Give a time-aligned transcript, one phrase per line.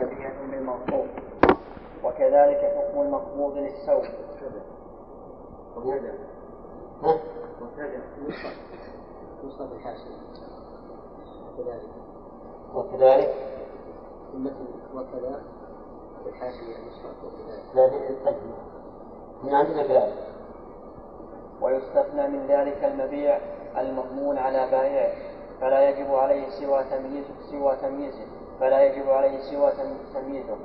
[0.00, 1.06] شبيهة بالمرفوع
[2.04, 4.04] وكذلك حكم المقبوض للسوء.
[5.76, 6.14] وكذا؟
[7.62, 8.02] وكذا
[9.44, 10.16] نسخة الحاشية.
[11.54, 11.88] وكذلك.
[12.74, 13.34] وكذلك.
[14.94, 15.42] وكذا.
[16.24, 16.76] في الحاشية
[17.24, 17.62] وكذلك.
[17.74, 18.34] لا
[19.42, 20.28] من عندنا كذلك
[21.60, 23.38] ويستثنى من ذلك المبيع
[23.78, 25.12] المضمون على بائعه.
[25.60, 28.37] فلا يجب عليه سوى تمييز سوى تمييزه.
[28.60, 29.72] فلا يجب عليه سوى
[30.14, 30.56] تمييزه.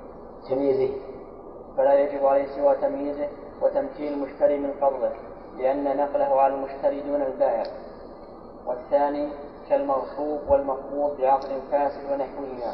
[0.49, 0.93] تمييزه.
[1.77, 3.27] فلا يجب عليه سوى تمييزه
[3.61, 5.11] وتمكين المشتري من قبضه
[5.57, 7.63] لأن نقله على المشتري دون البائع.
[8.67, 9.29] والثاني
[9.69, 12.73] كالمغصوب والمقبوض بعقد فاسد ونحوهما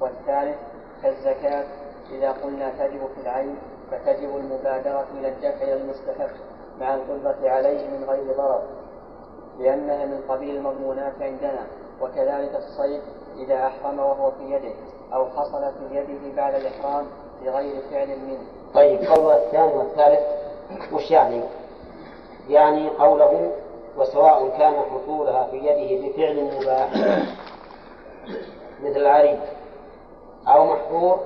[0.00, 0.58] والثالث
[1.02, 1.64] كالزكاة
[2.10, 3.56] إذا قلنا تجب في العين
[3.90, 6.30] فتجب المبادرة إلى الدفع إلى المستحق
[6.80, 8.62] مع القدرة عليه من غير ضرر
[9.58, 11.66] لأنها من قبيل المضمونات عندنا.
[12.04, 13.00] وكذلك الصيد
[13.36, 14.74] إذا أحرم وهو في يده
[15.14, 17.06] أو حصل في يده بعد الإحرام
[17.44, 18.46] بغير فعل منه.
[18.74, 20.20] طيب قول الثاني والثالث
[20.92, 21.42] وش يعني؟
[22.48, 23.52] يعني قوله
[23.98, 26.90] وسواء كان حصولها في يده بفعل مباح
[28.82, 29.38] مثل العريض
[30.48, 31.20] أو محظور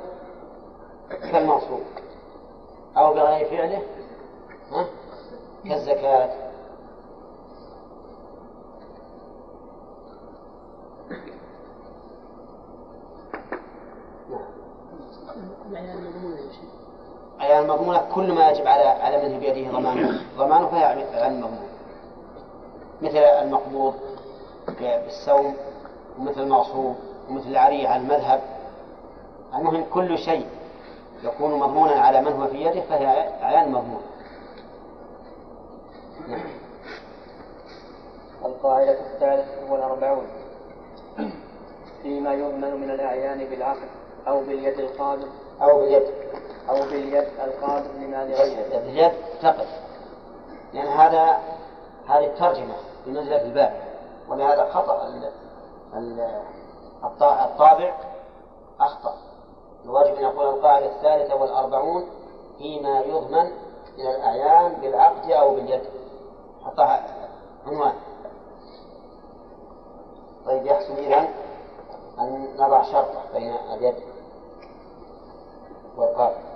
[1.32, 1.82] كالمغصوب
[2.96, 3.82] أو بغير فعله
[15.28, 15.34] ها؟
[15.72, 16.68] كالزكاة
[17.40, 21.68] عيان المضمونة كل ما يجب على على من بيده ضمانه ضمانه فهي عيان المضمونة
[23.02, 23.94] مثل المقبوض
[24.80, 25.56] بالسوم
[26.18, 26.96] ومثل المغصوب
[27.28, 28.40] ومثل العرية على المذهب.
[29.54, 30.46] المهم كل شيء
[31.24, 33.06] يكون مضمونا على من هو في يده فهي
[33.42, 34.02] عيان مضمون
[36.28, 36.40] نعم.
[38.44, 40.26] القاعدة الثالثة والأربعون.
[42.02, 43.88] فيما يضمن من الأعيان بالعقد
[44.26, 45.28] أو باليد القابض
[45.62, 46.02] أو باليد
[46.70, 48.78] أو باليد القابض لمال غيره.
[48.78, 49.68] باليد تقف
[50.72, 51.38] لأن يعني هذا
[52.08, 52.74] هذه الترجمة
[53.06, 53.80] بمنزلة الباب.
[54.28, 54.70] ولهذا
[57.02, 57.94] خطأ الطابع
[58.80, 59.14] أخطأ.
[59.84, 62.08] الواجب أن يقول القاعدة الثالثة والأربعون
[62.58, 63.44] فيما يضمن
[63.98, 65.82] من الأعيان بالعقد أو باليد.
[66.64, 67.06] حطها
[67.66, 67.92] عنوان.
[70.46, 71.28] طيب يحسن إذا
[72.20, 73.94] أن نضع شرطة بين اليد
[75.96, 76.48] والقابل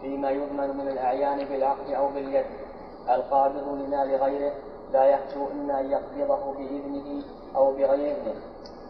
[0.00, 2.44] فيما يضمن من الأعيان بالعقد أو باليد
[3.10, 4.52] القابض لمال غيره
[4.92, 7.22] لا يخشو إما أن يقبضه بإذنه
[7.56, 8.40] أو بغير إذنه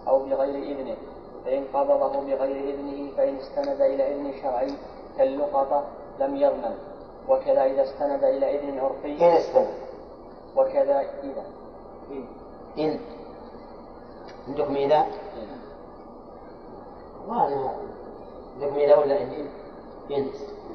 [0.09, 0.97] أو بغير إذنه.
[1.45, 4.73] فإن قبضه بغير إذنه فإن استند إلى إذن شرعي
[5.19, 5.85] كاللقطة
[6.21, 6.79] لم يضمن.
[7.29, 9.75] وكذا إذا استند إلى إذن عرفي إن استند.
[10.57, 11.45] وكذا إذا.
[12.79, 12.99] إن.
[14.51, 15.07] عندكم إذا؟
[17.29, 17.75] والله
[18.55, 19.49] عندكم إذا ولا إن؟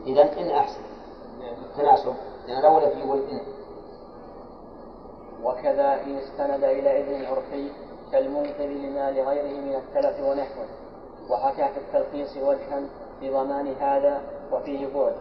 [0.07, 0.81] إذا إن أحسن.
[1.77, 2.13] تناسب.
[2.47, 3.41] لأن الأول في يقول إن
[5.43, 7.71] وكذا إن استند إلى إذن عرفي
[8.11, 10.65] كالمنقذ لما لغيره من التلف ونحوه
[11.29, 12.81] وحكى في التلخيص وجها
[13.19, 14.21] في ضمان هذا
[14.51, 15.15] وفيه بعد.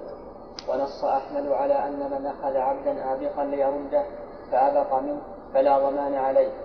[0.68, 4.04] ونص أحمد على أن من أخذ عبدا آبقا ليرده
[4.52, 5.20] فأبق منه
[5.54, 6.63] فلا ضمان عليه.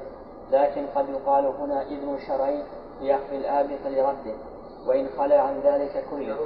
[0.52, 2.64] لكن قد يقال هنا إذن شرعي
[3.02, 4.36] لأخذ الآبق لرده
[4.88, 6.38] وإن خلا عن ذلك كله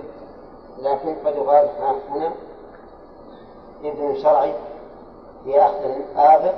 [0.80, 1.70] لكن قد يقال
[2.10, 2.32] هنا
[3.84, 4.54] إذن شرعي
[5.46, 6.54] لأخذ الآبق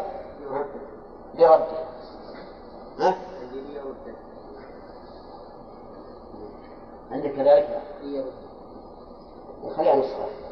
[1.35, 1.85] لرده
[2.99, 3.15] ها؟
[7.11, 7.81] عندك كذلك؟
[9.77, 10.44] خليها نسخة وإن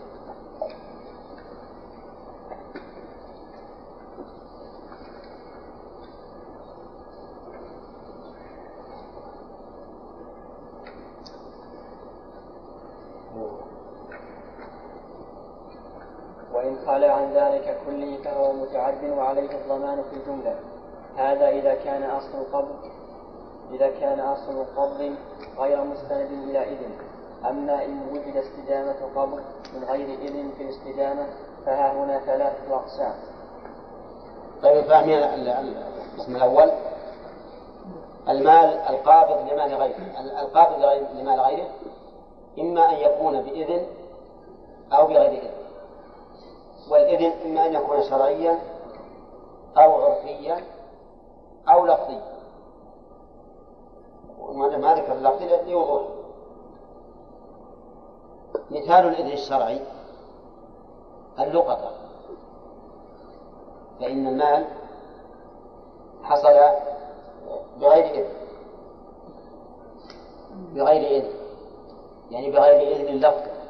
[17.03, 20.55] خلى عن ذلك كله فهو متعد وعليه الضمان في الجملة.
[21.17, 22.75] هذا إذا كان أصل القبض
[23.71, 25.15] إذا كان أصل القبض
[25.59, 26.91] غير مستند إلى إذن.
[27.49, 29.39] أما إن وجد استدامة قبض
[29.73, 31.27] من غير إذن في الاستدامة
[31.65, 33.13] فها هنا ثلاثة أقسام.
[34.63, 36.71] طيب فاهمين القسم الأول.
[38.29, 40.19] المال القابض لمال غيره.
[40.41, 41.67] القابض لمال غيره
[42.59, 43.85] إما أن يكون بإذن
[44.93, 45.62] أو بغير إذن.
[46.89, 48.59] والإذن إما أن يكون شرعيا
[49.77, 50.63] أو عرفيا
[51.67, 52.33] أو لفظي
[54.53, 56.01] ما ذكر اللفظي لوضوح.
[58.71, 59.79] مثال الإذن الشرعي
[61.39, 61.91] اللقطة.
[63.99, 64.65] فإن المال
[66.23, 66.53] حصل
[67.79, 68.33] بغير إذن.
[70.73, 71.33] بغير إذن.
[72.31, 73.62] يعني بغير إذن اللفظ.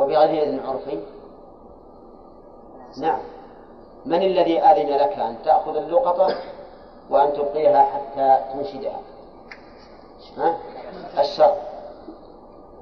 [0.00, 0.98] وبغير إذن عرفي
[2.98, 3.20] نعم.
[4.06, 6.34] من الذي أذن لك أن تأخذ اللقطة
[7.10, 9.00] وأن تبقيها حتى تنشدها؟
[10.36, 10.58] ها؟
[11.18, 11.56] الشرع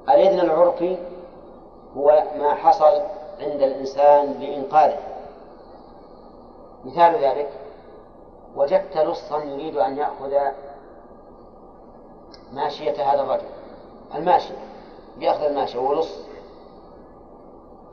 [0.09, 0.97] الإذن العرفي
[1.97, 3.01] هو ما حصل
[3.39, 4.99] عند الإنسان لإنقاذه
[6.85, 7.49] مثال ذلك
[8.55, 10.33] وجدت لصا يريد أن يأخذ
[12.51, 13.47] ماشية هذا الرجل.
[14.15, 14.55] الماشية
[15.17, 16.28] بيأخذ الماشية ولص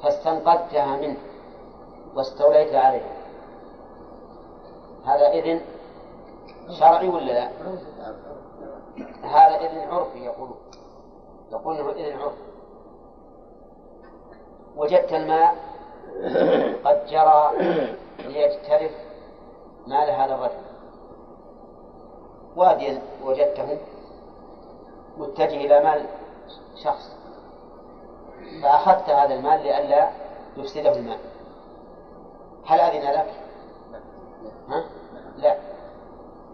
[0.07, 1.17] فاستنقذتها منه
[2.15, 3.17] واستوليت عليها
[5.05, 5.61] هذا إذن
[6.79, 7.51] شرعي ولا لا؟
[9.23, 10.57] هذا إذن عرفي يقولون.
[11.53, 12.43] يقول إنه إذن عرفي
[14.77, 15.57] وجدت الماء
[16.85, 17.53] قد جرى
[18.19, 18.93] ليجترف
[19.87, 20.67] مال هذا الرجل.
[22.57, 23.79] واديا وجدته
[25.17, 26.07] متجه إلى مال
[26.85, 27.16] شخص.
[28.63, 30.11] فأخذت هذا المال لئلا
[30.57, 31.19] يفسده المال.
[32.67, 33.33] هل أذن لك؟
[34.69, 34.85] ها؟
[35.37, 35.57] لا.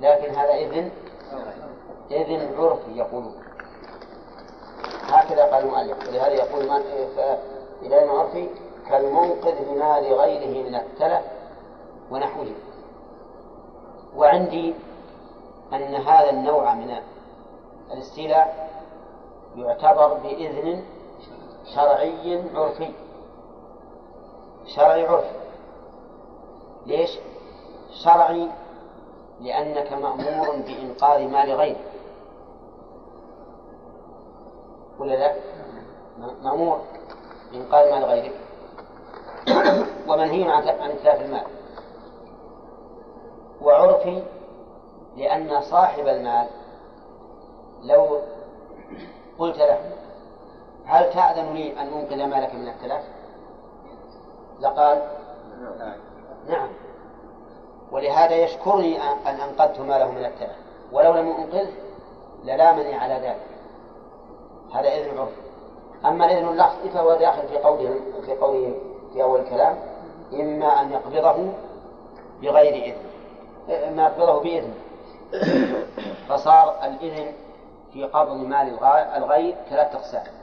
[0.01, 0.91] لكن هذا إذن
[2.11, 3.35] إذن عرفي يقولون
[5.03, 6.09] هكذا قال المؤلف.
[6.09, 6.83] ولهذا يقول من
[7.83, 8.49] إذا عرفي
[8.89, 11.23] كالمنقذ بمال غيره من التلف
[12.11, 12.47] ونحوه.
[14.17, 14.75] وعندي
[15.73, 16.97] أن هذا النوع من
[17.93, 18.71] الاستيلاء
[19.57, 20.85] يعتبر بإذن
[21.65, 22.91] شرعي عرفي.
[24.67, 25.37] شرعي عرفي
[26.87, 27.19] ليش؟
[28.05, 28.49] شرعي
[29.41, 31.93] لأنك مأمور بإنقاذ مال غيرك.
[34.99, 35.35] ولا لا؟
[36.43, 36.81] مأمور
[37.53, 38.41] بإنقاذ مال غيرك.
[40.09, 41.47] ومنهي عن إتلاف المال.
[43.63, 44.23] وعرفي
[45.17, 46.47] لأن صاحب المال
[47.83, 48.21] لو
[49.39, 49.79] قلت له
[50.87, 53.03] هل تأذن لي أن أنقذ مالك من التلف؟
[54.61, 55.03] لقال
[56.49, 56.69] نعم.
[57.93, 60.57] ولهذا يشكرني أن أنقذت ماله من التلف.
[60.93, 61.73] ولو لم أنقذه
[62.45, 63.47] للامني على ذلك.
[64.75, 65.31] هذا إذن عرف
[66.05, 68.75] أما الإذن اللفظي فهو داخل في قوله في قوله
[69.13, 69.79] في أول الكلام
[70.33, 71.53] إما أن يقبضه
[72.43, 73.07] بغير إذن.
[73.89, 74.75] إما يقبضه بإذن.
[76.29, 77.33] فصار الإذن
[77.93, 78.79] في قبض مال
[79.17, 80.42] الغير ثلاثة أقسام.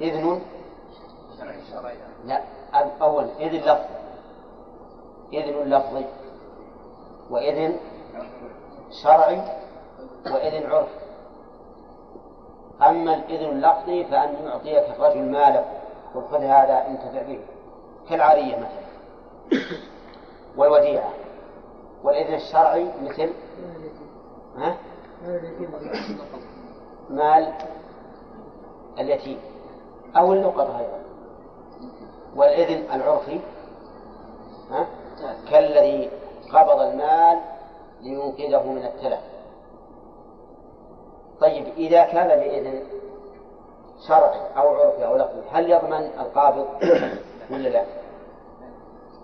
[0.00, 0.40] إذن؟
[2.24, 2.42] لا
[3.02, 3.96] أول إذن لفظي
[5.32, 6.04] إذن لفظي.
[7.30, 7.76] وإذن
[9.02, 9.40] شرعي.
[10.32, 10.88] وإذن عرف.
[12.82, 15.64] أما الإذن اللفظي فأن يعطيك الرجل ماله.
[16.14, 17.40] وخذ هذا انتفع به
[18.08, 18.86] كالعارية مثلا.
[20.56, 21.10] والوديعة.
[22.04, 23.32] والإذن الشرعي مثل؟
[24.56, 24.76] ها؟
[27.10, 27.52] مال
[28.98, 29.55] اليتيم.
[30.16, 30.98] أو اللقطة أيضا
[32.36, 33.40] والإذن العرفي
[34.70, 34.86] ها؟
[35.50, 36.10] كالذي
[36.52, 37.38] قبض المال
[38.00, 39.20] لينقذه من التلف
[41.40, 42.82] طيب إذا كان بإذن
[44.08, 46.66] شرعي أو عرفي أو لفظي هل يضمن القابض
[47.50, 47.84] ولا لا؟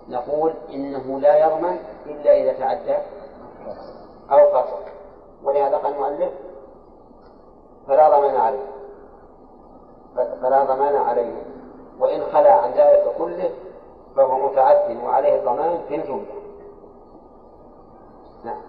[0.09, 2.97] نقول إنه لا يضمن إلا إذا تعدى
[4.31, 4.77] أو قصر
[5.43, 6.31] ولهذا قال المؤلف
[7.87, 8.72] فلا ضمان عليه
[10.15, 11.43] فلا ضمان عليه.
[11.99, 13.49] وإن خلا عن ذلك كله
[14.15, 16.25] فهو متعد وعليه الضمان في الجملة.
[18.45, 18.61] نعم.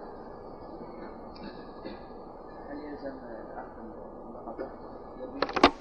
[2.69, 3.13] هل يلزم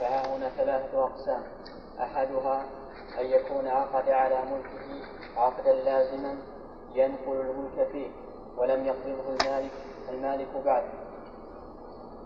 [0.01, 1.43] فها هنا ثلاثة أقسام.
[2.01, 2.65] أحدها
[3.21, 5.07] أن يكون عقد على ملكه
[5.37, 6.37] عقدا لازما
[6.95, 8.09] ينقل الملك فيه
[8.59, 9.73] ولم يقبضه المالك
[10.09, 10.85] المالك بعد.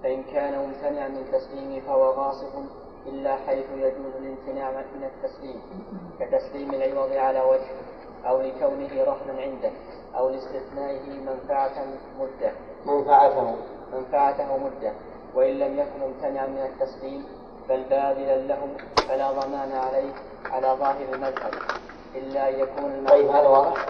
[0.02, 2.64] فإن كان ممتنعا من تسليمه فهو غاصب
[3.08, 5.60] إلا حيث يجوز الامتناع من التسليم
[6.20, 7.70] كتسليم العوض على وجه
[8.26, 9.70] أو لكونه رهنا عنده
[10.16, 11.86] أو لاستثنائه منفعة
[12.20, 12.52] مدة.
[12.86, 13.56] منفعته
[13.92, 14.92] منفعته مدة.
[15.34, 17.24] وإن لم يكن ممتنعا من التسليم
[17.68, 18.68] بل باذلا له
[19.08, 20.12] فلا ضمان عليه
[20.44, 21.52] على ظاهر المذهب.
[22.14, 23.86] إلا أن يكون طيب هذا واضح؟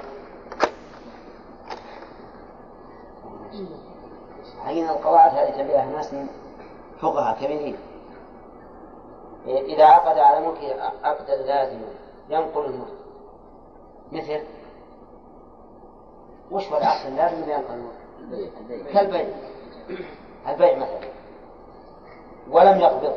[4.64, 6.14] حين القواعد هذه تبعها ناس
[7.00, 7.76] فقهاء كبيرين.
[9.56, 11.88] إذا عقد على ملكه عقدا لازما
[12.30, 12.98] ينقل الملك.
[14.12, 14.40] مثل
[16.50, 19.26] وش هو العقد اللازم اللي ينقل الملك؟ كالبيع.
[20.48, 21.08] البيع مثلا.
[22.50, 23.16] ولم يقبضه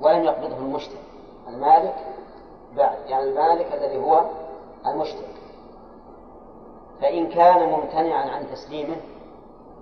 [0.00, 0.98] ولم يقبضه المشتري.
[1.48, 1.94] المالك
[2.76, 2.98] بعد.
[3.06, 4.24] يعني المالك الذي هو
[4.86, 5.38] المشتري.
[7.00, 8.96] فإن كان ممتنعا عن تسليمه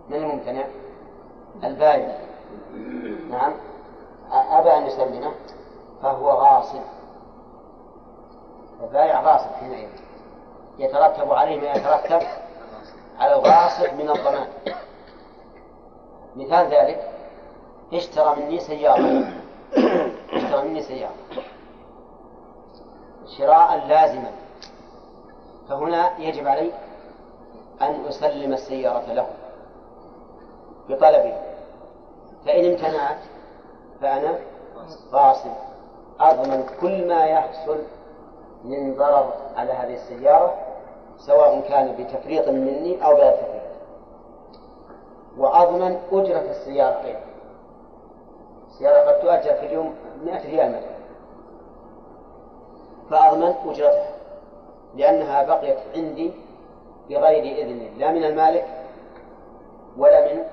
[0.08, 0.64] من الممتنع؟
[1.64, 2.18] البايع
[3.30, 3.52] نعم.
[4.32, 5.32] أبى أن يسلمه
[6.02, 6.80] فهو غاصب.
[8.82, 9.88] البائع غاصب حينئذ
[10.78, 12.26] يترتب عليه ما يترتب
[13.18, 14.48] على الغاصب من الضمان.
[16.36, 17.10] مثال ذلك
[17.92, 19.24] اشترى مني سيارة.
[20.32, 21.14] اشترى مني سيارة.
[23.38, 24.32] شراء لازما.
[25.68, 26.72] فهنا يجب علي
[27.82, 29.26] أن أسلم السيارة له
[30.88, 31.42] بطلبه.
[32.46, 33.18] فإن امتنعت
[34.00, 34.38] فأنا
[35.12, 35.50] غاصب
[36.20, 37.78] أضمن كل ما يحصل
[38.64, 40.54] من ضرر على هذه السيارة
[41.18, 43.62] سواء كان بتفريط مني أو بغير تفريط.
[45.38, 47.20] وأضمن أجرة السيارة أيضا.
[48.68, 50.96] السيارة قد تؤجر في اليوم 100 ريال مثلا.
[53.10, 54.10] فأضمن أجرتها
[54.94, 56.32] لأنها بقيت عندي
[57.10, 58.66] بغير إذن لا من المالك
[59.98, 60.44] ولا من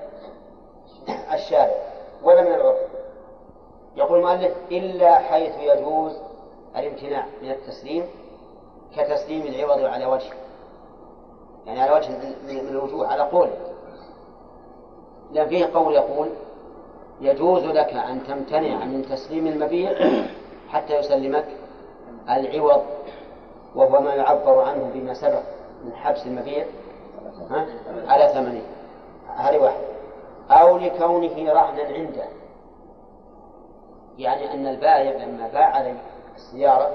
[1.32, 1.74] الشارع
[2.22, 2.78] ولا من العرف.
[3.96, 6.12] يقول المؤلف إلا حيث يجوز
[6.76, 8.04] الامتناع من التسليم
[8.96, 10.30] كتسليم العوض على وجه
[11.66, 12.08] يعني على وجه
[12.48, 13.48] من الوجوه على قول.
[15.32, 16.28] لأن فيه قول يقول
[17.20, 19.92] يجوز لك أن تمتنع من تسليم المبيع
[20.68, 21.46] حتى يسلمك
[22.28, 22.82] العوض
[23.74, 25.42] وهو ما يعبر عنه بما سبق
[25.84, 26.66] من حبس المبيع
[28.08, 28.62] على ثمنه.
[29.36, 29.84] هذه واحدة.
[30.50, 32.24] أو لكونه رهنا عنده.
[34.18, 35.94] يعني أن البائع لما باع علي
[36.34, 36.90] السيارة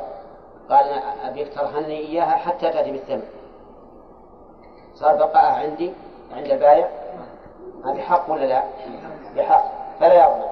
[0.69, 3.23] قال أنا أبيك ترهنني إياها حتى تأتي بالثمن.
[4.93, 5.93] صار بقاءها عندي
[6.31, 6.89] عند البائع.
[7.85, 8.63] هذه حق ولا لا؟
[9.35, 9.63] بحق.
[9.99, 10.49] فلا يضمن.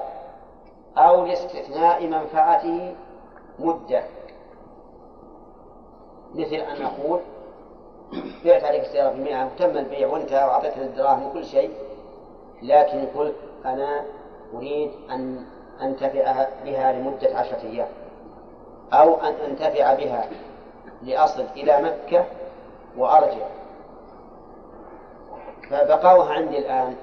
[0.98, 2.94] أو لاستثناء منفعته
[3.58, 4.02] مدة.
[6.34, 7.20] مثل أن نقول
[8.44, 11.70] بعت عليك السيارة بمئة وتم البيع وانتهى وأعطيتني الدراهم وكل شيء
[12.62, 13.34] لكن قلت
[13.64, 14.04] أنا
[14.54, 15.44] أريد أن
[15.82, 17.88] أنتفع بها لمدة عشرة أيام
[18.92, 20.28] أو أن أنتفع بها
[21.02, 22.24] لأصل إلى مكة
[22.96, 23.46] وأرجع.
[25.70, 26.96] فبقاؤها عندي الآن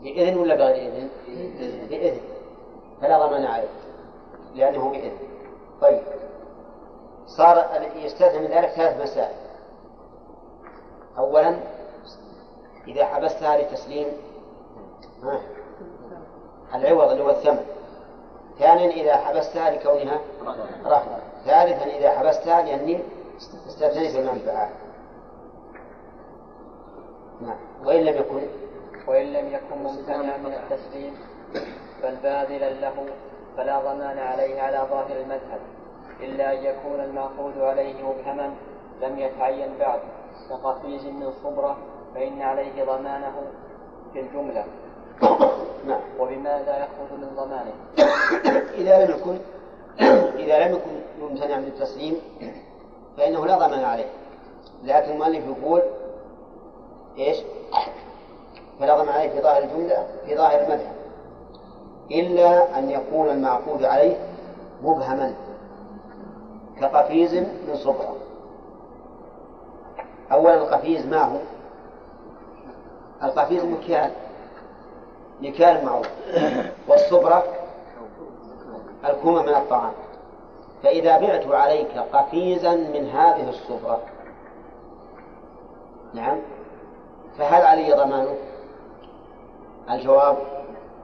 [0.00, 1.08] بإذن ولا بغير إذن؟
[1.88, 2.20] بإذن.
[3.00, 3.68] فلا ضمان عليه
[4.54, 5.12] لأنه بإذن.
[5.80, 6.02] طيب.
[7.26, 7.66] صار
[7.96, 9.36] يستثنى من ذلك ثلاث مسائل.
[11.18, 11.56] أولا
[12.88, 14.06] إذا حبستها لتسليم
[16.74, 17.64] العوض اللي هو الثمن.
[18.58, 20.20] ثانيا إذا حبستها لكونها
[20.84, 23.00] رهنة ثالثا إذا حبستها لأني
[23.68, 24.70] استثنيت المنفعة
[27.40, 27.56] نعم.
[27.84, 28.46] وإن لم يكن؟
[29.06, 31.14] وإن لم يكن ممتنعا من التسليم
[32.02, 33.06] بل باذلا له
[33.56, 35.60] فلا ضمان عليه على ظاهر المذهب
[36.20, 38.54] إلا أن يكون المعقود عليه مبهما
[39.02, 40.00] لم يتعين بعد.
[40.50, 41.76] كقفيز من صبرة
[42.14, 43.42] فإن عليه ضمانه
[44.12, 44.64] في الجملة.
[45.86, 47.72] نعم وبماذا يخرج من ضمانه؟
[48.80, 49.38] إذا لم يكن
[50.44, 52.16] إذا لم يكن ممتنع من التسليم
[53.16, 54.10] فإنه لا ضمان عليه
[54.84, 55.82] لكن المؤلف يقول
[57.18, 57.36] إيش؟
[58.80, 60.92] فلا ضمان عليه في ظاهر الجملة في ظاهر المذهب
[62.10, 64.16] إلا أن يكون المعقود عليه
[64.82, 65.34] مبهما
[66.80, 68.16] كقفيز من صبرة
[70.32, 71.38] أولا القفيز ما هو؟
[73.22, 74.10] القفيز مكيال
[75.42, 76.08] مكيال معروف.
[76.88, 77.44] والصبرة
[79.04, 79.92] الكومة من الطعام.
[80.82, 84.00] فإذا بعت عليك قفيزا من هذه الصبرة.
[86.14, 86.38] نعم.
[87.38, 88.34] فهل علي ضمانه؟
[89.90, 90.36] الجواب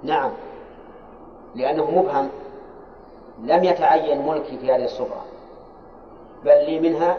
[0.02, 0.30] نعم.
[1.54, 2.28] لأنه مبهم.
[3.42, 5.24] لم يتعين ملكي في هذه الصبرة.
[6.44, 7.18] بل لي منها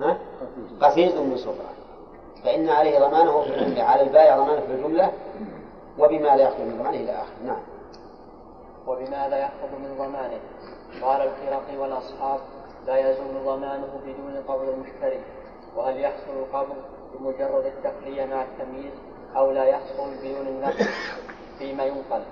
[0.00, 0.18] ها؟
[0.80, 1.76] قفيز من صبرة.
[2.44, 5.12] فإن عليه ضمانه في الجملة على البائع ضمانه في الجملة
[5.98, 7.42] وبما لا يأخذ من ضمانه إلى آخره.
[7.44, 7.62] نعم.
[8.86, 10.40] وبماذا يأخذ من ضمانه
[11.02, 12.40] قال الفرقي والأصحاب
[12.86, 15.20] لا يزول ضمانه بدون قبض المشتري
[15.76, 16.76] وهل يحصل القبض
[17.14, 18.92] بمجرد التقلية مع التمييز
[19.36, 20.86] أو لا يحصل بدون النقل؟
[21.58, 22.22] فيما ينقل.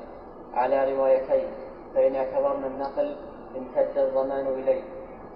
[0.55, 1.49] على روايتين
[1.95, 3.17] فإن اعتبرنا النقل
[3.57, 4.83] امتد الضمان إليه.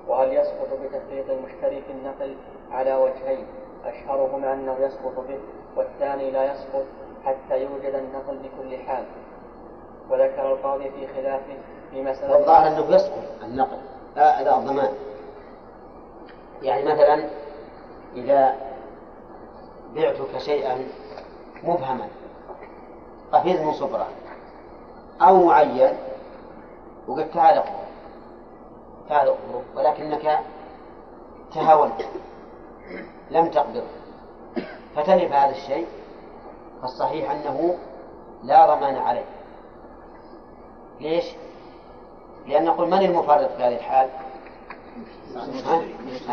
[0.08, 2.36] وهل يسقط بتفريط المشتري في النقل
[2.70, 3.46] على وجهين؟
[3.84, 5.38] أشهرهما أنه يسقط به
[5.76, 6.84] والثاني لا يسقط
[7.28, 9.04] حتى يوجد النقل بكل حال.
[10.10, 11.56] وذكر القاضي في خلافه
[11.90, 13.78] في مسألة والظاهر أنه يسقط النقل
[14.16, 14.92] لا الضمان.
[16.62, 17.28] يعني مثلا
[18.16, 18.54] إذا
[19.94, 20.88] بعتك شيئا
[21.64, 22.08] مبهما
[23.32, 24.06] قفيز من صبرة
[25.22, 25.96] أو معين
[27.08, 27.62] وقلت تعال
[29.08, 29.34] تعال
[29.76, 30.38] ولكنك
[31.54, 32.02] تهاونت
[33.30, 33.82] لم تقدر
[34.96, 35.86] فتلف هذا الشيء
[36.82, 37.78] فالصحيح أنه
[38.44, 39.24] لا ضمان عليه.
[41.00, 41.24] ليش؟
[42.46, 44.08] لأن نقول من المفرط في هذه الحال؟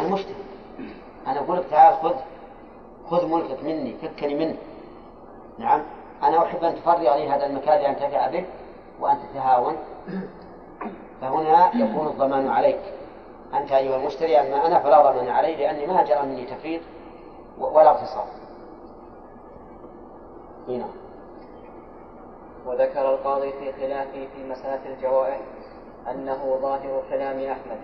[0.02, 0.36] المشتري
[1.28, 2.16] أنا أقول لك تعال خذ
[3.10, 4.56] خذ ملكك مني فكني منه.
[5.58, 5.84] نعم؟
[6.24, 8.46] أنا أحب أن تفرغ لي هذا المكان لأنتفع به
[9.00, 9.76] وأنت تهاون.
[11.22, 12.80] فهنا يكون الضمان عليك.
[13.54, 16.82] أنت أيها المشتري أما أنا فلا ضمان علي لأني ما جرى مني تفريط
[17.60, 18.26] ولا اغتصاب
[20.68, 20.88] هنا
[22.66, 25.42] وذكر القاضي في خلافه في مسألة الجوائح
[26.12, 27.80] أنه ظاهر كلام أحمد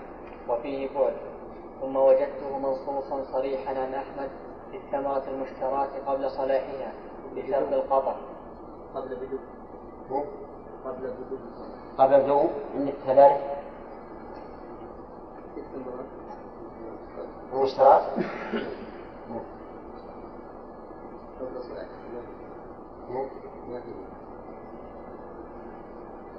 [0.49, 1.13] وفيه بعد
[1.81, 4.29] ثم وجدته منصوصا صريحا عن أحمد
[4.71, 6.93] في الثمرة المشتراة قبل صلاحها
[7.35, 8.15] بشرط القطع
[8.95, 9.37] قبل بدو.
[10.85, 11.37] قبل بدو.
[11.97, 13.61] قبل بدو؟ عندك كذلك
[17.53, 18.03] المشترات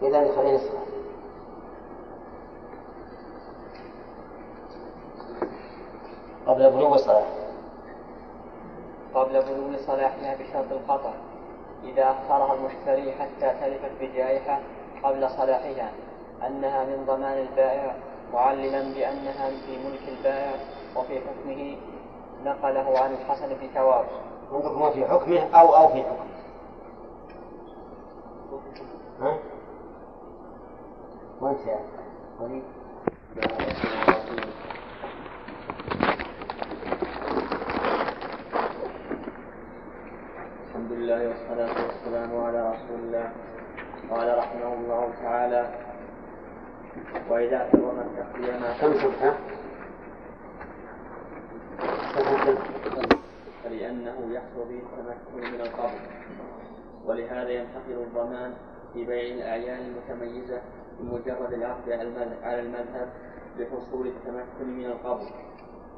[0.02, 0.60] إذا خلينا
[6.46, 7.24] قبل بلوغ الصلاة
[9.14, 11.12] قبل بلوغ صلاحها بشرط القطع
[11.84, 14.60] إذا أخرها المشتري حتى تلفت بجائحة
[15.02, 15.92] قبل صلاحها
[16.46, 17.94] أنها من ضمان البائع
[18.34, 20.52] معلما بأنها في ملك البائع
[20.96, 21.76] وفي حكمه
[22.44, 24.04] نقله عن الحسن في ثواب
[24.52, 26.41] عندكم في حكمه أو أو في حكمه.
[29.20, 29.38] ها؟
[31.40, 31.80] وانت يا
[32.40, 32.62] وليد
[40.68, 43.26] الحمد لله والصلاة والسلام على رسول الله
[44.10, 45.62] قال رحمه الله تعالى
[47.30, 49.36] وإذا اعتبر التقوية ما كم صفحة؟
[53.64, 56.00] فلأنه يحصل به التمكن من القبض
[57.06, 58.54] ولهذا ينتقل الضمان
[58.92, 60.60] في بيع الأعيان المتميزة
[61.00, 61.92] بمجرد العقد
[62.42, 63.08] على المذهب
[63.58, 65.26] لحصول التمكن من القبض.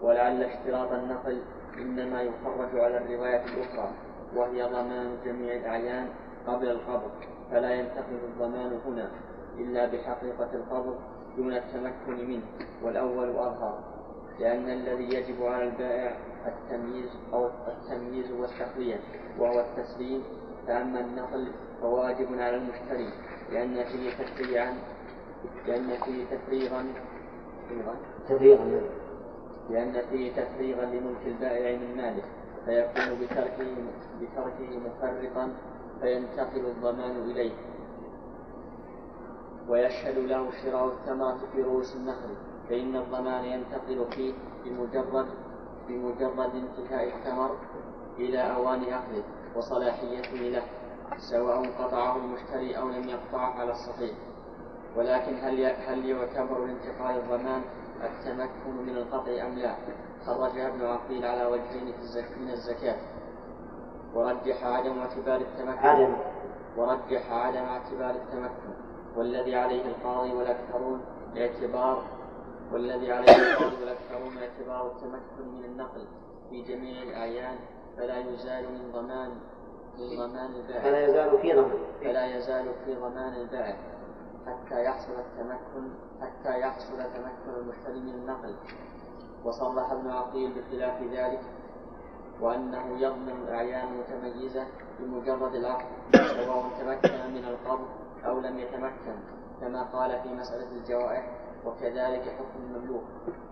[0.03, 1.43] ولعل اشتراط النقل
[1.79, 3.91] إنما يخرج على الرواية الأخرى
[4.37, 6.09] وهي ضمان جميع الأعيان
[6.47, 7.11] قبل القبض.
[7.51, 9.11] فلا ينتقل الضمان هنا
[9.59, 10.99] إلا بحقيقة القبض
[11.37, 12.43] دون التمكن منه
[12.83, 13.95] والأول أظهر.
[14.41, 19.01] لأن الذي يجب على البائع التمييز أو التمييز والتقوية
[19.39, 20.23] وهو التسليم
[20.67, 23.13] فأما النقل فواجب على المشتري
[23.53, 24.75] لأن فيه تفريعا
[25.67, 26.87] لأن فيه تفريغا
[28.29, 28.81] تفريغا؟
[29.71, 32.23] لأن فيه تفريغا لملك البائع من ماله
[32.65, 33.77] فيكون بتركه
[34.21, 35.53] بتركه مفرطا
[36.01, 37.53] فينتقل الضمان إليه.
[39.69, 42.35] ويشهد له شراء الثمرة في رؤوس النخل
[42.69, 45.27] فإن الضمان ينتقل فيه بمجرد
[45.89, 47.57] بمجرد انتهاء الثمر
[48.19, 49.25] إلى أوان أخذه.
[49.57, 50.63] وصلاحيته له
[51.17, 54.17] سواء قطعه المشتري أو لم يقطعه على الصحيح
[54.97, 57.63] ولكن هل هل يعتبر لانتقال الضمان
[58.05, 59.75] التمكن من القطع أم لا؟
[60.27, 61.95] خرجها ابن عقيل على وجهين
[62.41, 62.97] من الزكاة.
[64.15, 66.17] ورجح عدم اعتبار التمكن عدم.
[66.77, 68.75] ورجح عدم اعتبار التمكن.
[69.17, 71.01] والذي عليه القاضي والأكثرون
[71.37, 72.05] اعتبار
[72.73, 76.07] والذي عليه القاضي والأكثرون اعتبار التمكن من النقل
[76.51, 77.57] في جميع الأعيان
[77.97, 79.31] فلا يزال من ضمان
[79.99, 81.71] من ضمان البائع فلا يزال في ضمان.
[82.01, 83.77] فلا يزال في ضمان البائع
[84.47, 85.89] حتى يحصل التمكن
[86.21, 88.55] حتى يحصل تمكن المشتري من النقل.
[89.45, 91.41] وصرح ابن عقيل بخلاف ذلك
[92.41, 94.67] وأنه يضمن الأعيان المتميزة
[95.01, 97.87] بمجرد العقد سواء تمكن من القبض
[98.27, 99.17] أو لم يتمكن
[99.61, 101.31] كما قال في مسألة الجوائح
[101.67, 103.03] وكذلك حكم المملوك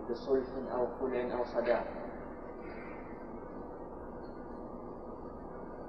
[0.09, 1.83] بصلح أو خلع أو صداق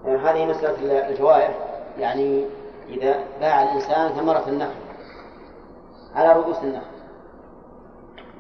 [0.07, 1.55] يعني هذه مسألة الجوائح.
[1.99, 2.45] يعني
[2.89, 4.75] إذا باع الإنسان ثمرة النخل
[6.15, 6.95] على رؤوس النخل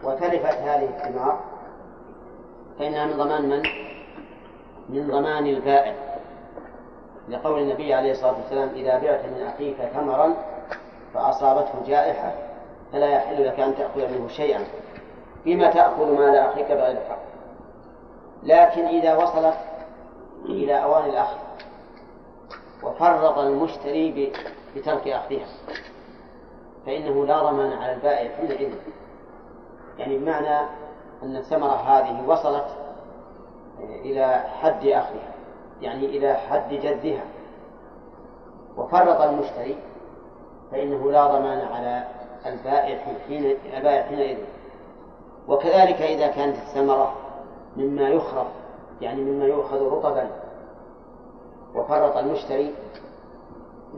[0.04, 1.40] وتلفت هذه الثمار
[2.78, 3.62] فإنها من ضمان من؟
[4.88, 5.94] من ضمان البائع.
[7.28, 10.34] لقول النبي عليه الصلاة والسلام إذا بعت من أخيك ثمرا
[11.14, 12.32] فأصابته جائحة
[12.92, 14.64] فلا يحل لك أن تأخذ منه شيئا
[15.44, 17.18] بما تأخذ مال أخيك بغير حق.
[18.42, 19.54] لكن إذا وصلت
[20.44, 21.36] إلى أوان الأخذ
[22.82, 24.32] وفرط المشتري
[24.76, 25.46] بترك أخذها.
[26.86, 28.74] فإنه لا ضمان على البائع حينئذ.
[29.98, 30.68] يعني بمعنى
[31.22, 32.66] أن الثمرة هذه وصلت
[33.80, 35.34] إلى حد أخذها.
[35.80, 37.24] يعني إلى حد جدها
[38.76, 39.76] وفرط المشتري
[40.72, 42.04] فإنه لا ضمان على
[42.46, 44.38] البائع حين البائع حينئذ.
[45.48, 47.14] وكذلك إذا كانت الثمرة
[47.76, 48.46] مما يخرف
[49.00, 50.30] يعني مما يؤخذ رطبا
[51.74, 52.74] وفرط المشتري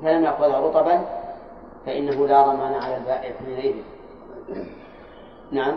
[0.03, 1.01] فلم يأخذها رطبا
[1.87, 3.77] فإنه لا ضمان على البائع حينئذ
[5.53, 5.77] نعم.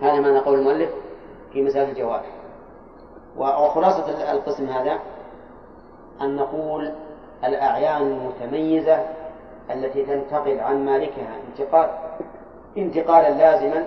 [0.00, 0.90] هذا ما نقول المؤلف
[1.52, 2.22] في مسألة الجواب.
[3.36, 4.98] وخلاصة القسم هذا
[6.20, 6.92] أن نقول
[7.44, 9.06] الأعيان المتميزة
[9.70, 11.90] التي تنتقل عن مالكها انتقال
[12.76, 13.86] انتقالا لازما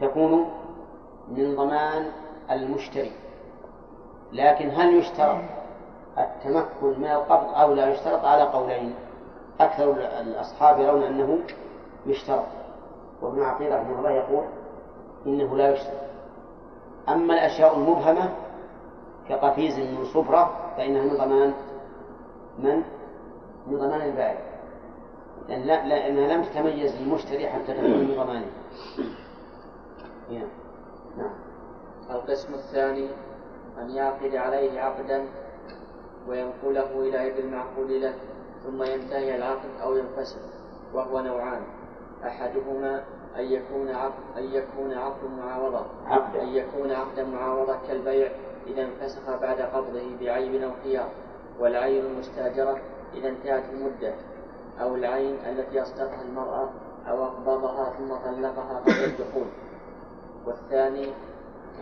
[0.00, 0.50] تكون
[1.28, 2.10] من ضمان
[2.50, 3.12] المشتري
[4.32, 5.38] لكن هل يشترط
[6.18, 8.94] التمكن من القبض أو لا يشترط على قولين
[9.60, 11.38] أكثر الأصحاب يرون أنه
[12.06, 12.46] يشترط
[13.22, 14.44] وابن عقيل رحمه الله يقول
[15.26, 16.06] إنه لا يشترط
[17.08, 18.30] أما الأشياء المبهمة
[19.28, 21.54] كقفيز من صبرة فإنها من ضمان
[22.58, 22.82] من؟
[23.66, 24.38] من ضمان البائع
[25.48, 28.46] لأن لا لأنها لم تتميز للمشتري حتى تكون من ضمانه.
[30.30, 30.48] نعم.
[32.10, 33.08] القسم الثاني
[33.78, 35.26] أن يعقد عليه عقدا
[36.28, 38.14] وينقله إلى يد المعقود له
[38.64, 40.38] ثم ينتهي العقد أو ينفسخ
[40.94, 41.62] وهو نوعان.
[42.26, 43.04] أحدهما
[43.36, 46.36] أن يكون عقد أن يكون عقد معاوضة عقد.
[46.36, 48.30] أن يكون عقد معاوضة كالبيع
[48.66, 51.08] إذا انفسخ بعد قبضه بعيب أو خيار
[51.60, 52.78] والعين المستاجرة
[53.14, 54.14] إذا انتهت المدة
[54.80, 56.70] أو العين التي أصدقها المرأة
[57.08, 59.46] أو أقبضها ثم طلقها قبل الدخول.
[60.46, 61.12] والثاني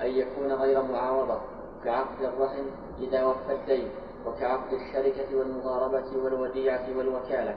[0.02, 1.40] أن يكون غير معاوضة
[1.85, 2.64] كعقد الرهن
[3.00, 3.88] إذا وفى الدين
[4.26, 7.54] وكعقد الشركة والمضاربة والوديعة والوكالة.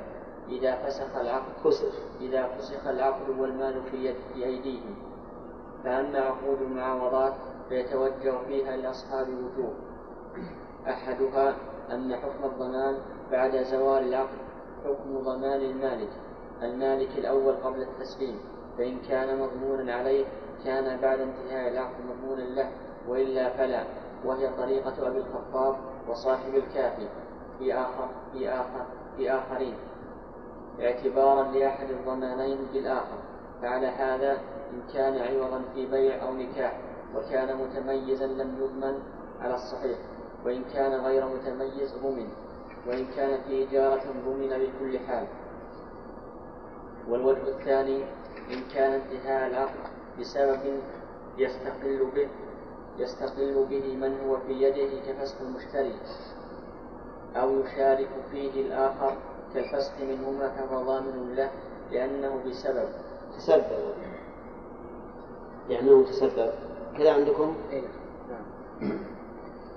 [0.49, 1.93] إذا فسخ العقد فسخ.
[2.21, 4.95] إذا فسخ العقد والمال في, يد في أيديهم.
[5.83, 7.33] فأما عقود المعاوضات
[7.69, 9.73] فيتوجه فيها لأصحاب وجوه
[10.87, 11.55] أحدها
[11.91, 12.97] أن حكم الضمان
[13.31, 14.37] بعد زوال العقد.
[14.85, 16.09] حكم ضمان المالك.
[16.63, 18.39] المالك الأول قبل التسليم.
[18.77, 20.25] فإن كان مضمونا عليه
[20.65, 22.71] كان بعد انتهاء العقد مضمونا له
[23.07, 23.83] وإلا فلا.
[24.25, 25.75] وهي طريقة أبي الخطاب
[26.07, 27.07] وصاحب الكافي
[27.59, 28.85] في آخر في آخر
[29.17, 29.75] في آخرين.
[30.81, 33.17] اعتبارا لأحد الضمانين بالآخر.
[33.61, 34.31] فعلى هذا
[34.73, 36.79] إن كان عوضا في بيع أو نكاح
[37.15, 38.99] وكان متميزا لم يضمن
[39.41, 39.97] على الصحيح.
[40.45, 42.29] وإن كان غير متميز ضمن.
[42.87, 45.27] وإن كان في إجارة ضمن بكل حال.
[47.09, 48.03] والوجه الثاني
[48.51, 50.59] إن كان انتهاء العقد بسبب
[51.37, 52.27] يستقل به
[52.97, 55.95] يستقل به من هو في يده كفسخ المشتري
[57.35, 59.17] أو يشارك فيه الآخر
[59.53, 61.49] كالفسخ منهما فهو ضامن له
[61.91, 62.89] لأنه بسبب.
[63.37, 63.93] تسبب.
[65.69, 66.51] لأنه تسبب.
[66.97, 67.83] كذا عندكم؟ إيه
[68.29, 68.99] نعم.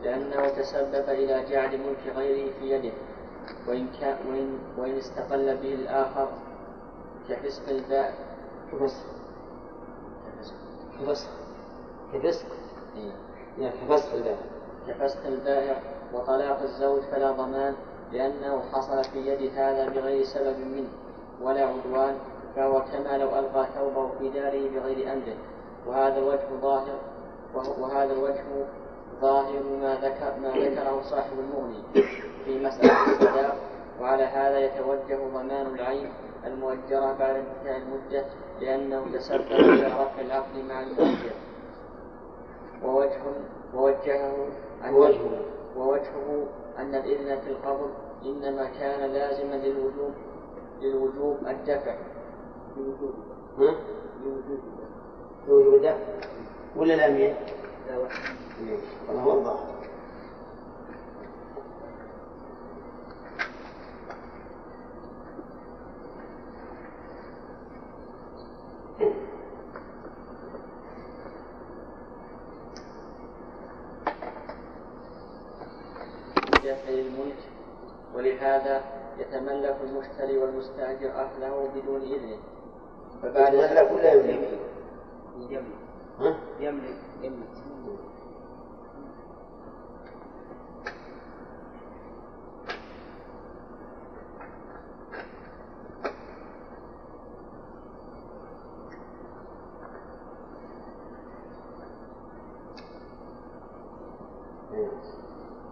[0.03, 2.93] لأنه تسبب إلى جعل ملك غيره في يده.
[3.69, 6.29] وإن كان وإن, وإن استقل به الآخر
[7.29, 8.15] كفسق الباء.
[8.73, 9.20] كفسق.
[11.01, 11.29] كفسق
[12.15, 12.47] كفسق
[13.59, 14.39] يعني كفسق البائع
[14.89, 15.77] كفسق البائع
[16.15, 17.75] وطلاق الزوج فلا ضمان
[18.13, 20.89] لأنه حصل في يد هذا بغير سبب منه
[21.43, 22.17] ولا عدوان
[22.57, 25.37] فهو كما لو ألقى ثوبه في داره بغير أمره.
[25.87, 26.99] وهذا الوجه ظاهر
[27.55, 28.45] وهذا الوجه
[29.21, 32.05] ظاهر ما ذكر ما ذكره صاحب المغني
[32.45, 33.57] في مسألة الصداق.
[34.01, 36.13] وعلى هذا يتوجه ضمان العين
[36.47, 38.25] المؤجرة بعد انتهاء المدة
[38.61, 39.43] لأنه تسبب
[39.77, 41.33] في رفع العقد مع المؤجر.
[42.85, 43.23] ووجه
[43.75, 44.47] ووجهه
[44.85, 45.43] أن وجهه
[45.77, 46.47] ووجهه
[46.79, 47.91] أن الإذن في القبض
[48.27, 50.13] إنما كان لازما للوجوب
[50.81, 51.95] للوجوب الدفع.
[52.77, 53.15] للوجوب.
[53.59, 53.75] ها؟
[54.25, 54.61] للوجوب.
[55.49, 55.97] لوجوب الدفع.
[56.77, 57.35] ولا لا مين؟
[57.89, 57.99] لا
[59.09, 59.81] والله هو الظاهر
[76.89, 77.37] الملك
[78.41, 78.83] ولهذا
[79.19, 82.39] يتملك المشتري والمستاجر أهله بدون إذنه.
[83.23, 84.59] فبعد يتملك ولا يملك؟
[85.39, 86.37] يملك.
[86.61, 86.97] يملك.
[87.23, 87.49] يملك.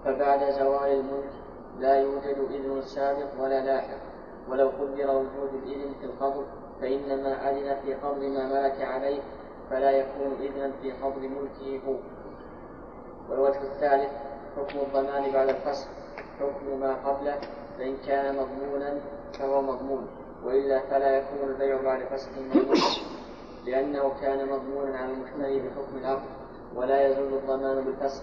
[0.04, 1.47] فبعد زوال الملك
[1.78, 3.98] لا يوجد إذن سابق ولا لاحق
[4.50, 6.44] ولو قدر وجود الإذن في القبض
[6.80, 9.20] فإنما أذن في قبض ما ملك عليه
[9.70, 11.94] فلا يكون إذنا في قبض ملكه هو.
[13.30, 14.10] والوجه الثالث
[14.56, 15.88] حكم الضمان بعد الفصل
[16.40, 17.38] حكم ما قبله
[17.78, 19.00] فإن كان مضمونا
[19.38, 20.06] فهو مضمون
[20.44, 22.80] وإلا فلا يكون البيع بعد فسخه مضمونا
[23.66, 26.28] لأنه كان مضمونا على المشتري بحكم العقد
[26.74, 28.22] ولا يزول الضمان بالفسخ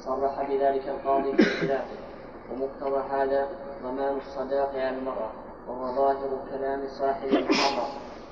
[0.00, 2.07] صرح بذلك القاضي في خلافه
[2.52, 3.48] ومقتضى هذا
[3.82, 5.30] ضمان الصداق على المرأة
[5.68, 7.88] وهو ظاهر كلام صاحب المحرم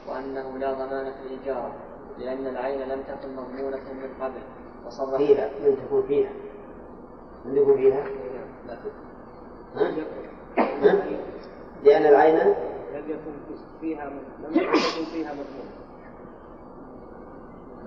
[0.09, 1.75] وأنه لا ضمان في الإجارة
[2.19, 4.41] لأن العين لم تكن مضمونة من قبل.
[4.87, 6.31] وصرح فيها لم تكن فيها.
[7.45, 8.05] لم تكن فيها؟
[8.69, 9.91] ها؟
[10.83, 11.07] ها؟
[11.85, 12.37] لأن العين؟
[12.95, 15.71] لم يكن فيها لم يكن فيها مضمون.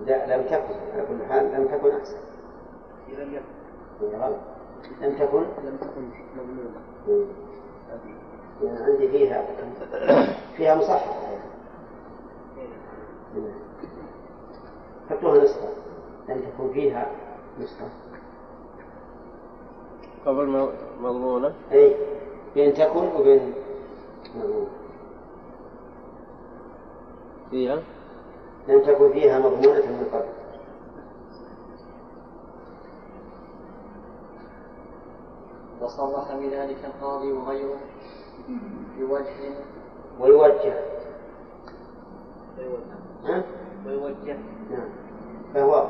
[0.06, 0.76] لا لم تكن.
[0.94, 2.18] على كل حال لم تكن أحسن.
[3.18, 4.18] لم يكن.
[4.18, 4.38] غلط.
[5.02, 6.02] لم تكن لم تكن
[6.38, 7.26] مضمونة
[8.63, 9.46] يعني عندي فيها
[10.58, 11.20] فيها مصحف
[15.10, 15.68] حطوها نسخة.
[16.30, 17.08] لم تكن فيها
[17.62, 17.89] نسخة.
[20.26, 20.70] قبل
[21.02, 21.54] مضمونة.
[21.72, 21.96] أي
[22.56, 23.54] بين تكن وبين
[24.36, 24.68] مضمونة
[27.52, 27.82] فيها؟
[28.68, 30.38] لم تكن فيها مضمونة من قبل.
[35.99, 37.77] وصرح بذلك القاضي وغيره
[38.97, 39.53] بوجه.
[40.19, 40.73] ويوجه.
[43.25, 43.43] ها؟
[43.85, 44.38] ويوجه.
[44.71, 44.89] نعم.
[45.53, 45.88] فهو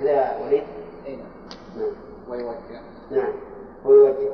[0.00, 0.64] كذا وليد؟
[1.06, 1.26] أي نعم.
[1.76, 1.92] نعم.
[2.28, 2.80] ويوجه.
[3.10, 3.32] نعم.
[3.84, 4.32] ويوجه.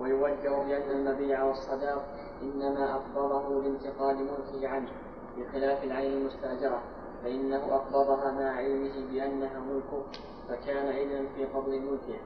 [0.00, 2.04] ويوجه بأن المبيع والصداق
[2.42, 4.90] إنما أقبضه لانتقال ملكه عنه
[5.38, 6.82] بخلاف العين المستأجرة
[7.24, 10.02] فإنه أقبضها مع علمه بأنها ملكه
[10.48, 12.20] فكان إذن في قبض ملكه.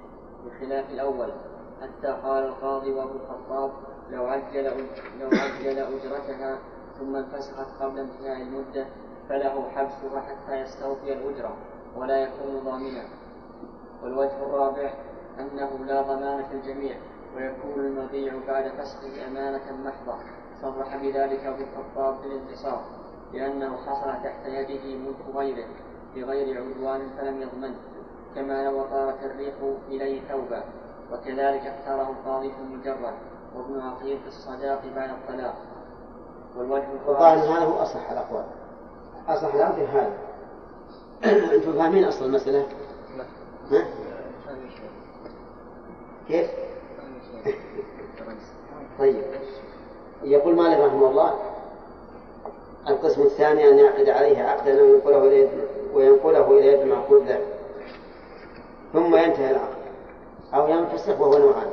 [0.46, 1.28] بخلاف الأول.
[1.83, 3.70] حتى قال القاضي وأبو الخطاب
[4.11, 4.64] لو عجل
[5.20, 6.59] لو عجل أجرتها
[6.98, 8.87] ثم انفسخت قبل انتهاء المدة
[9.28, 11.57] فله حبسها حتى يستوفي الأجرة
[11.96, 13.04] ولا يكون ضامنا.
[14.02, 14.94] والوجه الرابع
[15.40, 16.96] أنه لا ضمان في الجميع
[17.37, 20.18] ويكون المبيع بعد فسخه أمانة محضة.
[20.62, 22.85] صرح بذلك أبو الخطاب في الانتصار
[23.33, 25.66] لأنه حصل تحت يده ملك غيره
[26.14, 27.76] بغير عدوان فلم يضمنه
[28.35, 29.55] كما لو طارت الريح
[29.88, 30.64] إليه ثوبا
[31.12, 33.14] وكذلك اختاره القاضي في المجرد
[33.57, 35.55] وابن عقيل في الصداق بعد الطلاق
[36.57, 38.44] والوجه الظاهر هذا هو أصح الأقوال
[39.29, 40.12] أصح الأمر هذا
[41.55, 42.66] أنتم فاهمين أصل المسألة؟
[43.70, 43.85] ها؟
[46.29, 46.51] كيف؟
[48.99, 49.23] طيب
[50.23, 51.35] يقول مالك رحمه الله
[52.88, 55.49] القسم الثاني أن يعقد عليه عقدا وينقله إلى
[55.94, 57.40] وينقله إلى يد المعقود له
[58.94, 59.85] ثم ينتهي العقد
[60.54, 61.70] أو ينفسخ وهو نوعان.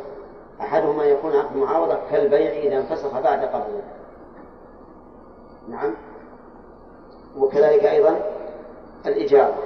[0.62, 3.81] أحدهما يكون عقد معاوضة كالبيع إذا انفسخ بعد قبضه
[5.69, 5.93] نعم.
[7.38, 8.19] وكذلك أيضا
[9.05, 9.57] الإجارة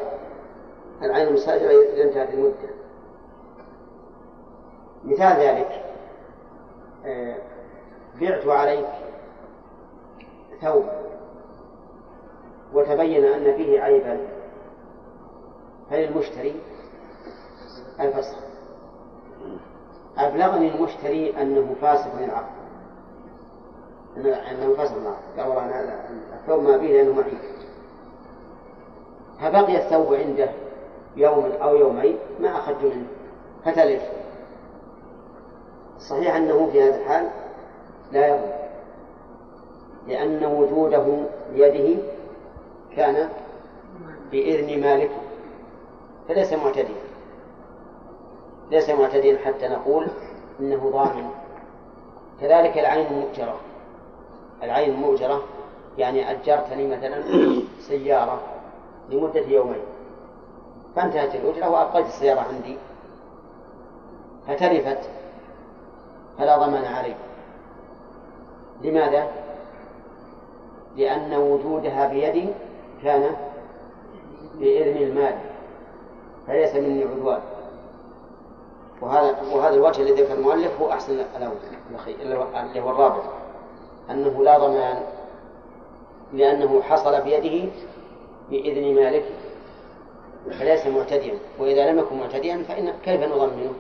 [1.01, 2.75] العين المستأجرة إذا انتهت المدة.
[5.03, 5.81] مثال ذلك.
[7.05, 7.35] آه،
[8.21, 8.89] بعت عليك
[10.61, 10.85] ثوب
[12.73, 14.17] وتبين أن فيه عيبا.
[15.89, 16.55] فللمشتري
[17.99, 18.37] الفسخ.
[20.17, 22.55] أبلغني المشتري أنه فاسق العقد.
[24.17, 25.39] أنه فاسق العقد.
[25.39, 27.37] قال والله أنا الثوب ما به لأنه معي.
[29.41, 30.49] فبقي الثوب عنده
[31.15, 33.07] يوم أو يومين ما أخذت منه.
[33.65, 34.03] فتلف
[35.99, 37.29] صحيح أنه في هذا الحال
[38.11, 38.55] لا يضمن
[40.07, 42.01] لأن وجوده بيده
[42.95, 43.29] كان
[44.31, 45.19] بإذن مالكه.
[46.27, 47.04] فليس معتديا.
[48.71, 50.07] ليس معتديا حتى نقول
[50.59, 51.29] إنه ضامن.
[52.41, 53.55] كذلك العين المؤجرة.
[54.63, 55.43] العين المؤجرة
[55.97, 57.23] يعني أجرتني مثلا
[57.79, 58.41] سيارة
[59.09, 59.81] لمدة يومين.
[60.95, 62.77] فانتهت الأجرة وأبقيت السيارة عندي.
[64.47, 65.09] فتلفت.
[66.37, 67.15] فلا ضمان علي.
[68.81, 69.27] لماذا؟
[70.95, 72.49] لأن وجودها بيدي
[73.03, 73.35] كان
[74.59, 75.35] بإذن المال
[76.47, 77.41] فليس مني عدوان.
[79.01, 81.57] وهذا وهذا الوجه الذي ذكر المؤلف هو أحسن الأول
[82.21, 83.23] اللي هو الرابع.
[84.09, 85.03] أنه لا ضمان
[86.33, 87.71] لأنه حصل بيده
[88.49, 89.35] بإذن مالكه
[90.59, 91.37] فليس معتديا.
[91.59, 93.73] وإذا لم يكن معتديا فإن كيف نضمنه؟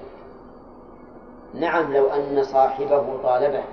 [1.53, 3.63] نعم لو أن صاحبه طالبه.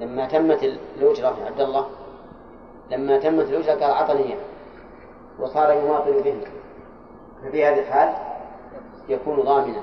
[0.00, 1.86] لما تمت الأجرة يا عبد الله
[2.90, 4.38] لما تمت الأجرة قال أعطني إياه
[5.38, 6.34] وصار يماطل به
[7.42, 8.27] ففي هذه الحال
[9.08, 9.82] يكون ضامنا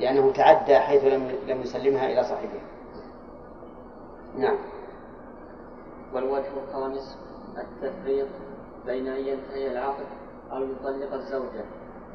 [0.00, 2.60] لأنه تعدى حيث لم لم يسلمها إلى صاحبها
[4.38, 4.58] نعم.
[6.14, 7.18] والوجه الخامس
[7.58, 8.26] التفريق
[8.86, 10.06] بين أن ينتهي العقد
[10.52, 11.64] أو يطلق الزوجة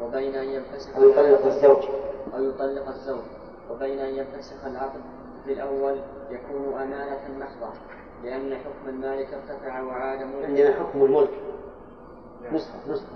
[0.02, 1.84] وبين أن ينفسخ أو يطلق الزوج.
[2.34, 3.24] أو يطلق الزوج
[3.72, 5.02] وبين أن ينفسخ العقد
[5.46, 5.98] في الأول
[6.30, 7.74] يكون أمانة محضة
[8.24, 11.30] لأن حكم المالك ارتفع وعاد ملكا عندنا حكم الملك.
[12.52, 13.08] نسخة نسخة.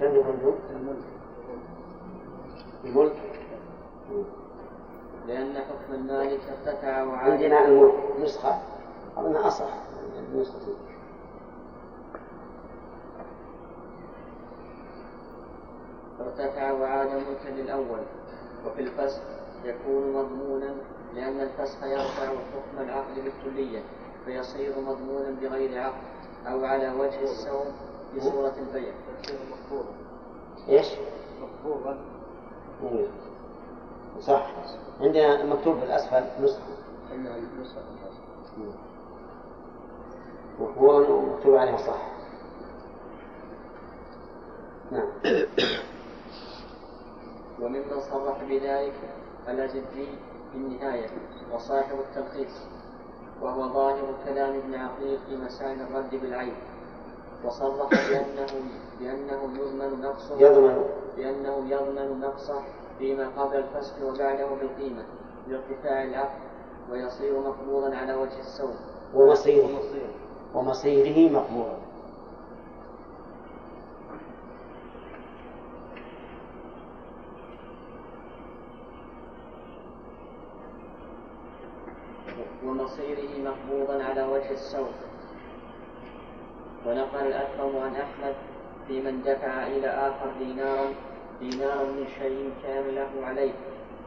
[0.00, 1.13] كم؟ الملك.
[5.26, 8.58] لأن حكم المالك ارتفع وعاد عندنا الملك نسخة.
[9.16, 9.74] أظنها أصح.
[10.34, 10.74] نسخة
[16.20, 18.00] ارتفع وعاد ملكا للأول.
[18.66, 19.20] وفي الفسخ.
[19.64, 20.74] يكون مضمونا
[21.14, 23.82] لأن الفسخ يرفع حكم العقد بالكلية
[24.24, 26.02] فيصير مضمونا بغير عقد
[26.46, 27.66] أو على وجه السوم
[28.16, 28.92] بصورة البيع.
[30.68, 32.13] إيش؟ إيه.
[34.20, 34.46] صح.
[35.00, 36.62] عندنا مكتوب في الأسفل نسخة.
[40.60, 42.08] وهو مكتوب عليها صح.
[44.92, 45.08] نعم.
[47.60, 48.94] وممن صرح بذلك
[49.48, 50.06] الأزدي
[50.52, 51.10] في النهاية
[51.52, 52.52] وصاحب التلخيص
[53.42, 56.54] وهو ظاهر كلام ابن عقيل في مسائل الرد بالعين.
[57.44, 58.46] وصرح بأنه
[59.00, 60.40] بأنه يضمن نقصه.
[60.40, 61.03] يضمن.
[61.16, 62.62] بأنه يضمن نقصه
[62.98, 65.04] فيما قبل الفسخ وبعده بالقيمة
[65.48, 66.40] لارتفاع العقد
[66.90, 68.76] ويصير مقبوضا على وجه السوم
[69.14, 69.64] ومصيره.
[70.54, 71.30] ومصيره.
[71.32, 71.72] مقبول
[82.64, 84.94] ومصيره مقبوضا على وجه السوق
[86.86, 88.34] ونقل الأكرم عن أحمد
[88.88, 90.94] في من دفع إلى آخر دينارا
[91.40, 93.52] دينارا من شيء كان له عليه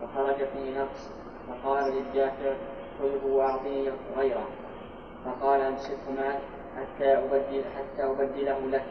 [0.01, 1.09] فخرج فيه نقص
[1.47, 2.53] فقال للدافع
[2.99, 4.47] خذه وأعطيه غيره.
[5.25, 6.39] فقال أمسكه معك
[6.77, 8.85] حتى أبدل حتى أبدله لك.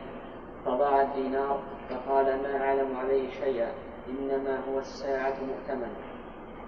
[0.65, 1.59] فضاع الدينار
[1.91, 3.69] فقال ما أعلم عليه شيئا
[4.09, 5.95] إنما هو الساعة مؤتمن.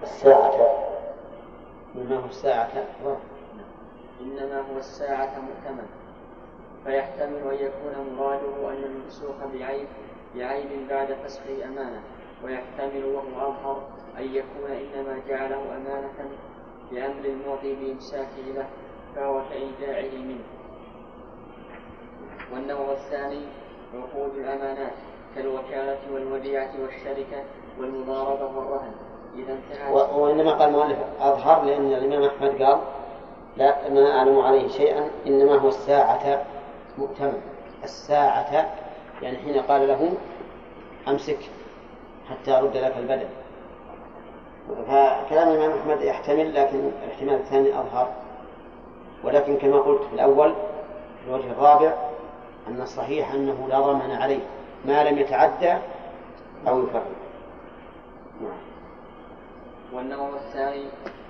[0.03, 0.53] الساعة.
[1.95, 2.87] مما هو الساعة.
[4.21, 5.89] إنما هو الساعة مؤتمن.
[6.89, 9.87] فيحتمل أن يكون مراده أن الممسوح بعيب
[10.37, 12.01] بعيب بعد فسخه أمانة
[12.45, 13.83] ويحتمل وهو أظهر
[14.19, 16.31] أن يكون إنما جعله أمانة
[16.93, 18.67] بأمر المعطي بإمساكه له
[19.17, 20.45] فهو كإيداعه منه.
[22.53, 23.41] والنوع الثاني
[23.95, 24.93] عقود الأمانات
[25.35, 27.43] كالوكالة والوديعة والشركة
[27.81, 28.93] والمضاربة والرهن.
[29.37, 32.79] إذا انتهت و- وإنما قال المؤلف أظهر لأن الإمام أحمد قال
[33.57, 36.47] لا ما أعلم عليه شيئا إنما هو الساعة
[36.99, 37.43] مؤتمن
[37.85, 38.75] الساعة
[39.23, 40.13] يعني حين قال له
[41.09, 41.39] أمسك
[42.31, 43.29] حتى أرد لك البدن
[44.69, 48.13] فكلام الإمام أحمد يحتمل لكن الاحتمال الثاني أظهر.
[49.25, 50.55] ولكن كما قلت في الأول
[51.25, 51.93] في الوجه الرابع
[52.69, 54.41] أن الصحيح أنه لا ضمان عليه
[54.85, 55.75] ما لم يتعدى
[56.69, 57.07] أو يفرق.
[58.43, 58.59] نعم.
[59.93, 60.85] والنوع الثاني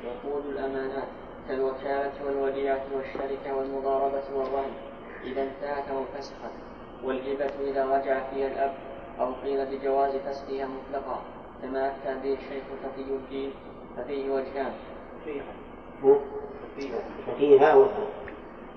[0.04, 1.09] عقود الأمانات
[1.48, 4.72] كالوكالة والوديعة والشركة والمضاربة والرهن.
[5.24, 6.52] إذا انتهت أو فسخت
[7.04, 8.74] والهبة إذا رجع فيها الأب
[9.20, 11.22] أو قيل بجواز فسخها مطلقا
[11.62, 13.52] كما أفتى به الشيخ تقي الدين
[13.96, 14.72] ففيه وجهان.
[17.26, 18.07] ففيها وفيها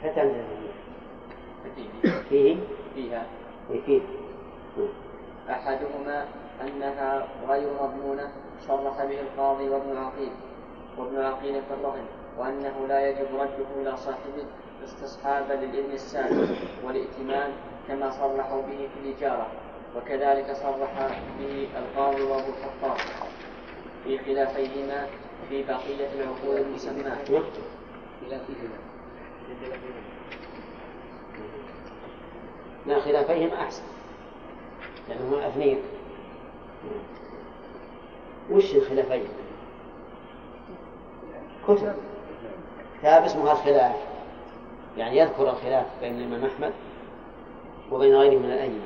[0.03, 0.43] فتن
[1.63, 2.57] ففيه فيه؟
[2.95, 3.25] فيها.
[3.85, 4.01] فيه؟
[5.49, 6.25] أحدهما
[6.61, 10.31] أنها غير مضمونة صرح به القاضي وابن عقيل
[10.97, 12.05] وابن عقيل في الرهن
[12.37, 14.45] وأنه لا يجب رده إلى صاحبه.
[14.83, 16.47] استصحابا للإذن السابق
[16.85, 17.51] والائتمان
[17.87, 19.47] كما صرحوا به في الإجارة
[19.95, 22.97] وكذلك صرح به القاضي وأبو الخطاب
[24.03, 25.07] في خلافيهما
[25.49, 27.17] في بقية العقود المسماة.
[32.85, 33.83] لا خلافيهم أحسن
[35.09, 35.79] لأنهم اثنين
[38.51, 39.23] وش الخلافين؟
[41.67, 41.93] كتب.
[42.99, 43.95] كتاب اسمها الخلاف.
[44.97, 46.73] يعني يذكر الخلاف بين الإمام أحمد
[47.91, 48.81] وبين غيره من الأئمة.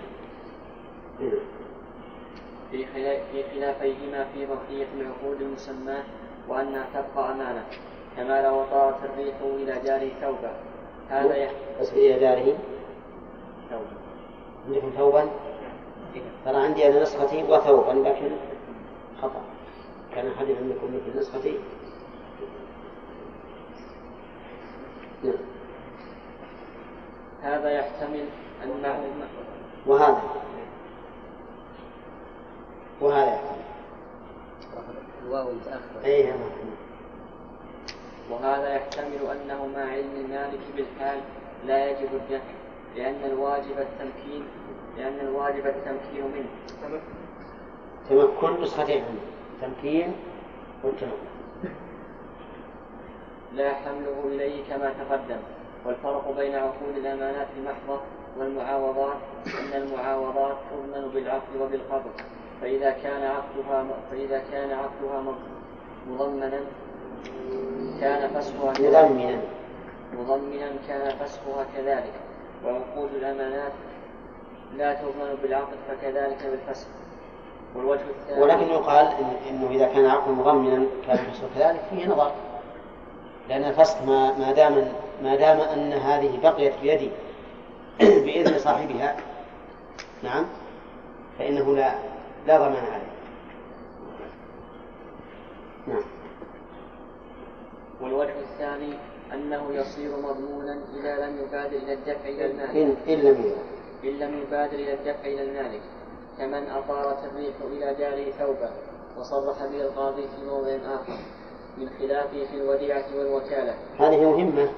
[2.71, 2.85] في
[3.31, 6.03] في خلافيهما في بقية العقود المسماة
[6.47, 7.65] وأنها تبقى أمانة
[8.17, 10.51] كما لو طارت الريح إلى دار ثوبا
[11.09, 12.57] هذا يحتمل بس في داره
[13.69, 13.95] ثوبا
[14.67, 15.29] عندكم ثوبا؟
[16.45, 18.31] ترى عندي أنا نسختي وثوبا لكن
[19.21, 19.41] خطأ.
[20.15, 21.57] كان أحد عندكم مثل نسختي؟
[25.23, 25.33] نعم.
[27.45, 28.25] هذا يحتمل
[28.63, 28.99] أنه
[29.85, 30.21] وهذا.
[33.01, 33.65] وهذا يحتمل.
[35.25, 36.05] الواو متأخر.
[36.05, 36.33] أي.
[38.31, 41.19] وهذا يحتمل أنه مع علم المالك بالحال
[41.65, 42.53] لا يجب الدفع
[42.95, 44.43] لأن الواجب التمكين
[44.97, 47.01] لأن الواجب التمكين منه.
[48.09, 49.03] تمكن نسختين
[49.61, 50.15] تمكين
[50.83, 51.17] والتمكن
[53.53, 55.39] لا حمله إليه كما تقدم.
[55.85, 58.01] والفرق بين عقود الأمانات المحضة
[58.39, 59.17] والمعاوضات
[59.47, 62.11] أن المعاوضات تضمن بالعقد وبالقبض
[62.61, 65.35] فإذا كان عقدها فإذا كان عقدها
[66.09, 66.59] مضمنا
[68.01, 69.41] كان فسخها مضمنا.
[70.13, 72.13] مضمنا كان فسخها كذلك.
[72.65, 73.71] وعقود الأمانات
[74.77, 76.87] لا تضمن بالعقد فكذلك بالفسخ
[77.75, 82.31] والوجه الثاني ولكن يقال إن إنه إذا كان العقد مضمنا كان الفسخ كذلك فيه نظر.
[83.49, 84.87] لأن الفسخ ما ما دام
[85.23, 87.09] ما دام أن هذه بقيت بيدي
[88.25, 89.17] بإذن صاحبها
[90.23, 90.45] نعم
[91.39, 91.95] فإنه لا
[92.47, 93.15] لا ضمان عليه.
[95.87, 96.03] نعم.
[98.01, 98.93] والوجه الثاني
[99.33, 103.55] أنه يصير مضمونا إذا لم يبادر إلى الدفع إلى المالك إن, إن لم
[104.03, 105.81] إن لم يبادر إلى الدفع إلى المالك
[106.37, 108.69] كمن أطارت الريح إلى داره ثوبا
[109.17, 111.17] وصرح به القاضي في موضع آخر
[111.77, 113.75] من خلافه في الوديعة والوكالة.
[113.99, 114.69] هذه مهمة.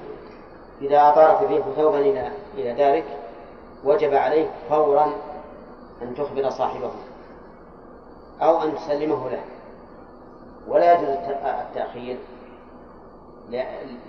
[0.80, 3.04] إذا أطارت الريح ثوبا إلى إلى دارك
[3.84, 5.12] وجب عليك فورا
[6.02, 6.90] أن تخبر صاحبه
[8.42, 9.40] أو أن تسلمه له.
[10.68, 11.08] ولا يجوز
[11.44, 12.16] التأخير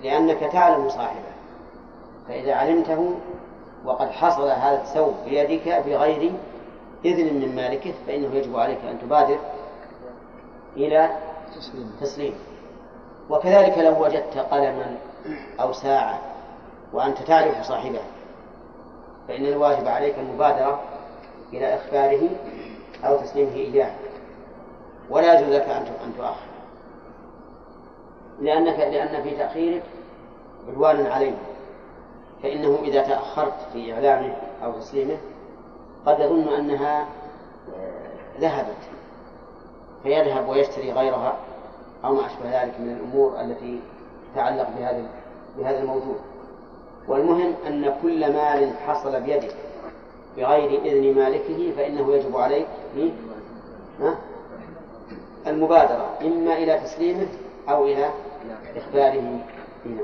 [0.04, 1.30] لأنك تعلم صاحبه.
[2.28, 3.16] فإذا علمته
[3.86, 6.32] وقد حصل هذا الثوب بيدك بغير
[7.06, 9.38] إذن من مالكه فإنه يجب عليك أن تبادر
[10.78, 11.10] إلى
[12.02, 12.34] تسليم
[13.30, 14.98] وكذلك لو وجدت قلما
[15.60, 16.20] أو ساعة
[16.94, 18.02] وأنت تعرف صاحبه.
[19.28, 20.80] فإن الواجب عليك المبادرة
[21.54, 22.30] إلى إخباره
[23.04, 23.92] أو تسليمه إياه.
[25.10, 26.50] ولا يجوز لك أن تؤخر
[28.42, 29.84] لأنك لأن في تأخيرك
[30.68, 31.36] عدوان عليه
[32.44, 35.18] فإنه إذا تأخرت في إعلامه أو تسليمه
[36.06, 37.02] قد يظن أنها
[37.78, 38.90] آه، ذهبت.
[40.04, 41.38] فيذهب ويشتري غيرها
[42.06, 43.80] أو ما أشبه ذلك من الأمور التي
[44.34, 45.06] تتعلق بهذا
[45.58, 46.16] بهذا الموضوع.
[47.10, 49.56] والمهم أن كل مال حصل بيدك
[50.38, 52.68] بغير إذن مالكه فإنه يجب عليك
[55.48, 57.28] المبادرة إما إلى تسليمه
[57.70, 58.10] أو إلى
[58.76, 59.42] إخباره.
[59.86, 60.04] هنا.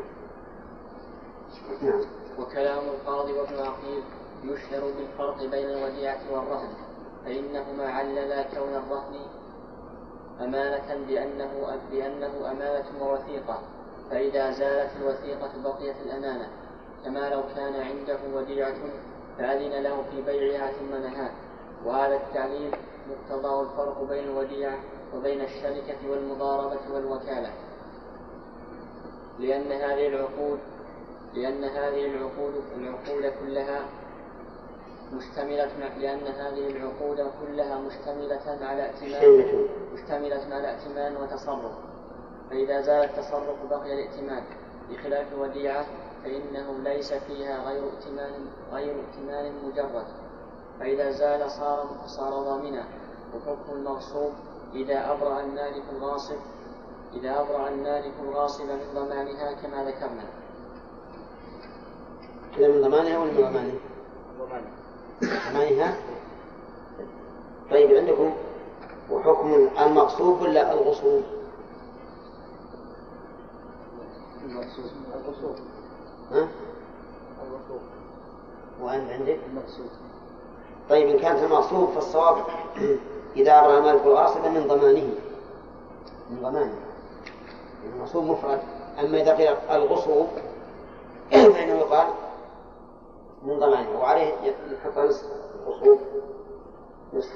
[1.82, 2.02] نعم.
[2.40, 4.04] وكلام القاضي وابن عقيل
[4.44, 6.74] يشهر بالفرق بين الوديعة والرهن
[7.26, 9.16] فإنهما عللا كون الرهن
[10.42, 13.60] أمانة بأنه بأنه أمانة ووثيقة
[14.10, 16.50] فإذا زالت الوثيقة بقيت الأمانة.
[17.06, 18.76] كما لو كان عنده وديعة
[19.38, 21.32] فأذن له في بيعها ثم نهاه.
[21.86, 22.72] وهذا التعليل
[23.10, 24.78] مقتضاه الفرق بين الوديعة
[25.16, 27.52] وبين الشركة والمضاربة والوكالة.
[29.40, 30.60] لأن هذه العقود
[31.34, 33.86] لأن هذه العقود العقود كلها
[35.14, 41.72] مشتملة لأن هذه العقود كلها مشتملة على ائتمان مشتملة على ائتمان وتصرف.
[42.50, 44.44] فإذا زال التصرف بقي الائتمان
[44.90, 45.86] بخلاف الوديعة
[46.26, 50.06] فإنه ليس فيها غير ائتمان غير ائتمان مجرد
[50.80, 52.86] فإذا زال صار صار ضامنا
[53.36, 54.32] وحكم المغصوب
[54.74, 56.36] إذا أبرأ المالك الغاصب
[57.14, 60.24] إذا أبرأ المالك الغاصب من ضمانها كما ذكرنا.
[62.58, 63.76] كذا من ضمانها ولا من ضمانها؟
[65.52, 65.98] ضمانها.
[67.72, 68.34] طيب عندكم
[69.12, 71.24] وحكم المغصوب ولا الغصوب؟
[74.46, 75.56] المغصوب الغصوب
[76.32, 76.48] ها؟
[78.82, 79.88] وأنت عندك؟ المغصوب
[80.90, 82.38] طيب إن كانت المغصوب فالصواب
[83.36, 85.10] إذا أبرأ المالك الغاصب من ضمانه.
[86.30, 86.76] من ضمانه.
[87.96, 88.60] المغصوب مفرد.
[89.00, 90.28] أما إذا قيل الغصوب
[91.32, 92.08] فإنه يقال
[93.44, 94.00] من ضمانه.
[94.00, 95.26] وعليه يحط نصف
[95.68, 96.00] الغصوب
[97.14, 97.34] نصف.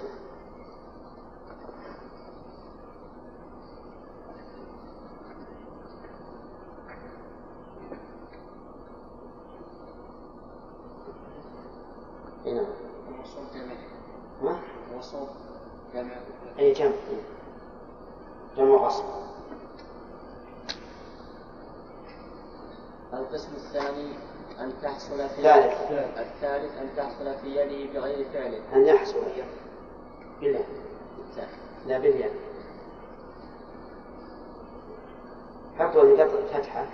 [12.54, 12.66] نعم.
[14.44, 14.56] جمع
[15.94, 16.12] جمع
[16.60, 16.92] أي جمع
[18.58, 19.06] جمع غصب
[23.14, 24.14] القسم الثاني
[24.60, 26.18] أن تحصل في الثالث.
[26.18, 29.18] الثالث أن تحصل في يده بغير فعله أن يحصل
[30.42, 30.66] بالله.
[31.88, 32.32] لا بالياء
[35.80, 36.86] حطوا اللي فتحة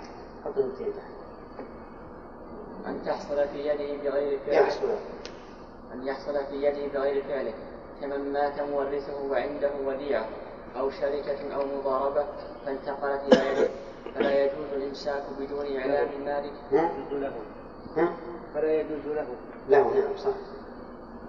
[0.44, 1.16] حطوا تحت
[2.86, 4.88] أن تحصل في يده بغير فعله يحصل.
[5.96, 7.54] أن يحصل في يده بغير فعله
[8.00, 10.28] كمن مات مورثه وعنده وديعة
[10.78, 12.26] أو شركة أو مضاربة
[12.66, 13.68] فانتقلت إلى يده
[14.14, 17.32] فلا يجوز الإمساك بدون إعلام المالك ها؟ له
[17.96, 18.12] ها؟
[18.54, 19.26] فلا يجوز له
[19.68, 20.34] له نعم صح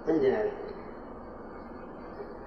[0.08, 0.50] عندنا.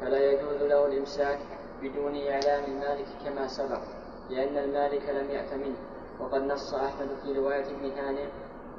[0.02, 1.40] فلا يجوز له الإمساك
[1.82, 3.82] بدون إعلام المالك كما سبق
[4.30, 5.76] لأن المالك لم يأت منه
[6.20, 8.26] وقد نص أحمد في رواية ابن هانئ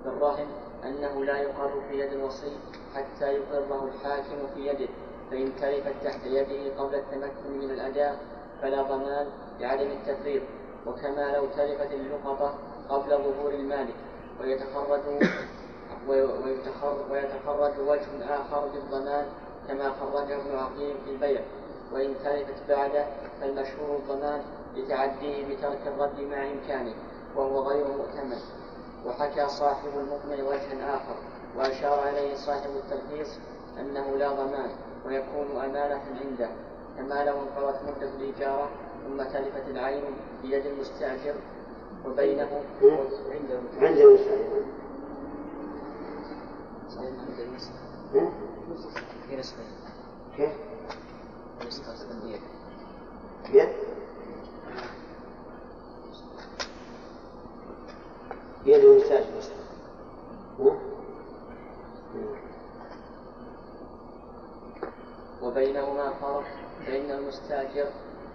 [0.05, 0.47] بالرهن
[0.85, 2.57] أنه لا يقر في يد الوصي
[2.95, 4.89] حتى يقره الحاكم في يده
[5.31, 8.19] فإن تلفت تحت يده قبل التمكن من الأداء
[8.63, 9.27] فلا ضمان
[9.61, 10.43] لعدم التفريط
[10.87, 12.55] وكما لو تلفت اللقطة
[12.89, 13.95] قبل ظهور المالك
[14.41, 15.01] ويتخرج
[17.11, 19.27] ويتخرج وجه آخر للضمان
[19.69, 21.41] كما خرجه ابن عقيل في البيع.
[21.93, 23.07] وإن تلفت بعده
[23.41, 24.43] فالمشهور الضمان
[24.77, 26.95] لتعديه بترك الرد مع إمكانه
[27.37, 28.41] وهو غير مؤتمن.
[29.07, 31.15] وحكى صاحب المقنع وجها آخر.
[31.57, 33.29] وأشار إليه صاحب التلخيص
[33.81, 34.71] أنه لا ضمان
[35.07, 36.51] ويكون أمانة عنده
[36.99, 38.69] كما لو انقضت مدة الإجارة
[39.07, 40.03] ثم تلفت العين
[40.43, 41.35] بيد المستأجر
[42.07, 42.63] وبينه
[43.31, 44.63] عنده المستأجر
[49.29, 49.63] في نسخة
[50.37, 50.51] كيف؟
[51.67, 51.95] نسخة
[52.25, 52.41] بيد؟
[58.65, 59.27] بيد المستأجر
[65.43, 66.45] وبينهما فرق
[66.87, 67.87] فإن المستأجر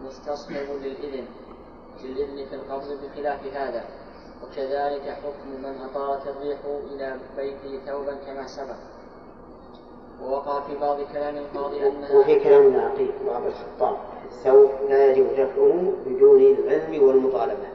[0.05, 1.25] مستصحب للإذن
[2.03, 3.85] للإذن في القبض بخلاف هذا.
[4.43, 8.75] وكذلك حكم من أطارت الريح إلى بيته ثوبا كما سبق.
[10.21, 15.31] ووقع في بعض كلام القاضي أنها وفي كلام ابن عقيل وأبي الخطاب الثوب لا يجب
[15.31, 17.67] دفعه بدون العلم والمطالبة.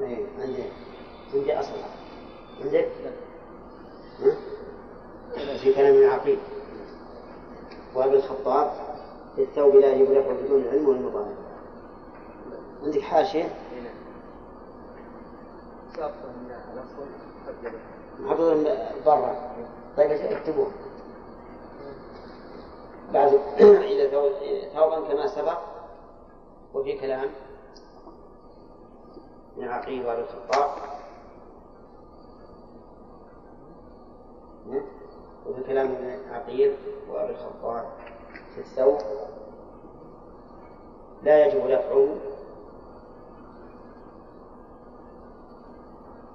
[0.00, 0.62] إيه، عندي
[1.34, 1.72] عندي أصل
[2.64, 2.88] عندك؟
[5.62, 6.38] في كلام ابن عقيل
[7.94, 8.72] وأبي الخطاب
[9.38, 11.48] الثوب لا دفعه بدون العلم والمطالبة
[12.82, 13.54] عندك حاشية؟
[18.20, 18.56] محطوط
[19.06, 19.36] برا.
[19.96, 20.70] طيب اكتبوه
[23.12, 23.32] بعد
[23.92, 24.10] إذا
[24.74, 25.58] ثوبا كما سبق
[26.74, 27.30] وفي كلام
[29.56, 30.70] من عقيل وأبي الخطاب.
[35.48, 36.76] وفي كلام ابن عقيل
[37.10, 37.84] وأبي الخطاب
[38.54, 38.98] في الثوب
[41.22, 42.16] لا يجب دفعه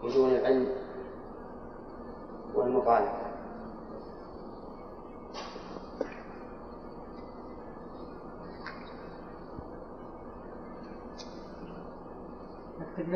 [0.03, 0.68] بدون العلم
[2.55, 3.24] والمطالبة.
[12.80, 13.09] نكتب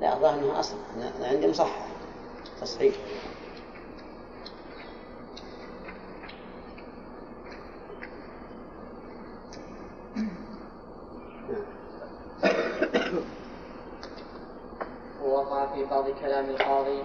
[0.00, 0.76] لا الظاهر انه اصل
[1.20, 1.86] عندي مصحح
[2.60, 2.94] تصحيح.
[16.08, 17.02] ووقع في بعض كلام القاضي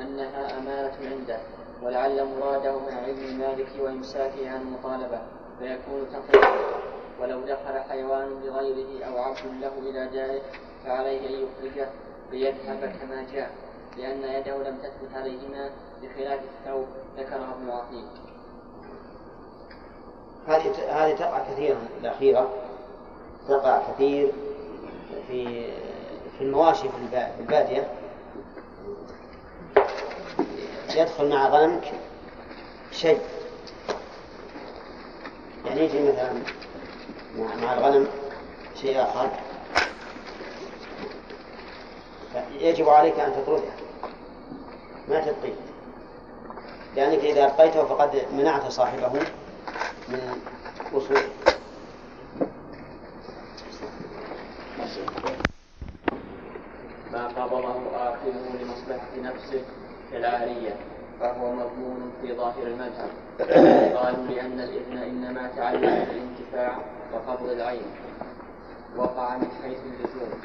[0.00, 1.38] أنها أمانة عنده
[1.82, 5.20] ولعل مراده مع علم المالك وإمساكه عن المطالبة
[5.58, 6.56] فيكون تقريبا
[7.20, 10.40] ولو دخل حيوان لغيره أو عبد له إلى داره
[10.84, 11.88] فعليه أن يخرجه
[12.32, 13.50] ليذهب كما جاء
[13.96, 15.70] لأن يده لم تثبت عليهما
[16.02, 16.86] بخلاف الثوب
[17.18, 18.04] ذكره ابن عقيل.
[20.46, 22.50] هذه هذه تقع كثيرا الأخيرة.
[23.48, 24.32] تقع كثير
[25.28, 25.72] في
[26.38, 28.05] في المواشي في البادية.
[30.96, 31.92] يدخل مع غنمك
[32.92, 33.20] شيء.
[35.66, 36.32] يعني يجي مثلا
[37.62, 38.08] مع الغنم
[38.80, 39.28] شيء آخر.
[42.60, 43.70] يجب عليك أن تطرده.
[45.08, 45.54] ما تبقيه
[46.96, 49.08] لأنك إذا أبقيته فقد منعت صاحبه
[50.08, 50.40] من
[50.92, 51.28] وصوله.
[57.12, 59.62] ما قبضه آخره لمصلحة نفسه.
[60.12, 60.76] كالعارية
[61.20, 63.10] فهو مضمون في ظاهر المذهب.
[63.98, 66.78] قالوا لأن الإذن إنما تعلق بالانتفاع
[67.14, 67.86] وقبض العين.
[68.96, 70.40] وقع من حيث اللزوم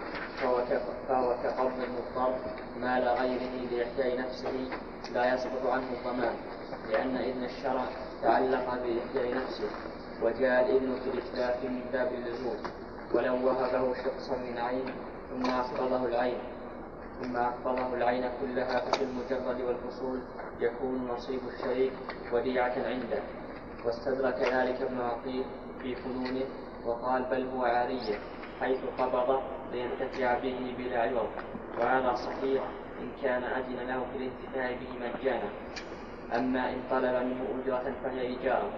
[1.07, 2.35] فهو كقبض المضطر
[2.81, 4.51] مال غيره لإحياء نفسه
[5.13, 6.35] لا يسقط عنه الضمان.
[6.91, 7.85] لأن إذن الشرع
[8.23, 9.69] تعلق بإحياء نفسه.
[10.23, 12.57] وجاء الإذن في الإتلاف من باب اللزوم
[13.13, 14.85] ولو وهبه شخصا من عين
[15.29, 16.37] ثم أقبضه العين.
[17.21, 20.19] ثم أقبضه العين كلها ففي المجرد والفصول
[20.59, 21.93] يكون نصيب الشريك
[22.33, 23.21] وديعة عنده.
[23.85, 25.43] واستدرك ذلك ابن عقيل
[25.81, 26.45] في فنونه
[26.85, 28.19] وقال بل هو عارية
[28.59, 29.41] حيث قبضه
[29.71, 31.29] لينتفع به بلا عوض.
[31.79, 32.63] وهذا صحيح
[33.01, 35.49] إن كان أذن له في الانتفاع به مجانا.
[36.35, 38.69] أما إن طلب منه أجرة فهي إجارة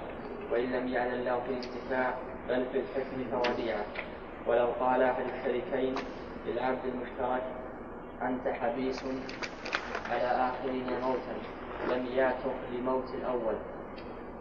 [0.51, 2.13] وإن لم يعلن له في الانتفاع
[2.49, 3.85] بل في الحكم فوديعة
[4.47, 5.95] ولو قال أحد الشريكين
[6.47, 7.43] للعبد المشترك
[8.21, 9.03] أنت حبيس
[10.09, 11.35] على آخرين موتا
[11.95, 13.55] لم ياتق لموت الأول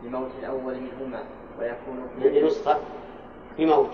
[0.02, 1.22] لموت الأول منهما
[1.58, 2.78] ويكون في نسخة
[3.58, 3.90] بموت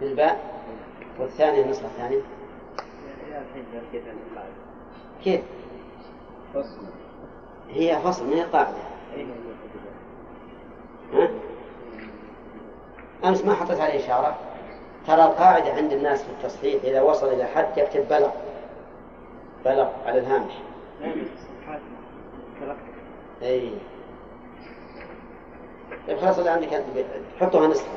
[0.00, 0.60] بالباء؟
[1.18, 2.20] والثانية النسخة الثانية
[5.24, 5.40] كيف؟
[7.68, 8.76] هي فصل ما هي قاعدة
[11.12, 11.28] ها؟
[13.24, 14.36] أمس ما حطيت عليه إشارة.
[15.06, 18.30] ترى القاعدة عند الناس في التصحيح إذا وصل إلى حد يكتب بلغ.
[19.64, 20.52] بلغ على الهامش.
[23.42, 23.70] أي
[26.08, 26.84] طيب خلاص اللي عندك أنت
[27.40, 27.88] حطوها نسخة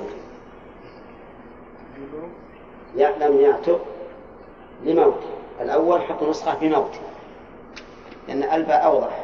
[2.95, 3.82] يعلم يعتق
[4.84, 5.19] لموت.
[5.61, 6.91] الأول حط نسخة بموت
[8.28, 9.22] لأن الباء أوضح.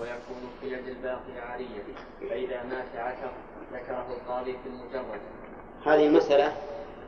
[0.00, 1.82] ويكون في يد الباقي عارية
[2.30, 3.32] فإذا مات عتق
[3.72, 5.20] ذكره القاضي في المجرد.
[5.86, 6.52] هذه المسألة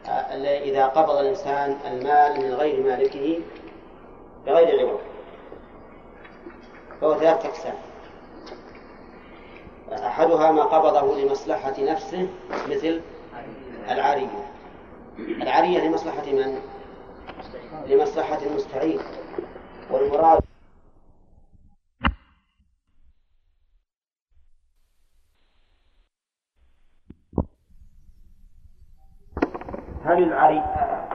[0.06, 3.40] آه، إذا قبض الإنسان المال من غير مالكه
[4.46, 5.00] بغير عوض.
[7.00, 7.74] فهو ثلاثة أقسام.
[9.92, 12.28] أحدها ما قبضه لمصلحة نفسه
[12.68, 13.00] مثل
[13.90, 14.48] العارية.
[15.18, 16.60] العارية لمصلحة من؟
[17.86, 19.00] لمصلحة المستعين.
[19.90, 20.47] والمراد
[30.18, 30.62] هل العري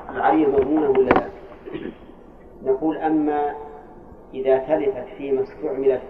[0.09, 1.23] العري مضمونة ولا لا؟
[2.63, 3.53] نقول أما
[4.33, 6.01] إذا تلفت فيما استعملت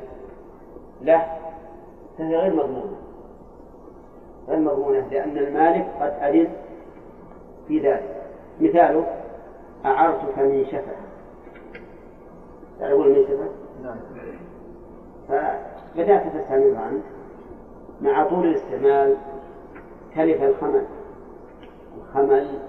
[1.02, 1.26] له
[2.18, 2.98] فهي غير مضمونة.
[4.48, 6.48] غير مضمونة لأن المالك قد أذن
[7.68, 8.24] في ذلك.
[8.62, 9.06] مثاله
[9.86, 10.96] أعرتك من شفة
[12.80, 13.50] تعرفون من شفة؟
[13.84, 13.98] نعم.
[15.30, 17.04] فبدأت تستعملها أنت
[18.02, 19.18] مع طول الاستعمال
[20.16, 20.86] تلف الخمل.
[21.98, 22.60] الخمل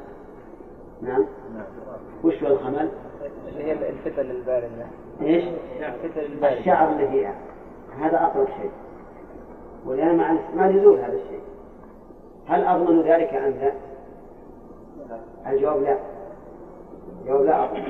[1.04, 1.24] نعم.
[2.24, 2.88] وش هو الخمل؟
[3.48, 4.86] اللي هي الفتل الباردة
[5.22, 5.44] إيش؟
[6.04, 7.34] الفتل الباردة الشعر اللي فيها
[7.98, 8.70] هذا أقرب شيء.
[9.86, 11.40] ولأن مع الاستعمال يزول هذا الشيء.
[12.48, 13.72] هل أضمن ذلك أم لا؟
[15.52, 15.98] الجواب لا.
[17.22, 17.82] الجواب لا أضمن.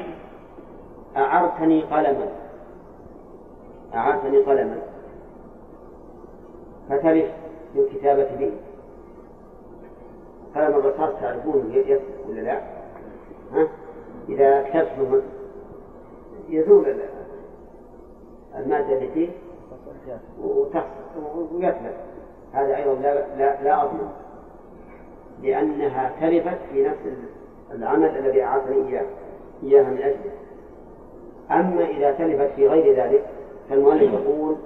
[1.17, 2.29] أعرتني قلما.
[3.95, 4.79] أعرتني قلما.
[6.89, 7.31] فتلف
[7.75, 8.53] بالكتابة به.
[10.55, 12.61] قلم الرصاص تعرفون يكتب ولا لا؟
[14.29, 15.23] إذا كتبت
[16.49, 16.95] يزول
[18.57, 19.29] المادة اللي فيه
[21.53, 21.95] ويتلف
[22.53, 24.09] هذا أيضا لا لا, لا أضمن
[25.43, 26.99] لأنها تلفت في نفس
[27.73, 29.07] العمل الذي أعطني إياه
[29.63, 30.33] إياها من أجله.
[31.51, 33.25] أما إذا تلفت في غير ذلك
[33.71, 34.57] فالمؤلف يقول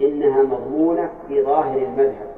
[0.00, 2.34] إنها مضمونة في ظاهر المذهب.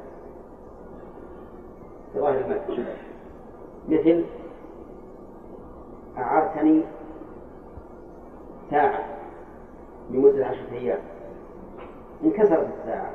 [2.13, 2.85] في ظاهر المذهب.
[3.89, 4.23] مثل
[6.17, 6.83] أعرتني
[8.71, 9.03] ساعة
[10.09, 10.99] لمدة عشرة أيام.
[12.23, 13.11] انكسرت الساعة.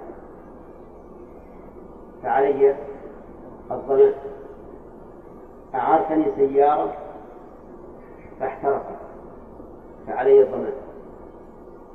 [2.23, 2.75] فعلي
[3.71, 4.13] الضمان
[5.75, 6.93] أعارتني سيارة
[8.41, 8.97] فاحترقت.
[10.07, 10.73] فعلي الضمان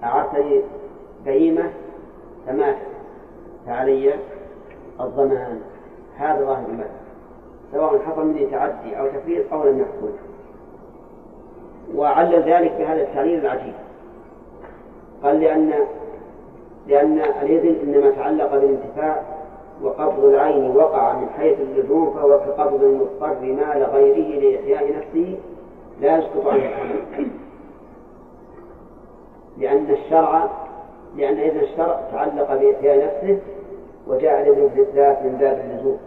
[0.04, 0.62] أعارتني
[1.26, 1.72] بهيمة
[2.48, 2.88] فماتت
[3.66, 4.16] فعلي
[5.00, 5.62] الضمان
[6.18, 6.92] هذا ظاهر المذهب
[7.72, 10.27] سواء حصل مني تعدي أو تفريط أو لم يحصل.
[11.96, 13.74] وعلل ذلك بهذا التعليل العجيب.
[15.24, 15.74] قال لأن
[16.88, 19.22] لأن الإذن إنما تعلق بالانتفاع
[19.84, 25.38] وقبض العين وقع من حيث اللزوم فهو كقبض المضطر مال غيره لإحياء نفسه
[26.02, 27.28] لا يسقط عنه الحمل.
[29.58, 30.50] لأن الشرع
[31.16, 33.40] لأن إذن الشرع تعلق بإحياء نفسه
[34.08, 35.98] وجاء الإذن بالذات من باب اللزوم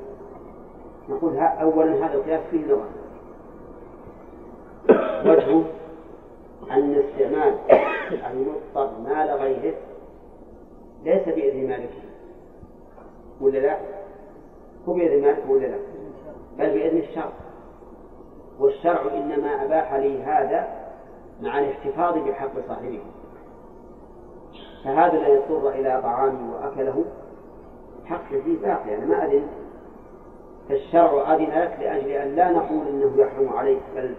[1.08, 2.99] نقول أولا هذا القياس فيه نظر.
[5.24, 5.64] وجهه
[6.70, 7.54] أن استعمال
[8.30, 9.74] المضطر مال غيره
[11.04, 12.00] ليس بإذن مالكه
[13.40, 13.76] ولا لا؟
[14.88, 15.78] هو بإذن مالك ولا لا؟
[16.58, 17.32] بل بإذن الشرع.
[18.60, 20.68] والشرع إنما أباح لي هذا
[21.42, 23.00] مع الاحتفاظ بحق صاحبه.
[24.84, 27.04] فهذا الذي اضطر إلى طعامه وأكله.
[28.04, 28.96] حق فيه باقي.
[28.96, 29.46] أنا ما أذن
[30.68, 33.82] فالشرع أذن لك لأجل أن لا نقول إنه يحرم عليك.
[33.96, 34.14] بل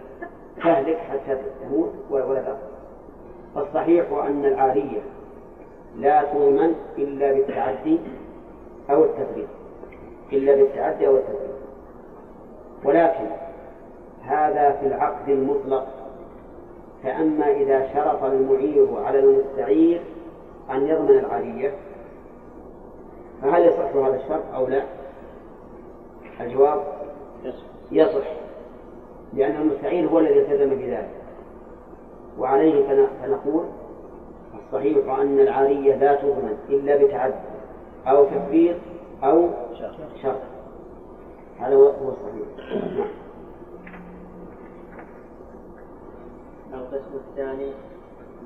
[0.56, 2.72] تهلك حتى تموت ولا تأكل
[3.54, 5.00] فالصحيح أن العارية
[5.96, 7.98] لا تؤمن إلا بالتعدي
[8.90, 9.48] أو التفريط
[10.32, 11.52] إلا بالتعدي أو التفريط
[12.84, 13.26] ولكن
[14.22, 15.86] هذا في العقد المطلق.
[17.02, 20.00] فأما إذا شرط المعير على المستعير
[20.70, 21.74] أن يضمن العارية
[23.42, 24.82] فهل يصح هذا الشرط أو لا؟
[26.40, 26.82] الجواب؟
[27.92, 28.41] يصح.
[29.34, 31.10] لأن المستعين هو الذي التزم بذلك.
[32.38, 33.64] وعليه فنقول
[34.54, 37.34] والصحيح أن العارية لا تضمن إلا بتعدي
[38.06, 38.78] أو تكبير
[39.24, 39.48] أو
[40.22, 40.40] شرط.
[41.60, 42.46] هذا هو الصحيح.
[46.70, 46.80] نعم.
[46.80, 47.72] القسم الثاني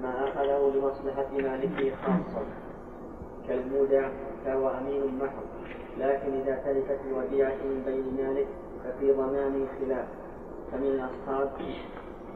[0.03, 2.47] ما أخذه لمصلحة مالكه خاصة
[3.49, 4.09] كالمودع
[4.45, 5.47] فهو أمين محض
[5.99, 8.47] لكن إذا تلفت الوديعة من بين مالك
[8.85, 10.07] ففي ضمانه خلاف.
[10.73, 11.51] فمن الأصحاب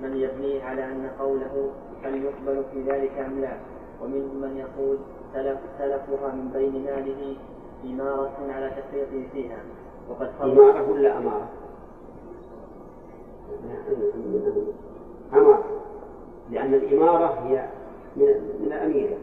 [0.03, 1.71] من يبنيه على أن قوله
[2.03, 3.57] هل يقبل في ذلك أم لا؟
[4.03, 4.99] ومنهم من يقول
[5.35, 7.37] تلف تلفها من بين ماله
[7.85, 9.59] إمارة على تفريطه فيها.
[10.11, 11.49] وقد إمارة ولا أمارة؟
[15.33, 15.65] أمارة؟
[16.51, 17.69] لأن الإمارة هي
[18.17, 18.27] من
[18.61, 19.17] من الأميرة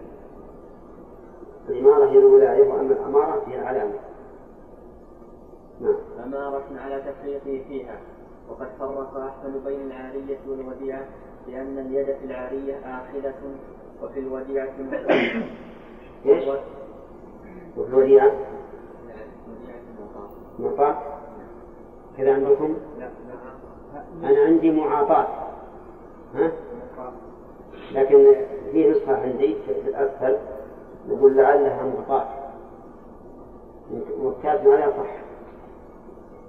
[1.69, 3.99] الإمارة هي الولاية وأما الأمارة هي العلامة.
[5.81, 5.95] نعم.
[6.23, 7.99] أمارة على تفريطه فيها.
[8.49, 11.05] وقد فرق أحسن بين العارية والوديعة
[11.47, 13.33] لأن اليد في العارية آخذة
[14.03, 14.69] وفي الوديعة
[16.25, 16.47] إيش؟
[17.77, 18.31] وفي الوديعة؟
[20.59, 20.97] معطاة
[22.17, 23.09] كذا عندكم؟ لا
[24.23, 25.27] أنا عندي معاطاة
[26.35, 26.51] ها؟
[27.91, 28.35] لكن
[28.71, 30.37] في نسخة عندي في الأسفل
[31.09, 32.27] نقول لعلها معطاة
[34.21, 35.26] وكاتب عليها صح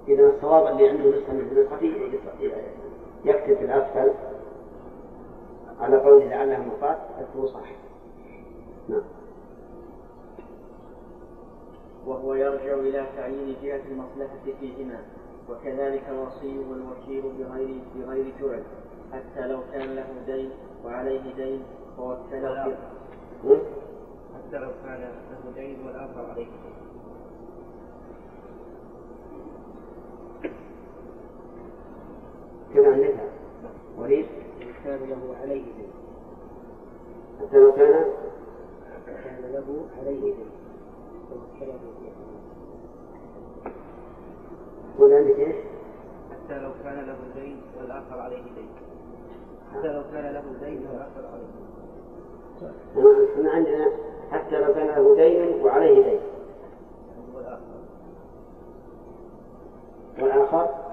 [0.09, 2.19] إذا الصواب اللي عنده نسخة من نسختي
[3.25, 4.13] يكتب في الأسفل
[5.79, 7.71] على قول لعلها معطاة أكتبه صح
[8.89, 9.01] نعم.
[12.05, 14.99] وهو يرجع إلى تعيين جهة المصلحة فيهما
[15.49, 18.63] وكذلك الوصي والوكيل بغير بغير جعل
[19.13, 20.49] حتى لو كان له دين
[20.85, 21.63] وعليه دين
[21.99, 22.77] ووكله
[24.33, 26.78] حتى لو كان له دين والآخر عليه دين.
[32.73, 33.15] كذا عندك
[33.97, 34.25] وليد
[34.83, 35.91] كان له عليه دين.
[37.39, 38.05] حتى لو كان؟
[39.05, 40.49] كان له عليه دين.
[44.99, 45.55] ولا عندك إيش؟
[46.31, 48.69] حتى لو كان له دين والآخر عليه دين.
[49.73, 51.47] حتى لو كان له دين والآخر عليه
[52.95, 53.29] دين.
[53.33, 53.91] إحنا عندنا
[54.31, 56.19] حتى لو كان له دين وعليه دين.
[60.19, 60.88] والآخر؟